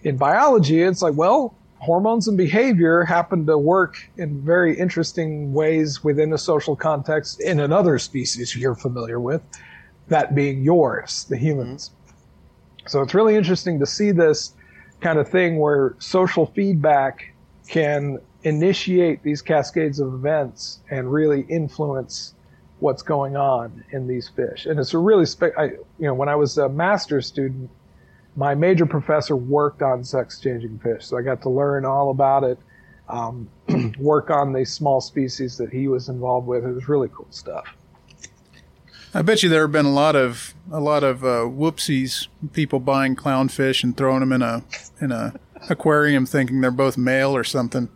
in 0.03 0.17
biology? 0.17 0.81
It's 0.81 1.03
like, 1.03 1.15
well, 1.15 1.55
hormones 1.83 2.29
and 2.29 2.39
behavior 2.39 3.03
happen 3.03 3.45
to 3.45 3.59
work 3.59 3.97
in 4.17 4.41
very 4.41 4.79
interesting 4.79 5.53
ways 5.53 6.05
within 6.05 6.33
a 6.33 6.39
social 6.39 6.77
context 6.77 7.41
in 7.41 7.59
another 7.59 7.99
species 7.99 8.55
you're 8.55 8.77
familiar 8.77 9.19
with, 9.19 9.43
that 10.07 10.33
being 10.33 10.63
yours, 10.63 11.25
the 11.29 11.37
humans. 11.37 11.91
Mm-hmm. 11.91 12.87
So 12.87 13.03
it's 13.03 13.15
really 13.15 13.35
interesting 13.35 13.81
to 13.81 13.87
see 13.87 14.13
this 14.13 14.55
kind 15.01 15.19
of 15.19 15.29
thing 15.29 15.59
where 15.59 15.97
social 15.99 16.47
feedback 16.47 17.35
can 17.67 18.21
initiate 18.45 19.25
these 19.25 19.43
cascades 19.43 19.99
of 19.99 20.15
events 20.15 20.79
and 20.89 21.13
really 21.13 21.41
influence 21.49 22.35
what's 22.79 23.03
going 23.03 23.37
on 23.37 23.83
in 23.91 24.07
these 24.07 24.29
fish. 24.29 24.67
And 24.67 24.79
it's 24.79 24.95
a 24.95 24.99
really, 24.99 25.27
spe- 25.27 25.57
I, 25.59 25.65
you 25.65 26.07
know, 26.07 26.15
when 26.15 26.29
I 26.29 26.37
was 26.37 26.59
a 26.59 26.69
master's 26.69 27.27
student, 27.27 27.71
my 28.37 28.55
major 28.55 28.87
professor 28.87 29.37
worked 29.37 29.83
on 29.83 30.03
sex 30.05 30.39
changing 30.41 30.79
fish, 30.79 31.07
so 31.07 31.19
I 31.19 31.23
got 31.23 31.43
to 31.43 31.51
learn 31.51 31.85
all 31.85 32.11
about 32.11 32.45
it. 32.45 32.59
Um, 33.09 33.49
work 33.99 34.31
on 34.31 34.53
these 34.53 34.73
small 34.73 35.01
species 35.01 35.59
that 35.59 35.71
he 35.71 35.89
was 35.89 36.09
involved 36.09 36.47
with. 36.47 36.65
It 36.65 36.73
was 36.73 36.89
really 36.89 37.09
cool 37.15 37.27
stuff. 37.31 37.67
I 39.15 39.21
bet 39.21 39.43
you 39.43 39.51
there 39.51 39.63
have 39.63 39.73
been 39.73 39.85
a 39.85 39.93
lot 39.93 40.17
of 40.17 40.55
a 40.71 40.81
lot 40.81 41.05
of 41.05 41.23
uh, 41.23 41.45
whoopsies. 41.45 42.29
People 42.53 42.81
buying 42.81 43.15
clownfish 43.15 43.85
and 43.85 43.95
throwing 43.95 44.21
them 44.21 44.33
in 44.33 44.41
a 44.41 44.65
in 45.01 45.13
a 45.13 45.35
aquarium, 45.69 46.25
thinking 46.25 46.61
they're 46.63 46.71
both 46.71 46.97
male 46.97 47.37
or 47.37 47.45
something. 47.45 47.91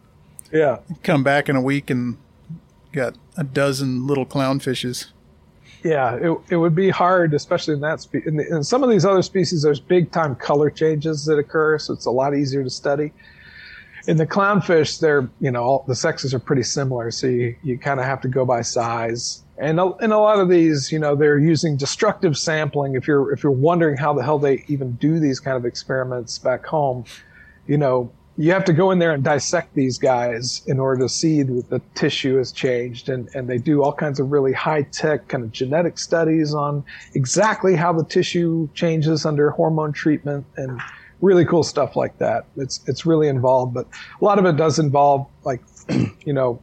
Yeah. 0.53 0.79
Come 1.03 1.23
back 1.23 1.49
in 1.49 1.57
a 1.57 1.61
week 1.61 1.89
and 1.89 2.19
got 2.93 3.17
a 3.37 3.45
dozen 3.45 4.07
little 4.07 4.27
clownfishes. 4.27 5.07
Yeah, 5.87 6.17
it, 6.17 6.39
it 6.51 6.57
would 6.57 6.75
be 6.75 6.91
hard, 6.91 7.33
especially 7.33 7.75
in 7.75 7.81
that 7.81 8.01
spe- 8.01 8.27
in, 8.27 8.41
in 8.41 8.65
some 8.65 8.83
of 8.83 8.91
these 8.91 9.05
other 9.05 9.23
species. 9.23 9.63
There's 9.63 9.79
big 9.79 10.11
time 10.11 10.35
color 10.35 10.69
changes 10.69 11.25
that 11.27 11.39
occur, 11.39 11.79
so 11.79 11.95
it's 11.95 12.07
a 12.07 12.11
lot 12.11 12.35
easier 12.37 12.65
to 12.65 12.71
study. 12.71 13.13
In 14.09 14.17
the 14.17 14.27
clownfish, 14.27 14.99
they're 14.99 15.31
you 15.41 15.53
know 15.53 15.63
all, 15.63 15.85
the 15.87 15.95
sexes 15.95 16.35
are 16.35 16.41
pretty 16.41 16.65
similar, 16.65 17.13
so 17.13 17.29
you, 17.29 17.55
you 17.63 17.79
kind 17.79 18.01
of 18.01 18.07
have 18.07 18.21
to 18.23 18.29
go 18.29 18.45
by 18.45 18.63
size. 18.63 19.45
And 19.59 19.79
a- 19.79 19.95
in 20.01 20.11
a 20.11 20.19
lot 20.19 20.41
of 20.41 20.49
these, 20.49 20.91
you 20.91 20.99
know, 20.99 21.15
they're 21.15 21.39
using 21.39 21.77
destructive 21.77 22.37
sampling. 22.37 22.97
If 22.97 23.07
you're 23.07 23.33
if 23.33 23.45
you're 23.45 23.53
wondering 23.53 23.97
how 23.97 24.13
the 24.13 24.25
hell 24.25 24.41
they 24.41 24.65
even 24.67 24.93
do 24.97 25.21
these 25.21 25.39
kind 25.39 25.57
of 25.57 25.65
experiments 25.65 26.37
back 26.41 26.67
home, 26.67 27.05
you 27.69 27.79
know, 27.79 28.11
you 28.39 28.53
have 28.53 28.65
to 28.67 28.73
go 28.73 28.91
in 28.91 28.99
there 28.99 29.13
and 29.13 29.25
dissect 29.25 29.75
these 29.75 29.97
guys 29.99 30.63
in 30.67 30.79
order 30.79 31.03
to 31.03 31.09
see 31.09 31.43
that 31.43 31.71
the 31.71 31.81
tissue 31.95 32.37
has 32.37 32.53
changed. 32.53 33.09
And, 33.09 33.29
and 33.35 33.49
they 33.49 33.57
do 33.57 33.83
all 33.83 33.93
kinds 33.93 34.21
of 34.21 34.31
really 34.31 34.53
high 34.53 34.83
tech 34.83 35.29
kind 35.29 35.43
of 35.43 35.53
genetic 35.53 35.99
studies 35.99 36.53
on 36.53 36.85
exactly 37.15 37.75
how 37.77 37.93
the 37.95 38.05
tissue 38.05 38.69
changes 38.75 39.25
under 39.25 39.51
hormone 39.51 39.93
treatment 39.93 40.45
and 40.57 40.81
really 41.23 41.47
cool 41.47 41.63
stuff 41.63 41.97
like 41.97 42.19
that. 42.19 42.45
It's, 42.57 42.81
it's 42.87 43.07
really 43.07 43.29
involved, 43.29 43.73
but 43.73 43.87
a 44.21 44.25
lot 44.25 44.39
of 44.39 44.45
it 44.45 44.57
does 44.57 44.79
involve 44.79 45.27
like, 45.45 45.63
you 45.89 46.33
know, 46.35 46.61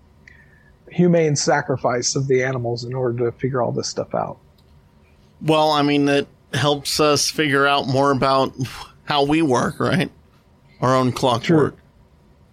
humane 0.92 1.36
sacrifice 1.36 2.16
of 2.16 2.28
the 2.28 2.44
animals 2.44 2.84
in 2.84 2.94
order 2.94 3.26
to 3.26 3.38
figure 3.40 3.64
all 3.64 3.72
this 3.72 3.90
stuff 3.90 4.14
out. 4.14 4.38
Well, 5.42 5.72
I 5.72 5.82
mean, 5.82 6.08
it 6.08 6.28
helps 6.54 7.00
us 7.00 7.32
figure 7.32 7.66
out 7.66 7.88
more 7.88 8.12
about 8.12 8.54
how 9.06 9.26
we 9.26 9.42
work, 9.42 9.80
right? 9.80 10.12
Our 10.82 10.96
own 10.96 11.12
clock 11.12 11.44
Sure. 11.44 11.74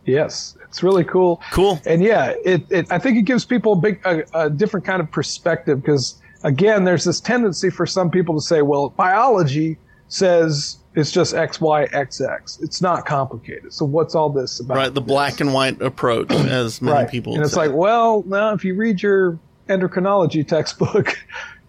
Yes, 0.06 0.56
it's 0.66 0.83
really 0.83 1.04
cool. 1.04 1.42
Cool. 1.52 1.80
And 1.85 2.02
yeah, 2.02 2.35
it, 2.44 2.62
it 2.70 2.90
I 2.90 2.98
think 2.98 3.18
it 3.18 3.22
gives 3.22 3.44
people 3.44 3.74
a 3.74 3.76
big 3.76 4.00
a, 4.04 4.24
a 4.35 4.50
different 4.50 4.87
kind 4.87 5.00
of 5.00 5.11
perspective 5.11 5.80
because 5.83 6.20
again, 6.42 6.85
there's 6.85 7.04
this 7.04 7.20
tendency 7.20 7.70
for 7.70 7.87
some 7.87 8.11
people 8.11 8.35
to 8.35 8.40
say, 8.40 8.62
well, 8.62 8.90
biology 8.90 9.78
says 10.09 10.78
it's 10.94 11.11
just 11.11 11.35
X, 11.35 11.61
Y, 11.61 11.85
X, 11.92 12.20
X. 12.20 12.59
It's 12.62 12.83
not 12.83 13.06
complicated. 13.06 13.72
So 13.72 13.85
what's 13.85 14.14
all 14.14 14.30
this 14.30 14.61
about? 14.61 14.76
Right, 14.76 14.94
the 14.94 15.00
black 15.00 15.40
and 15.40 15.52
white 15.54 15.80
approach, 15.80 16.30
as 16.33 16.83
many 16.83 16.94
right. 16.94 17.11
people 17.11 17.35
And 17.35 17.44
it's 17.44 17.54
say. 17.54 17.68
like, 17.68 17.72
well, 17.72 18.24
now 18.26 18.52
if 18.52 18.64
you 18.64 18.74
read 18.74 19.02
your 19.02 19.38
endocrinology 19.68 20.47
textbook, 20.49 21.16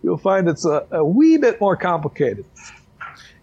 you'll 0.04 0.18
find 0.18 0.48
it's 0.48 0.66
a, 0.66 0.86
a 0.92 1.06
wee 1.06 1.38
bit 1.38 1.62
more 1.62 1.76
complicated. 1.76 2.46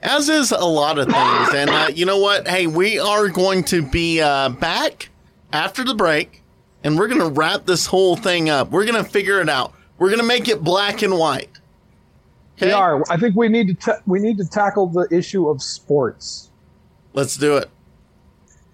As 0.03 0.29
is 0.29 0.53
a 0.53 0.65
lot 0.65 0.99
of 0.99 1.07
things. 1.07 1.55
And 1.55 1.71
uh, 1.71 1.89
you 1.93 2.07
know 2.07 2.19
what? 2.19 2.47
Hey, 2.47 2.67
we 2.67 2.99
are 2.99 3.29
going 3.29 3.65
to 3.65 3.83
be 3.83 4.21
uh, 4.21 4.51
back 4.51 5.11
after 5.53 5.83
the 5.83 5.95
break, 5.95 6.43
and 6.85 6.99
we're 6.99 7.09
going 7.09 7.21
to 7.21 7.31
wrap 7.31 7.67
this 7.67 7.87
whole 7.87 8.17
thing 8.17 8.49
up. 8.49 8.71
We're 8.71 8.87
going 8.87 9.03
to 9.03 9.09
figure 9.09 9.41
it 9.41 9.49
out. 9.49 9.75
We're 9.99 10.09
going 10.09 10.21
to 10.21 10.27
make 10.27 10.49
it 10.49 10.63
black 10.63 11.03
and 11.03 11.19
white. 11.19 11.51
We 12.61 12.73
are. 12.73 13.03
I 13.09 13.17
think 13.17 13.37
we 13.37 13.49
need 13.49 13.69
to 13.69 13.75
ta- 13.75 14.01
we 14.07 14.19
need 14.19 14.39
to 14.39 14.45
tackle 14.45 14.89
the 14.89 15.07
issue 15.11 15.49
of 15.49 15.63
sports. 15.63 16.51
Let's 17.13 17.37
do 17.37 17.57
it. 17.57 17.71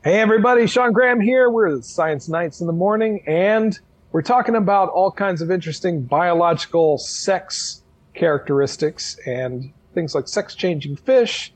Hey 0.02 0.20
everybody, 0.20 0.66
Sean 0.66 0.92
Graham 0.92 1.20
here. 1.20 1.50
We're 1.50 1.76
the 1.76 1.82
Science 1.82 2.28
Knights 2.28 2.60
in 2.60 2.66
the 2.66 2.72
morning, 2.72 3.22
and 3.26 3.78
we're 4.12 4.22
talking 4.22 4.54
about 4.54 4.88
all 4.90 5.10
kinds 5.10 5.42
of 5.42 5.50
interesting 5.50 6.02
biological 6.02 6.98
sex 6.98 7.82
characteristics 8.14 9.18
and 9.26 9.72
things 9.94 10.14
like 10.14 10.28
sex 10.28 10.54
changing 10.54 10.96
fish, 10.96 11.52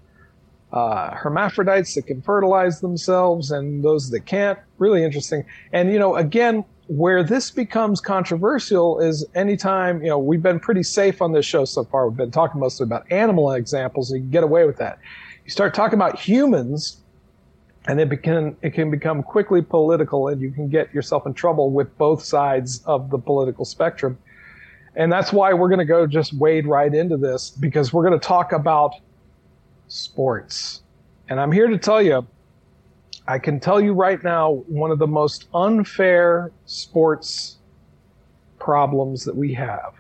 uh, 0.73 1.15
hermaphrodites 1.15 1.95
that 1.95 2.07
can 2.07 2.23
fertilize 2.23 2.81
themselves 2.81 3.51
and 3.51 3.83
those 3.83 4.11
that 4.11 4.27
can't. 4.27 4.59
Really 4.79 5.05
interesting. 5.05 5.45
And, 5.73 5.93
you 5.93 5.99
know, 5.99 6.17
again, 6.17 6.65
where 6.89 7.23
this 7.23 7.51
becomes 7.51 8.01
controversial 8.01 8.99
is 8.99 9.25
anytime, 9.35 10.03
you 10.03 10.09
know, 10.09 10.19
we've 10.19 10.43
been 10.43 10.59
pretty 10.59 10.83
safe 10.83 11.21
on 11.21 11.33
this 11.33 11.45
show 11.45 11.65
so 11.67 11.85
far. 11.85 12.09
We've 12.09 12.17
been 12.17 12.31
talking 12.31 12.61
mostly 12.61 12.85
about 12.85 13.11
animal 13.13 13.53
examples, 13.53 14.11
and 14.11 14.19
you 14.19 14.23
can 14.25 14.31
get 14.31 14.43
away 14.43 14.65
with 14.65 14.79
that. 14.79 14.99
You 15.45 15.51
start 15.51 15.75
talking 15.75 15.99
about 15.99 16.19
humans, 16.19 17.03
and 17.87 18.01
it 18.01 18.23
can 18.23 18.57
it 18.63 18.73
can 18.73 18.91
become 18.91 19.23
quickly 19.23 19.61
political, 19.61 20.29
and 20.29 20.41
you 20.41 20.51
can 20.51 20.69
get 20.69 20.93
yourself 20.95 21.27
in 21.27 21.35
trouble 21.35 21.71
with 21.71 21.97
both 21.99 22.23
sides 22.25 22.83
of 22.87 23.11
the 23.11 23.19
political 23.19 23.67
spectrum. 23.67 24.19
And 24.99 25.13
that's 25.13 25.33
why 25.33 25.53
we're 25.55 25.69
going 25.69 25.79
to 25.79 25.85
go 25.85 26.09
just 26.09 26.35
wade 26.35 26.67
right 26.67 26.93
into 26.93 27.17
this 27.17 27.51
because 27.51 27.93
we're 27.93 28.03
going 28.03 28.19
to 28.19 28.27
talk 28.27 28.51
about 28.51 28.97
sports. 29.87 30.83
And 31.29 31.41
I'm 31.41 31.53
here 31.53 31.69
to 31.69 31.79
tell 31.79 32.03
you, 32.03 32.27
I 33.29 33.39
can 33.39 33.61
tell 33.61 33.81
you 33.81 33.93
right 33.93 34.23
now, 34.23 34.65
one 34.67 34.91
of 34.91 34.99
the 34.99 35.07
most 35.07 35.47
unfair 35.55 36.51
sports 36.67 37.59
problems 38.59 39.25
that 39.25 39.37
we 39.37 39.55
have. 39.55 39.95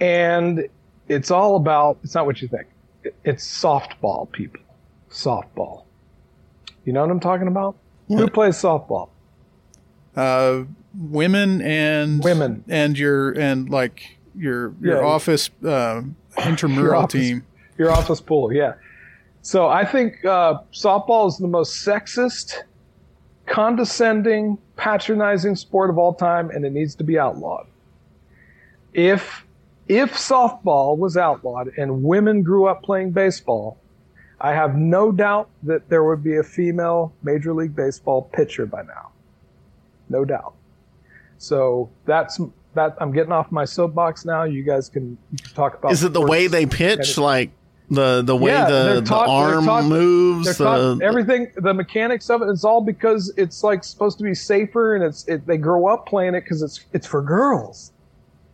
And 0.00 0.68
it's 1.08 1.32
all 1.32 1.56
about, 1.56 1.98
it's 2.04 2.14
not 2.14 2.26
what 2.26 2.40
you 2.40 2.46
think. 2.46 2.68
It's 3.24 3.44
softball, 3.44 4.30
people. 4.30 4.60
Softball. 5.10 5.82
You 6.84 6.92
know 6.92 7.00
what 7.00 7.10
I'm 7.10 7.20
talking 7.20 7.48
about? 7.48 7.76
Who 8.06 8.28
plays 8.28 8.54
softball? 8.54 9.08
Uh, 10.14 10.62
women 10.98 11.60
and 11.62 12.22
Women. 12.24 12.64
and 12.68 12.98
your 12.98 13.32
and 13.32 13.68
like 13.70 14.16
your 14.34 14.74
your 14.80 14.98
Yeah. 15.00 15.06
office 15.06 15.50
uh, 15.64 16.02
intramural 16.46 16.84
Your 16.84 16.96
office- 16.96 17.12
team. 17.20 17.44
Your 17.78 17.90
office 17.90 18.20
pool, 18.20 18.52
yeah. 18.52 18.74
So 19.42 19.68
I 19.68 19.84
think 19.84 20.24
uh, 20.24 20.58
softball 20.72 21.28
is 21.28 21.36
the 21.38 21.46
most 21.46 21.86
sexist, 21.86 22.62
condescending, 23.46 24.58
patronizing 24.76 25.54
sport 25.56 25.90
of 25.90 25.98
all 25.98 26.14
time, 26.14 26.50
and 26.50 26.64
it 26.64 26.72
needs 26.72 26.94
to 26.96 27.04
be 27.04 27.18
outlawed. 27.18 27.66
If 28.92 29.44
if 29.88 30.14
softball 30.14 30.96
was 30.98 31.16
outlawed 31.16 31.68
and 31.76 32.02
women 32.02 32.42
grew 32.42 32.66
up 32.66 32.82
playing 32.82 33.12
baseball, 33.12 33.78
I 34.40 34.52
have 34.52 34.74
no 34.76 35.12
doubt 35.12 35.48
that 35.62 35.88
there 35.88 36.02
would 36.04 36.24
be 36.24 36.36
a 36.36 36.42
female 36.42 37.12
Major 37.22 37.52
League 37.54 37.76
Baseball 37.76 38.22
pitcher 38.32 38.66
by 38.66 38.82
now. 38.82 39.10
No 40.08 40.24
doubt. 40.24 40.54
So 41.38 41.90
that's 42.04 42.40
that. 42.74 42.96
I'm 43.00 43.12
getting 43.12 43.32
off 43.32 43.50
my 43.52 43.64
soapbox 43.64 44.24
now. 44.24 44.44
You 44.44 44.62
guys 44.62 44.88
can, 44.88 45.18
you 45.32 45.38
can 45.42 45.54
talk 45.54 45.74
about. 45.78 45.92
Is 45.92 46.04
it 46.04 46.12
the 46.12 46.20
way 46.20 46.46
they 46.46 46.66
pitch, 46.66 47.18
like 47.18 47.50
the 47.90 48.22
the 48.22 48.34
way 48.36 48.50
Yeah, 48.52 48.68
the, 48.68 49.00
the 49.00 49.06
taught- 49.06 49.26
they're 49.26 49.56
arm 49.56 49.64
taught- 49.66 49.84
moves? 49.84 50.56
The- 50.58 50.68
uh, 50.68 50.96
everything, 51.02 51.52
the 51.56 51.74
mechanics 51.74 52.30
of 52.30 52.42
it. 52.42 52.46
It's 52.48 52.64
all 52.64 52.80
because 52.80 53.32
it's 53.36 53.62
like 53.62 53.84
supposed 53.84 54.18
to 54.18 54.24
be 54.24 54.34
safer, 54.34 54.94
and 54.94 55.04
it's 55.04 55.26
it, 55.28 55.46
they 55.46 55.56
grow 55.58 55.86
up 55.86 56.06
playing 56.06 56.34
it 56.34 56.42
because 56.42 56.62
it's 56.62 56.84
it's 56.92 57.06
for 57.06 57.22
girls, 57.22 57.92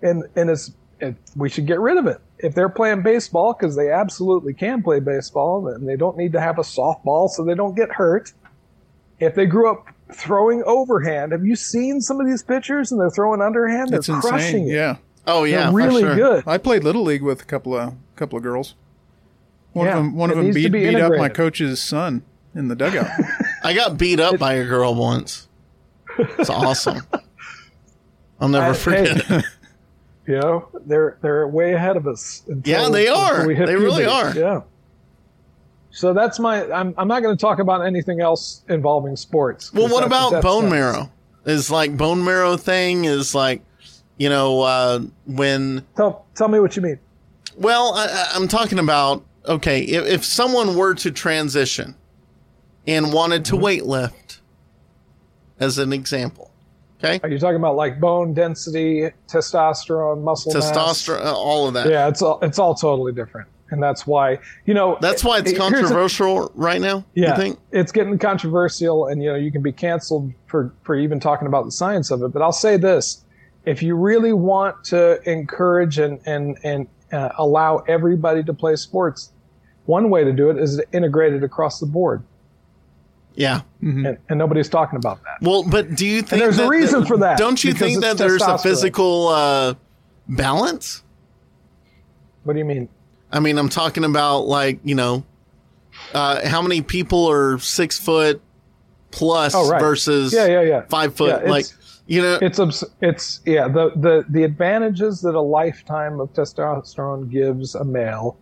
and 0.02 0.24
and 0.36 0.50
it's 0.50 0.72
it, 1.00 1.16
we 1.36 1.48
should 1.48 1.66
get 1.66 1.80
rid 1.80 1.96
of 1.98 2.06
it. 2.06 2.20
If 2.38 2.54
they're 2.56 2.68
playing 2.68 3.02
baseball, 3.02 3.52
because 3.52 3.76
they 3.76 3.90
absolutely 3.90 4.52
can 4.54 4.82
play 4.82 4.98
baseball, 5.00 5.68
and 5.68 5.88
they 5.88 5.96
don't 5.96 6.16
need 6.16 6.32
to 6.32 6.40
have 6.40 6.58
a 6.58 6.62
softball 6.62 7.28
so 7.30 7.44
they 7.44 7.54
don't 7.54 7.74
get 7.76 7.90
hurt. 7.90 8.32
If 9.20 9.36
they 9.36 9.46
grew 9.46 9.70
up 9.70 9.86
throwing 10.14 10.62
overhand, 10.64 11.32
have 11.32 11.44
you 11.44 11.56
seen 11.56 12.00
some 12.00 12.20
of 12.20 12.26
these 12.26 12.42
pitchers 12.42 12.92
and 12.92 13.00
they're 13.00 13.10
throwing 13.10 13.40
underhand? 13.40 13.90
They're 13.90 13.98
It's 13.98 14.08
crushing 14.08 14.64
insane. 14.64 14.68
it. 14.68 14.74
Yeah, 14.74 14.96
oh 15.26 15.44
yeah, 15.44 15.64
they're 15.64 15.72
really 15.72 16.02
sure. 16.02 16.14
good. 16.14 16.44
I 16.46 16.58
played 16.58 16.84
little 16.84 17.02
league 17.02 17.22
with 17.22 17.42
a 17.42 17.44
couple 17.44 17.74
of 17.76 17.94
couple 18.16 18.36
of 18.36 18.42
girls. 18.42 18.74
One 19.72 19.86
Yeah, 19.86 19.92
of 19.92 20.04
them 20.04 20.14
one 20.16 20.30
of 20.30 20.36
them 20.36 20.52
beat 20.52 20.70
be 20.72 20.90
beat 20.90 20.96
up 21.00 21.12
my 21.16 21.28
coach's 21.28 21.80
son 21.80 22.22
in 22.54 22.68
the 22.68 22.76
dugout. 22.76 23.08
I 23.64 23.72
got 23.74 23.96
beat 23.98 24.20
up 24.20 24.38
by 24.38 24.54
a 24.54 24.64
girl 24.66 24.94
once. 24.94 25.48
It's 26.18 26.50
awesome. 26.50 27.02
I'll 28.40 28.48
never 28.48 28.70
I- 28.70 28.74
forget. 28.74 29.22
hey, 29.22 29.36
it. 29.38 29.44
You 30.26 30.38
know, 30.40 30.68
they're 30.86 31.18
they're 31.20 31.48
way 31.48 31.72
ahead 31.72 31.96
of 31.96 32.06
us. 32.06 32.42
until- 32.46 32.70
Yeah, 32.82 32.88
they 32.90 33.08
are. 33.08 33.46
we 33.46 33.54
hit 33.56 33.66
They 33.66 33.76
really 33.76 34.04
are. 34.06 34.32
Yeah. 34.34 34.60
So 35.92 36.14
that's 36.14 36.38
my. 36.38 36.70
I'm 36.72 36.94
I'm 36.96 37.06
not 37.06 37.22
going 37.22 37.36
to 37.36 37.40
talk 37.40 37.58
about 37.58 37.86
anything 37.86 38.20
else 38.20 38.64
involving 38.68 39.14
sports. 39.14 39.72
Well, 39.72 39.88
what 39.88 40.04
about 40.04 40.42
bone 40.42 40.70
marrow? 40.70 41.10
Is 41.44 41.70
like 41.70 41.96
bone 41.96 42.24
marrow 42.24 42.56
thing 42.56 43.04
is 43.04 43.34
like, 43.34 43.62
you 44.16 44.28
know, 44.28 44.62
uh, 44.62 45.00
when 45.26 45.84
Tell 45.96 46.24
tell 46.34 46.48
me 46.48 46.60
what 46.60 46.76
you 46.76 46.82
mean. 46.82 46.98
Well, 47.56 47.92
I, 47.94 48.30
I'm 48.34 48.48
talking 48.48 48.78
about 48.78 49.24
okay. 49.46 49.82
If, 49.82 50.06
if 50.06 50.24
someone 50.24 50.76
were 50.76 50.94
to 50.94 51.10
transition 51.10 51.94
and 52.86 53.12
wanted 53.12 53.44
to 53.46 53.56
Mm-hmm. 53.56 53.64
weightlift, 53.64 54.38
as 55.60 55.78
an 55.78 55.92
example, 55.92 56.50
okay, 56.98 57.20
Are 57.22 57.28
you 57.28 57.38
talking 57.38 57.56
about 57.56 57.76
like 57.76 58.00
bone 58.00 58.32
density, 58.32 59.10
testosterone, 59.28 60.22
muscle 60.22 60.52
testosterone, 60.52 61.24
uh, 61.24 61.36
all 61.36 61.68
of 61.68 61.74
that. 61.74 61.90
Yeah, 61.90 62.08
it's 62.08 62.22
all 62.22 62.38
it's 62.40 62.58
all 62.58 62.74
totally 62.74 63.12
different, 63.12 63.48
and 63.72 63.82
that's 63.82 64.06
why 64.06 64.38
you 64.66 64.74
know. 64.74 64.96
That's 65.00 65.24
why 65.24 65.38
it's 65.38 65.50
here's 65.50 65.58
a- 65.58 65.70
controversial 65.70 66.52
right 66.54 66.80
now. 66.80 67.04
Yeah, 67.14 67.30
You 67.30 67.36
think? 67.36 67.58
it's 67.72 67.90
getting 67.90 68.18
controversial, 68.18 69.06
and 69.08 69.22
you 69.22 69.30
know 69.30 69.34
you 69.36 69.50
can 69.50 69.62
be 69.62 69.72
canceled 69.72 70.32
for 70.46 70.72
for 70.82 70.94
even 70.94 71.18
talking 71.18 71.48
about 71.48 71.64
the 71.64 71.72
science 71.72 72.10
of 72.10 72.22
it. 72.22 72.28
But 72.32 72.42
I'll 72.42 72.52
say 72.52 72.76
this: 72.76 73.24
if 73.64 73.82
you 73.82 73.96
really 73.96 74.32
want 74.32 74.84
to 74.84 75.20
encourage 75.28 75.98
and 75.98 76.20
and 76.26 76.56
and 76.62 76.86
uh, 77.12 77.30
allow 77.38 77.78
everybody 77.88 78.42
to 78.44 78.52
play 78.54 78.76
sports, 78.76 79.32
one 79.86 80.08
way 80.10 80.22
to 80.24 80.32
do 80.32 80.50
it 80.50 80.58
is 80.58 80.76
to 80.76 80.84
integrate 80.92 81.32
it 81.34 81.42
across 81.42 81.78
the 81.80 81.86
board, 81.86 82.22
Yeah. 83.34 83.62
and, 83.82 84.16
and 84.28 84.38
nobody's 84.38 84.68
talking 84.68 84.96
about 84.96 85.22
that. 85.24 85.42
Well, 85.42 85.62
but 85.64 85.94
do 85.94 86.06
you 86.06 86.22
think 86.22 86.40
there's 86.42 86.58
a 86.58 86.62
that- 86.62 86.68
reason 86.68 87.04
for 87.04 87.16
that, 87.18 87.36
Don't 87.38 87.62
you 87.64 87.72
think 87.74 88.00
that 88.02 88.16
there's 88.16 88.40
a 88.42 88.56
physical 88.58 89.28
uh, 89.28 89.74
balance? 90.28 91.02
What 92.44 92.54
do 92.54 92.58
you 92.58 92.64
mean? 92.64 92.88
I 93.32 93.40
mean, 93.40 93.58
I'm 93.58 93.68
talking 93.68 94.04
about 94.04 94.40
like 94.46 94.78
you 94.84 94.94
know, 94.94 95.24
uh, 96.14 96.46
how 96.46 96.62
many 96.62 96.82
people 96.82 97.26
are 97.30 97.58
six 97.58 97.98
foot 97.98 98.40
plus 99.10 99.54
Oh, 99.54 99.68
right. 99.70 99.80
versus 99.80 100.32
Yeah, 100.32 100.46
yeah, 100.46 100.62
yeah. 100.62 100.80
five 100.88 101.14
foot? 101.14 101.42
Yeah, 101.44 101.50
like 101.50 101.66
you 102.06 102.20
know, 102.20 102.38
It's 102.42 102.58
obs- 102.58 102.84
it's 103.00 103.40
yeah 103.46 103.68
the 103.68 103.90
the 103.96 104.24
the 104.28 104.42
advantages 104.44 105.20
that 105.22 105.34
a 105.34 105.40
lifetime 105.40 106.20
of 106.20 106.32
testosterone 106.32 107.30
gives 107.30 107.74
a 107.74 107.84
male 107.84 108.36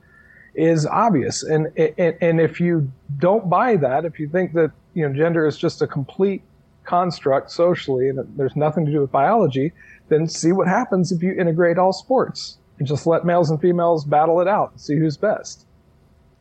is 0.55 0.87
obvious, 0.87 1.43
and 1.43 1.69
and 1.77 2.17
and 2.21 2.41
if 2.41 2.61
you 2.61 2.91
don't 3.19 3.49
buy 3.49 3.77
that, 3.77 4.05
if 4.05 4.19
you 4.19 4.29
think 4.29 4.53
that 4.55 4.73
you 4.95 5.07
know 5.09 5.15
gender 5.15 5.47
is 5.47 5.57
just 5.57 5.83
a 5.83 5.87
complete 5.87 6.43
construct 6.85 7.51
socially 7.53 8.09
and 8.09 8.19
there's 8.37 8.57
nothing 8.57 8.85
to 8.87 8.91
do 8.91 9.01
with 9.01 9.13
biology, 9.13 9.71
then 10.09 10.27
see 10.27 10.51
what 10.51 10.67
happens 10.67 11.13
if 11.13 11.23
you 11.23 11.33
integrate 11.33 11.79
all 11.79 11.93
sports 11.93 12.57
and 12.81 12.89
just 12.89 13.07
let 13.07 13.25
males 13.25 13.51
and 13.51 13.61
females 13.61 14.05
battle 14.05 14.41
it 14.41 14.49
out 14.49 14.73
and 14.73 14.81
see 14.81 14.97
who's 14.97 15.17
best. 15.17 15.67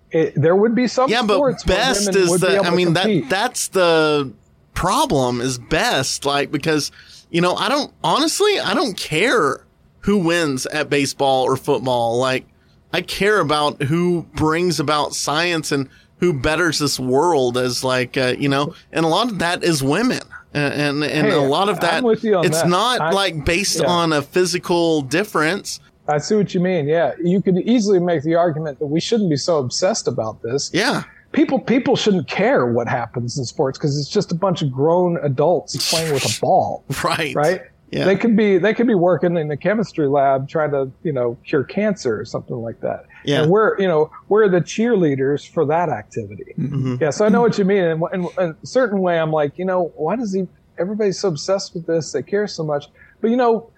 It, 0.10 0.34
there 0.36 0.56
would 0.56 0.74
be 0.74 0.88
some 0.88 1.08
yeah, 1.12 1.22
but 1.22 1.40
best 1.68 2.08
women 2.08 2.24
is 2.24 2.32
be 2.32 2.38
the. 2.48 2.56
able 2.56 2.66
I 2.66 2.70
mean 2.72 2.94
that 2.94 3.30
that's 3.30 3.68
the 3.68 4.34
problem 4.74 5.40
is 5.42 5.60
best. 5.60 6.26
Like 6.26 6.52
because 6.52 6.92
you 7.30 7.42
know 7.42 7.54
I 7.54 7.70
don't 7.70 7.94
honestly 8.04 8.60
I 8.60 8.74
don't 8.74 8.98
care 8.98 9.66
who 10.00 10.18
wins 10.18 10.66
at 10.66 10.90
baseball 10.90 11.44
or 11.44 11.56
football. 11.58 12.18
Like 12.18 12.48
I 12.92 13.02
care 13.02 13.40
about 13.40 13.84
who 13.84 14.24
brings 14.34 14.80
about 14.80 15.14
science 15.14 15.72
and 15.72 15.88
who 16.18 16.34
betters 16.34 16.80
this 16.80 17.00
world 17.00 17.58
as 17.58 17.84
like 17.84 18.18
uh, 18.18 18.34
you 18.40 18.50
know, 18.50 18.74
and 18.92 19.06
a 19.06 19.10
lot 19.10 19.30
of 19.30 19.40
that 19.40 19.64
is 19.64 19.84
women. 19.84 20.22
And 20.56 20.74
and, 20.74 21.04
and 21.04 21.28
Hey, 21.28 21.34
a 21.34 21.42
lot 21.42 21.70
of 21.70 21.82
that, 21.82 22.04
it's 22.04 22.62
that. 22.62 22.68
not 22.68 23.00
I- 23.00 23.12
like 23.12 23.46
based 23.46 23.82
yeah. 23.82 23.88
on 23.88 24.12
a 24.12 24.24
physical 24.24 25.04
difference. 25.04 25.80
I 26.10 26.18
see 26.18 26.36
what 26.36 26.53
you 26.53 26.60
mean. 26.60 26.88
Yeah, 26.88 27.14
you 27.24 27.41
could 27.41 27.57
easily 27.60 27.99
make 27.99 28.24
the 28.24 28.36
argument 28.36 28.80
that 28.80 28.88
we 28.88 28.99
shouldn't 28.99 29.30
be 29.30 29.38
so 29.38 29.57
obsessed 29.60 30.07
about 30.07 30.41
this. 30.41 30.72
Yeah, 30.74 31.03
People 31.32 31.60
people 31.60 31.95
shouldn't 31.95 32.28
care 32.28 32.66
what 32.66 32.88
happens 32.88 33.38
in 33.38 33.45
sports 33.45 33.78
because 33.78 33.99
it's 33.99 34.10
just 34.10 34.32
a 34.32 34.36
bunch 34.36 34.62
of 34.64 34.72
grown 34.72 35.18
adults 35.24 35.89
playing 35.91 36.12
with 36.12 36.26
a 36.26 36.39
ball, 36.41 36.84
right, 37.03 37.36
right? 37.36 37.62
Yeah. 37.91 38.05
They 38.05 38.16
could 38.16 38.36
be 38.36 38.57
they 38.57 38.74
could 38.74 38.88
be 38.88 38.95
working 38.95 39.36
in 39.38 39.47
the 39.47 39.57
chemistry 39.57 40.07
lab 40.07 40.47
trying 40.49 40.72
to 40.72 40.91
you 41.03 41.12
know 41.12 41.38
cure 41.45 41.64
cancer 41.64 42.20
or 42.20 42.26
something 42.26 42.55
like 42.55 42.82
that. 42.82 43.05
Yeah. 43.26 43.41
and 43.43 43.51
we're 43.51 43.80
you 43.80 43.88
know 43.88 44.12
we're 44.28 44.47
the 44.49 44.62
cheerleaders 44.62 45.47
for 45.47 45.66
that 45.66 45.89
activity. 45.89 46.53
Mm-hmm. 46.57 46.95
Yeah, 47.01 47.10
so 47.12 47.26
I 47.26 47.30
know 47.30 47.41
what 47.41 47.57
you 47.60 47.66
mean. 47.66 47.84
And 47.84 48.03
in, 48.14 48.24
in 48.39 48.55
a 48.64 48.66
certain 48.66 48.99
way, 48.99 49.20
I'm 49.20 49.32
like, 49.32 49.57
you 49.60 49.66
know, 49.66 49.91
why 49.95 50.16
does 50.16 50.34
he? 50.34 50.47
Everybody's 50.80 51.20
so 51.20 51.28
obsessed 51.30 51.74
with 51.76 51.86
this. 51.86 52.12
They 52.12 52.24
care 52.24 52.47
so 52.47 52.64
much. 52.64 52.86
But 53.22 53.30
you 53.32 53.38
know, 53.38 53.70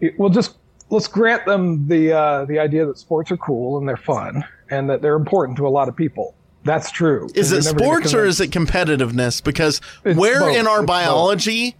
it- 0.00 0.18
we'll 0.18 0.30
just 0.30 0.56
let's 0.90 1.06
grant 1.08 1.46
them 1.46 1.86
the 1.88 2.12
uh, 2.12 2.44
the 2.44 2.58
idea 2.58 2.84
that 2.86 2.98
sports 2.98 3.30
are 3.30 3.36
cool 3.38 3.78
and 3.78 3.88
they're 3.88 3.96
fun 3.96 4.44
and 4.70 4.88
that 4.90 5.02
they're 5.02 5.16
important 5.16 5.56
to 5.58 5.66
a 5.66 5.70
lot 5.70 5.88
of 5.88 5.96
people. 5.96 6.34
That's 6.64 6.90
true. 6.90 7.28
Is 7.34 7.52
it 7.52 7.64
you're 7.64 7.72
never 7.74 7.78
gonna 7.78 7.88
sports 8.08 8.14
or 8.14 8.24
is 8.26 8.40
it 8.40 8.50
competitiveness? 8.50 9.42
Because 9.42 9.80
It's 10.04 10.18
where 10.18 10.40
both. 10.40 10.56
in 10.56 10.66
our 10.66 10.76
It's 10.78 10.80
both. 10.82 10.86
biology 10.86 11.76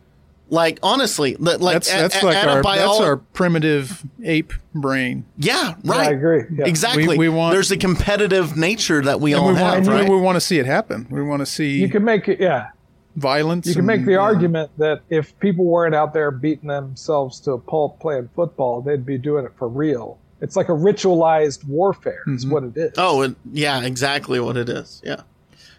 Like 0.53 0.81
honestly, 0.83 1.37
like 1.37 1.61
That's 1.75 1.93
at- 1.93 2.01
that's 2.01 2.17
at- 2.17 2.23
like 2.25 2.37
at 2.37 2.49
a 2.49 2.51
our 2.55 2.63
biolo- 2.63 2.77
that's 2.77 3.01
our 3.01 3.17
primitive 3.19 4.03
ape 4.25 4.53
brain. 4.75 5.25
yeah, 5.39 5.75
right. 5.85 6.09
I 6.09 6.11
agree. 6.11 6.43
Yeah. 6.53 6.67
Exactly. 6.67 7.07
We- 7.07 7.19
we 7.19 7.29
want- 7.29 7.53
There's 7.53 7.71
a 7.71 7.77
competitive 7.77 8.57
nature 8.57 9.01
that 9.03 9.21
we 9.21 9.33
And 9.33 9.43
all 9.43 9.49
we 9.51 9.55
have, 9.55 9.87
want 9.87 9.89
right? 9.89 10.09
we 10.11 10.17
want 10.17 10.35
to 10.37 10.41
see 10.41 10.59
it 10.59 10.67
happen. 10.67 11.07
We 11.09 11.23
want 11.23 11.39
to 11.41 11.47
see 11.47 11.79
You 11.79 11.89
can 11.89 12.03
make 12.05 12.27
it, 12.29 12.41
yeah. 12.41 12.71
Violence. 13.17 13.67
You 13.67 13.75
can 13.75 13.87
make 13.87 14.05
the 14.05 14.13
yeah. 14.13 14.19
argument 14.19 14.71
that 14.79 15.03
if 15.11 15.39
people 15.41 15.65
weren't 15.65 15.95
out 15.95 16.13
there 16.15 16.31
beating 16.31 16.69
themselves 16.69 17.41
to 17.41 17.53
a 17.53 17.59
pulp 17.59 17.99
playing 18.01 18.29
football, 18.35 18.81
they'd 18.81 19.05
be 19.07 19.19
doing 19.19 19.45
it 19.45 19.53
for 19.59 19.69
real. 19.69 20.19
It's 20.41 20.57
like 20.57 20.69
a 20.69 20.73
ritualized 20.73 21.65
warfare. 21.67 22.23
Is 22.27 22.45
Mm-hmm. 22.45 22.53
what 22.55 22.65
it 22.65 22.77
is. 22.77 22.93
oh, 22.97 23.23
it, 23.23 23.37
yeah, 23.53 23.83
exactly 23.83 24.41
what 24.41 24.57
it 24.57 24.69
is. 24.69 25.03
Yeah. 25.05 25.23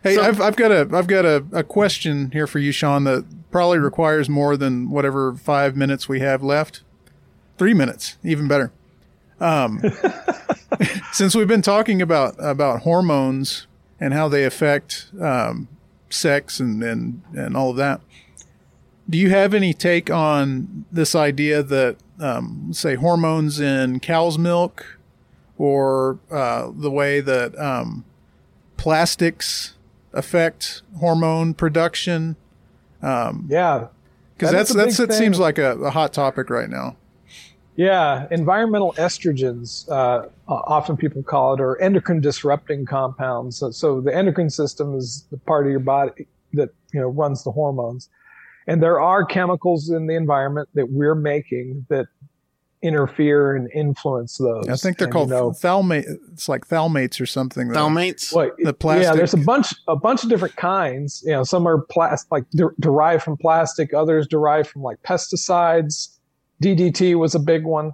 Hey, 0.03 0.15
So- 0.15 0.21
I've, 0.23 0.39
I've 0.41 0.55
got 0.55 0.71
a 0.71 0.87
I've 0.93 1.07
got 1.07 1.25
a, 1.25 1.43
a 1.51 1.63
question 1.63 2.31
here 2.31 2.47
for 2.47 2.59
you, 2.59 2.71
Sean, 2.71 3.03
that 3.05 3.25
probably 3.51 3.79
requires 3.79 4.29
more 4.29 4.55
than 4.57 4.89
whatever 4.89 5.33
five 5.35 5.75
minutes 5.75 6.07
we 6.09 6.19
have 6.19 6.43
left. 6.43 6.81
Three 7.57 7.73
minutes, 7.73 8.17
even 8.23 8.47
better. 8.47 8.71
Um, 9.39 9.81
since 11.11 11.35
we've 11.35 11.47
been 11.47 11.61
talking 11.61 12.01
about 12.01 12.35
about 12.39 12.81
hormones 12.81 13.67
and 13.99 14.13
how 14.13 14.27
they 14.27 14.43
affect 14.45 15.07
um, 15.19 15.67
sex 16.13 16.59
and, 16.59 16.83
and 16.83 17.21
and 17.33 17.55
all 17.55 17.71
of 17.71 17.77
that, 17.77 18.01
do 19.09 19.17
you 19.17 19.29
have 19.29 19.53
any 19.53 19.73
take 19.73 20.09
on 20.09 20.85
this 20.91 21.15
idea 21.15 21.63
that 21.63 21.97
um, 22.19 22.69
say 22.71 22.95
hormones 22.95 23.59
in 23.59 23.99
cow's 23.99 24.37
milk, 24.37 24.99
or 25.57 26.19
uh, 26.29 26.71
the 26.73 26.91
way 26.91 27.19
that 27.19 27.57
um, 27.59 28.05
plastics 28.77 29.75
affect 30.13 30.81
hormone 30.99 31.53
production? 31.53 32.35
Yeah. 33.49 33.87
Because 34.35 34.51
That 34.51 34.57
that's 34.57 34.73
that's 34.73 34.99
it 34.99 35.13
seems 35.13 35.39
like 35.39 35.57
a, 35.57 35.77
a 35.77 35.91
hot 35.91 36.13
topic 36.13 36.49
right 36.49 36.69
now. 36.69 36.95
Yeah, 37.77 38.27
environmental 38.31 38.93
estrogens, 38.93 39.89
uh, 39.89 40.27
often 40.47 40.97
people 40.97 41.23
call 41.23 41.53
it, 41.53 41.61
or 41.61 41.81
endocrine 41.81 42.19
disrupting 42.19 42.85
compounds. 42.85 43.57
So, 43.57 43.71
so 43.71 44.01
the 44.01 44.13
endocrine 44.15 44.49
system 44.49 44.93
is 44.95 45.25
the 45.31 45.37
part 45.37 45.65
of 45.65 45.71
your 45.71 45.79
body 45.79 46.27
that 46.53 46.69
you 46.93 46.99
know 46.99 47.07
runs 47.07 47.43
the 47.43 47.51
hormones, 47.51 48.09
and 48.67 48.83
there 48.83 48.99
are 48.99 49.23
chemicals 49.25 49.89
in 49.89 50.07
the 50.07 50.15
environment 50.15 50.67
that 50.73 50.91
we're 50.91 51.15
making 51.15 51.85
that 51.89 52.07
interfere 52.83 53.55
and 53.55 53.71
influence 53.73 54.37
those. 54.37 54.67
I 54.67 54.75
think 54.75 54.97
they're 54.97 55.05
And, 55.05 55.13
called 55.13 55.29
you 55.29 55.35
know, 55.35 55.51
thalmate. 55.51 56.05
It's 56.33 56.49
like 56.49 56.65
thalmates 56.67 57.21
or 57.21 57.25
something. 57.27 57.67
that- 57.69 57.75
Thalmates. 57.75 58.33
What, 58.33 58.55
The 58.57 58.73
plastic. 58.73 59.05
Yeah, 59.05 59.13
there's 59.15 59.35
a 59.35 59.37
bunch, 59.37 59.67
a 59.87 59.95
bunch 59.95 60.23
of 60.23 60.29
different 60.29 60.55
kinds. 60.55 61.21
You 61.23 61.31
know, 61.33 61.43
some 61.43 61.67
are 61.67 61.79
plastic, 61.79 62.31
like 62.31 62.49
de- 62.49 62.71
derived 62.79 63.21
from 63.23 63.37
plastic. 63.37 63.93
Others 63.93 64.27
derived 64.27 64.67
from 64.69 64.81
like 64.81 64.97
pesticides. 65.03 66.17
DDT 66.61 67.15
was 67.15 67.35
a 67.35 67.39
big 67.39 67.65
one, 67.65 67.93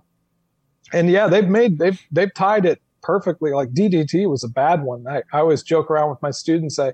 and 0.93 1.09
yeah, 1.09 1.27
they've 1.27 1.47
made 1.47 1.79
they've 1.79 2.01
they've 2.11 2.33
tied 2.33 2.65
it 2.65 2.81
perfectly. 3.01 3.51
Like 3.51 3.69
DDT 3.69 4.29
was 4.29 4.43
a 4.43 4.49
bad 4.49 4.83
one. 4.83 5.07
I, 5.07 5.23
I 5.31 5.39
always 5.39 5.63
joke 5.63 5.89
around 5.89 6.09
with 6.09 6.21
my 6.21 6.31
students. 6.31 6.75
Say 6.75 6.93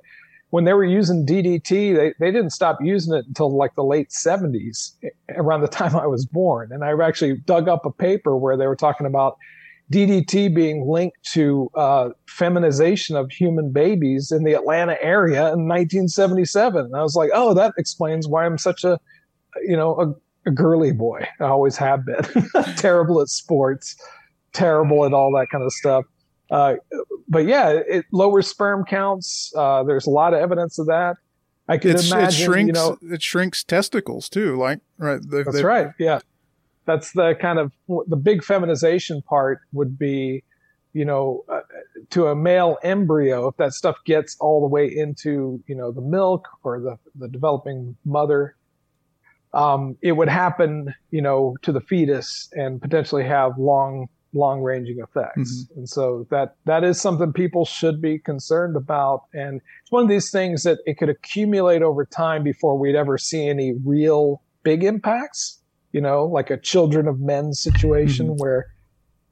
when 0.54 0.66
they 0.66 0.74
were 0.74 0.86
using 0.86 1.26
DDT, 1.26 1.96
they 1.96 2.14
they 2.20 2.32
didn't 2.32 2.52
stop 2.52 2.78
using 2.80 3.16
it 3.16 3.26
until 3.26 3.56
like 3.56 3.74
the 3.74 3.84
late 3.84 4.10
70s, 4.10 4.92
around 5.30 5.62
the 5.62 5.68
time 5.68 5.96
I 5.96 6.06
was 6.06 6.28
born. 6.28 6.72
And 6.72 6.84
I 6.84 6.94
actually 7.04 7.38
dug 7.38 7.68
up 7.68 7.88
a 7.88 7.92
paper 7.92 8.38
where 8.38 8.56
they 8.56 8.68
were 8.68 8.76
talking 8.76 9.08
about 9.08 9.38
DDT 9.92 10.54
being 10.54 10.88
linked 10.88 11.18
to 11.34 11.72
uh, 11.74 12.10
feminization 12.28 13.16
of 13.16 13.32
human 13.32 13.72
babies 13.72 14.32
in 14.32 14.44
the 14.44 14.54
Atlanta 14.54 14.96
area 15.02 15.52
in 15.54 15.68
1977. 15.68 16.86
And 16.86 16.96
I 16.96 17.02
was 17.02 17.16
like, 17.16 17.32
oh, 17.34 17.56
that 17.56 17.74
explains 17.78 18.28
why 18.28 18.46
I'm 18.46 18.60
such 18.60 18.84
a, 18.84 19.00
you 19.64 19.76
know, 19.76 20.16
a, 20.46 20.52
girly 20.52 20.92
boy. 20.92 21.28
I 21.40 21.46
always 21.46 21.78
have 21.78 22.06
been. 22.06 22.22
terrible 22.78 23.22
at 23.22 23.30
sports, 23.30 23.96
terrible 24.54 25.06
at 25.06 25.14
all 25.14 25.32
that 25.34 25.48
kind 25.52 25.64
of 25.64 25.72
stuff. 25.74 26.06
Uh, 26.52 26.76
but 27.28 27.46
yeah, 27.46 27.70
it 27.88 28.06
lowers 28.12 28.48
sperm 28.48 28.86
counts. 28.86 29.54
Uh, 29.56 29.84
there's 29.84 30.06
a 30.06 30.10
lot 30.12 30.34
of 30.34 30.40
evidence 30.40 30.78
of 30.80 30.88
that. 30.88 31.16
I 31.68 31.78
could 31.78 31.92
It's, 31.96 32.12
imagine, 32.12 32.28
it 32.28 32.32
shrinks. 32.46 32.68
you 32.68 32.74
know, 32.74 32.98
it 33.14 33.22
shrinks 33.22 33.64
testicles 33.64 34.28
too. 34.30 34.58
Like 34.58 34.80
right. 34.98 35.22
they- 35.26 35.44
that's 35.44 35.56
they- 35.58 35.64
right. 35.64 35.88
Yeah. 35.98 36.20
That's 36.86 37.14
the 37.14 37.34
kind 37.40 37.60
of 37.60 37.72
the 38.08 38.18
big 38.18 38.44
feminization 38.44 39.22
part 39.22 39.62
would 39.72 39.98
be, 39.98 40.44
you 40.92 41.06
know, 41.06 41.46
uh, 41.48 41.62
to 42.10 42.28
a 42.28 42.36
male 42.36 42.78
embryo, 42.84 43.48
if 43.48 43.56
that 43.56 43.72
stuff 43.72 43.96
gets 44.06 44.36
all 44.42 44.60
the 44.60 44.68
way 44.68 44.94
into, 44.94 45.64
you 45.66 45.76
know, 45.76 45.94
the 45.94 46.02
milk 46.02 46.46
or 46.62 46.82
the, 46.82 46.98
the 47.16 47.30
developing 47.30 47.96
mother, 48.04 48.58
um, 49.54 49.98
it 50.02 50.14
would 50.14 50.30
happen, 50.30 50.94
you 51.12 51.22
know, 51.22 51.56
to 51.62 51.72
the 51.72 51.82
fetus 51.82 52.50
and 52.54 52.82
potentially 52.82 53.24
have 53.24 53.58
long, 53.58 54.08
long 54.34 54.62
ranging 54.62 55.00
effects. 55.00 55.68
And 55.76 55.88
so 55.88 56.28
that, 56.32 56.56
that 56.66 56.84
is 56.84 57.00
something 57.00 57.32
people 57.34 57.66
should 57.66 58.02
be 58.02 58.18
concerned 58.18 58.76
about. 58.76 59.24
And 59.34 59.62
it's 59.82 59.92
one 59.92 60.04
of 60.04 60.10
these 60.10 60.32
things 60.32 60.64
that 60.64 60.80
it 60.86 60.98
could 60.98 61.10
accumulate 61.10 61.82
over 61.82 62.06
time 62.06 62.44
before 62.44 62.78
we'd 62.78 62.96
ever 62.96 63.18
see 63.18 63.48
any 63.48 63.74
real 63.84 64.42
big 64.64 64.84
impacts 64.84 65.60
you 65.94 66.02
know, 66.02 66.26
like 66.26 66.50
a 66.50 66.58
children 66.58 67.08
of 67.08 67.22
men 67.22 67.54
situation 67.54 68.36
where 68.38 68.66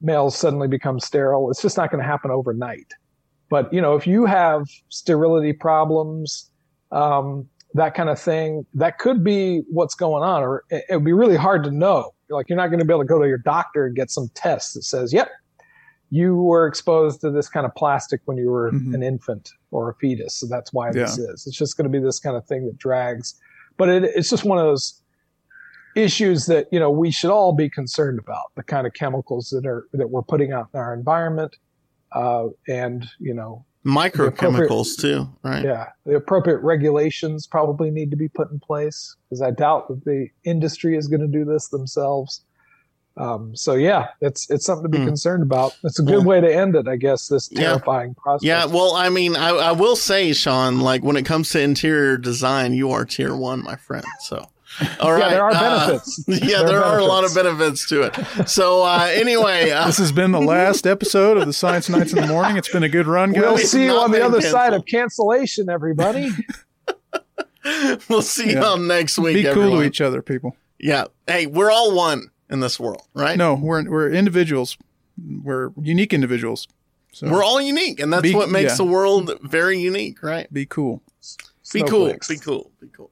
males 0.00 0.38
suddenly 0.38 0.68
become 0.68 0.98
sterile. 0.98 1.50
It's 1.50 1.60
just 1.60 1.76
not 1.76 1.90
going 1.90 2.02
to 2.02 2.08
happen 2.08 2.30
overnight. 2.30 2.94
But, 3.50 3.70
you 3.72 3.82
know, 3.82 3.96
if 3.96 4.06
you 4.06 4.24
have 4.24 4.62
sterility 4.88 5.52
problems, 5.52 6.50
um, 6.92 7.48
that 7.74 7.94
kind 7.94 8.08
of 8.10 8.18
thing, 8.20 8.66
that 8.74 8.98
could 8.98 9.24
be 9.24 9.62
what's 9.70 9.94
going 9.94 10.22
on, 10.22 10.42
or 10.42 10.64
it, 10.70 10.84
it 10.90 10.96
would 10.96 11.04
be 11.04 11.12
really 11.12 11.36
hard 11.36 11.64
to 11.64 11.70
know. 11.70 12.10
Like, 12.28 12.48
you're 12.48 12.56
not 12.56 12.68
going 12.68 12.78
to 12.78 12.84
be 12.84 12.92
able 12.92 13.02
to 13.02 13.08
go 13.08 13.20
to 13.20 13.28
your 13.28 13.38
doctor 13.38 13.86
and 13.86 13.94
get 13.96 14.10
some 14.10 14.28
test 14.34 14.74
that 14.74 14.82
says, 14.82 15.12
yep, 15.12 15.28
you 16.10 16.36
were 16.36 16.66
exposed 16.66 17.20
to 17.22 17.30
this 17.30 17.48
kind 17.48 17.64
of 17.64 17.74
plastic 17.74 18.20
when 18.26 18.36
you 18.36 18.50
were 18.50 18.72
Mhm. 18.72 18.94
an 18.94 19.02
infant 19.02 19.48
or 19.70 19.90
a 19.90 19.94
fetus. 19.94 20.38
So 20.38 20.46
that's 20.46 20.72
why 20.72 20.92
this 20.92 21.18
Yeah. 21.18 21.32
is. 21.32 21.44
It's 21.46 21.56
just 21.56 21.76
going 21.76 21.90
to 21.90 21.90
be 21.90 22.04
this 22.04 22.18
kind 22.20 22.36
of 22.36 22.46
thing 22.46 22.66
that 22.66 22.76
drags. 22.78 23.34
But 23.78 23.88
it, 23.88 24.04
it's 24.04 24.28
just 24.28 24.44
one 24.44 24.58
of 24.58 24.64
those 24.64 25.02
issues 25.94 26.46
that 26.46 26.66
you 26.72 26.80
know 26.80 26.90
we 26.90 27.10
should 27.10 27.30
all 27.30 27.54
be 27.54 27.68
concerned 27.68 28.18
about 28.18 28.44
the 28.56 28.62
kind 28.62 28.86
of 28.86 28.94
chemicals 28.94 29.50
that 29.50 29.66
are 29.66 29.86
that 29.92 30.08
we're 30.10 30.22
putting 30.22 30.50
out 30.52 30.66
in 30.72 30.80
our 30.80 30.94
environment 30.94 31.54
uh, 32.12 32.46
and 32.66 33.06
you 33.18 33.34
know 33.34 33.64
Microchemicals 33.84 34.96
too, 35.00 35.28
right? 35.42 35.64
yeah 35.64 35.86
the 36.06 36.14
appropriate 36.14 36.58
regulations 36.58 37.46
probably 37.46 37.90
need 37.90 38.10
to 38.10 38.16
be 38.16 38.28
put 38.28 38.50
in 38.50 38.60
place 38.60 39.16
because 39.28 39.42
i 39.42 39.50
doubt 39.50 39.88
that 39.88 40.04
the 40.04 40.28
industry 40.44 40.96
is 40.96 41.08
going 41.08 41.20
to 41.20 41.26
do 41.26 41.44
this 41.44 41.68
themselves 41.68 42.44
um, 43.16 43.54
so 43.56 43.74
yeah 43.74 44.08
it's 44.20 44.48
it's 44.50 44.64
something 44.64 44.84
to 44.84 44.88
be 44.88 44.98
Hmm. 44.98 45.06
concerned 45.06 45.42
about 45.42 45.76
it's 45.84 45.98
a 45.98 46.02
good 46.02 46.18
Well- 46.18 46.24
way 46.26 46.40
to 46.40 46.54
end 46.54 46.76
it 46.76 46.86
i 46.88 46.96
guess 46.96 47.28
this 47.28 47.48
Yeah. 47.52 47.60
terrifying 47.70 48.14
process 48.14 48.44
Yeah, 48.46 48.64
well, 48.66 48.94
I 48.94 49.08
mean, 49.08 49.36
I, 49.36 49.48
I 49.50 49.72
will 49.72 49.96
say, 49.96 50.32
Sean, 50.32 50.80
like 50.80 51.02
when 51.02 51.16
it 51.16 51.24
comes 51.26 51.50
to 51.50 51.60
interior 51.60 52.16
design, 52.16 52.72
you 52.74 52.90
are 52.92 53.04
tier 53.04 53.34
one, 53.36 53.62
my 53.62 53.76
friend. 53.76 54.04
So, 54.20 54.48
all 55.00 55.12
right. 55.12 55.20
yeah 55.20 55.28
there 55.30 55.42
are 55.44 55.50
uh, 55.52 55.86
benefits 55.86 56.24
yeah, 56.28 56.62
there, 56.62 56.82
are 56.84 56.98
a 56.98 57.04
lot 57.04 57.24
of 57.24 57.34
benefits 57.34 57.88
to 57.88 58.02
it. 58.02 58.48
So, 58.48 58.82
uh, 58.84 59.08
anyway, 59.12 59.70
uh, 59.72 59.86
This 59.86 59.98
has 59.98 60.12
been 60.12 60.32
the 60.32 60.40
last 60.40 60.86
episode 60.86 61.36
of 61.36 61.46
the 61.46 61.52
Science 61.52 61.88
Knights 61.88 62.12
in 62.12 62.20
the 62.20 62.26
Morning. 62.26 62.56
It's 62.56 62.70
been 62.70 62.82
a 62.82 62.88
good 62.88 63.06
run, 63.06 63.32
guys. 63.32 63.42
we'll 63.42 63.58
see 63.58 63.84
you 63.84 63.92
on 63.92 64.10
the 64.10 64.18
been 64.18 64.26
other 64.26 64.40
side 64.40 64.72
of 64.72 64.86
cancellation 64.86 65.68
everybody 65.68 66.30
we'll 68.08 68.22
see 68.22 68.52
Yeah. 68.52 68.60
y'all 68.62 68.76
next 68.78 69.18
week. 69.18 69.34
Be 69.36 69.42
cool 69.44 69.50
everyone. 69.52 69.80
to 69.80 69.86
each 69.86 70.00
other, 70.00 70.22
people. 70.22 70.56
Yeah. 70.78 71.04
Hey, 71.26 71.46
we're 71.46 71.70
all 71.70 71.94
one 71.94 72.30
in 72.50 72.60
this 72.60 72.80
world, 72.80 73.02
right? 73.14 73.36
No, 73.38 73.54
we're 73.54 73.88
we're 73.88 74.10
individuals. 74.10 74.76
We're 75.42 75.70
unique 75.80 76.12
individuals. 76.12 76.66
So 77.12 77.30
We're 77.30 77.44
all 77.44 77.60
unique, 77.60 78.00
and 78.00 78.10
that's 78.12 78.22
Be- 78.22 78.34
what 78.34 78.48
makes 78.48 78.72
yeah. 78.72 78.76
the 78.76 78.84
world 78.84 79.38
very 79.42 79.78
unique, 79.78 80.22
right? 80.22 80.50
be 80.52 80.64
cool. 80.64 81.02
Be 81.72 81.82
cool. 81.82 82.06
Snowflakes. 82.06 82.28
Be 82.28 82.36
cool. 82.38 82.70
Be 82.80 82.88
cool. 82.88 83.10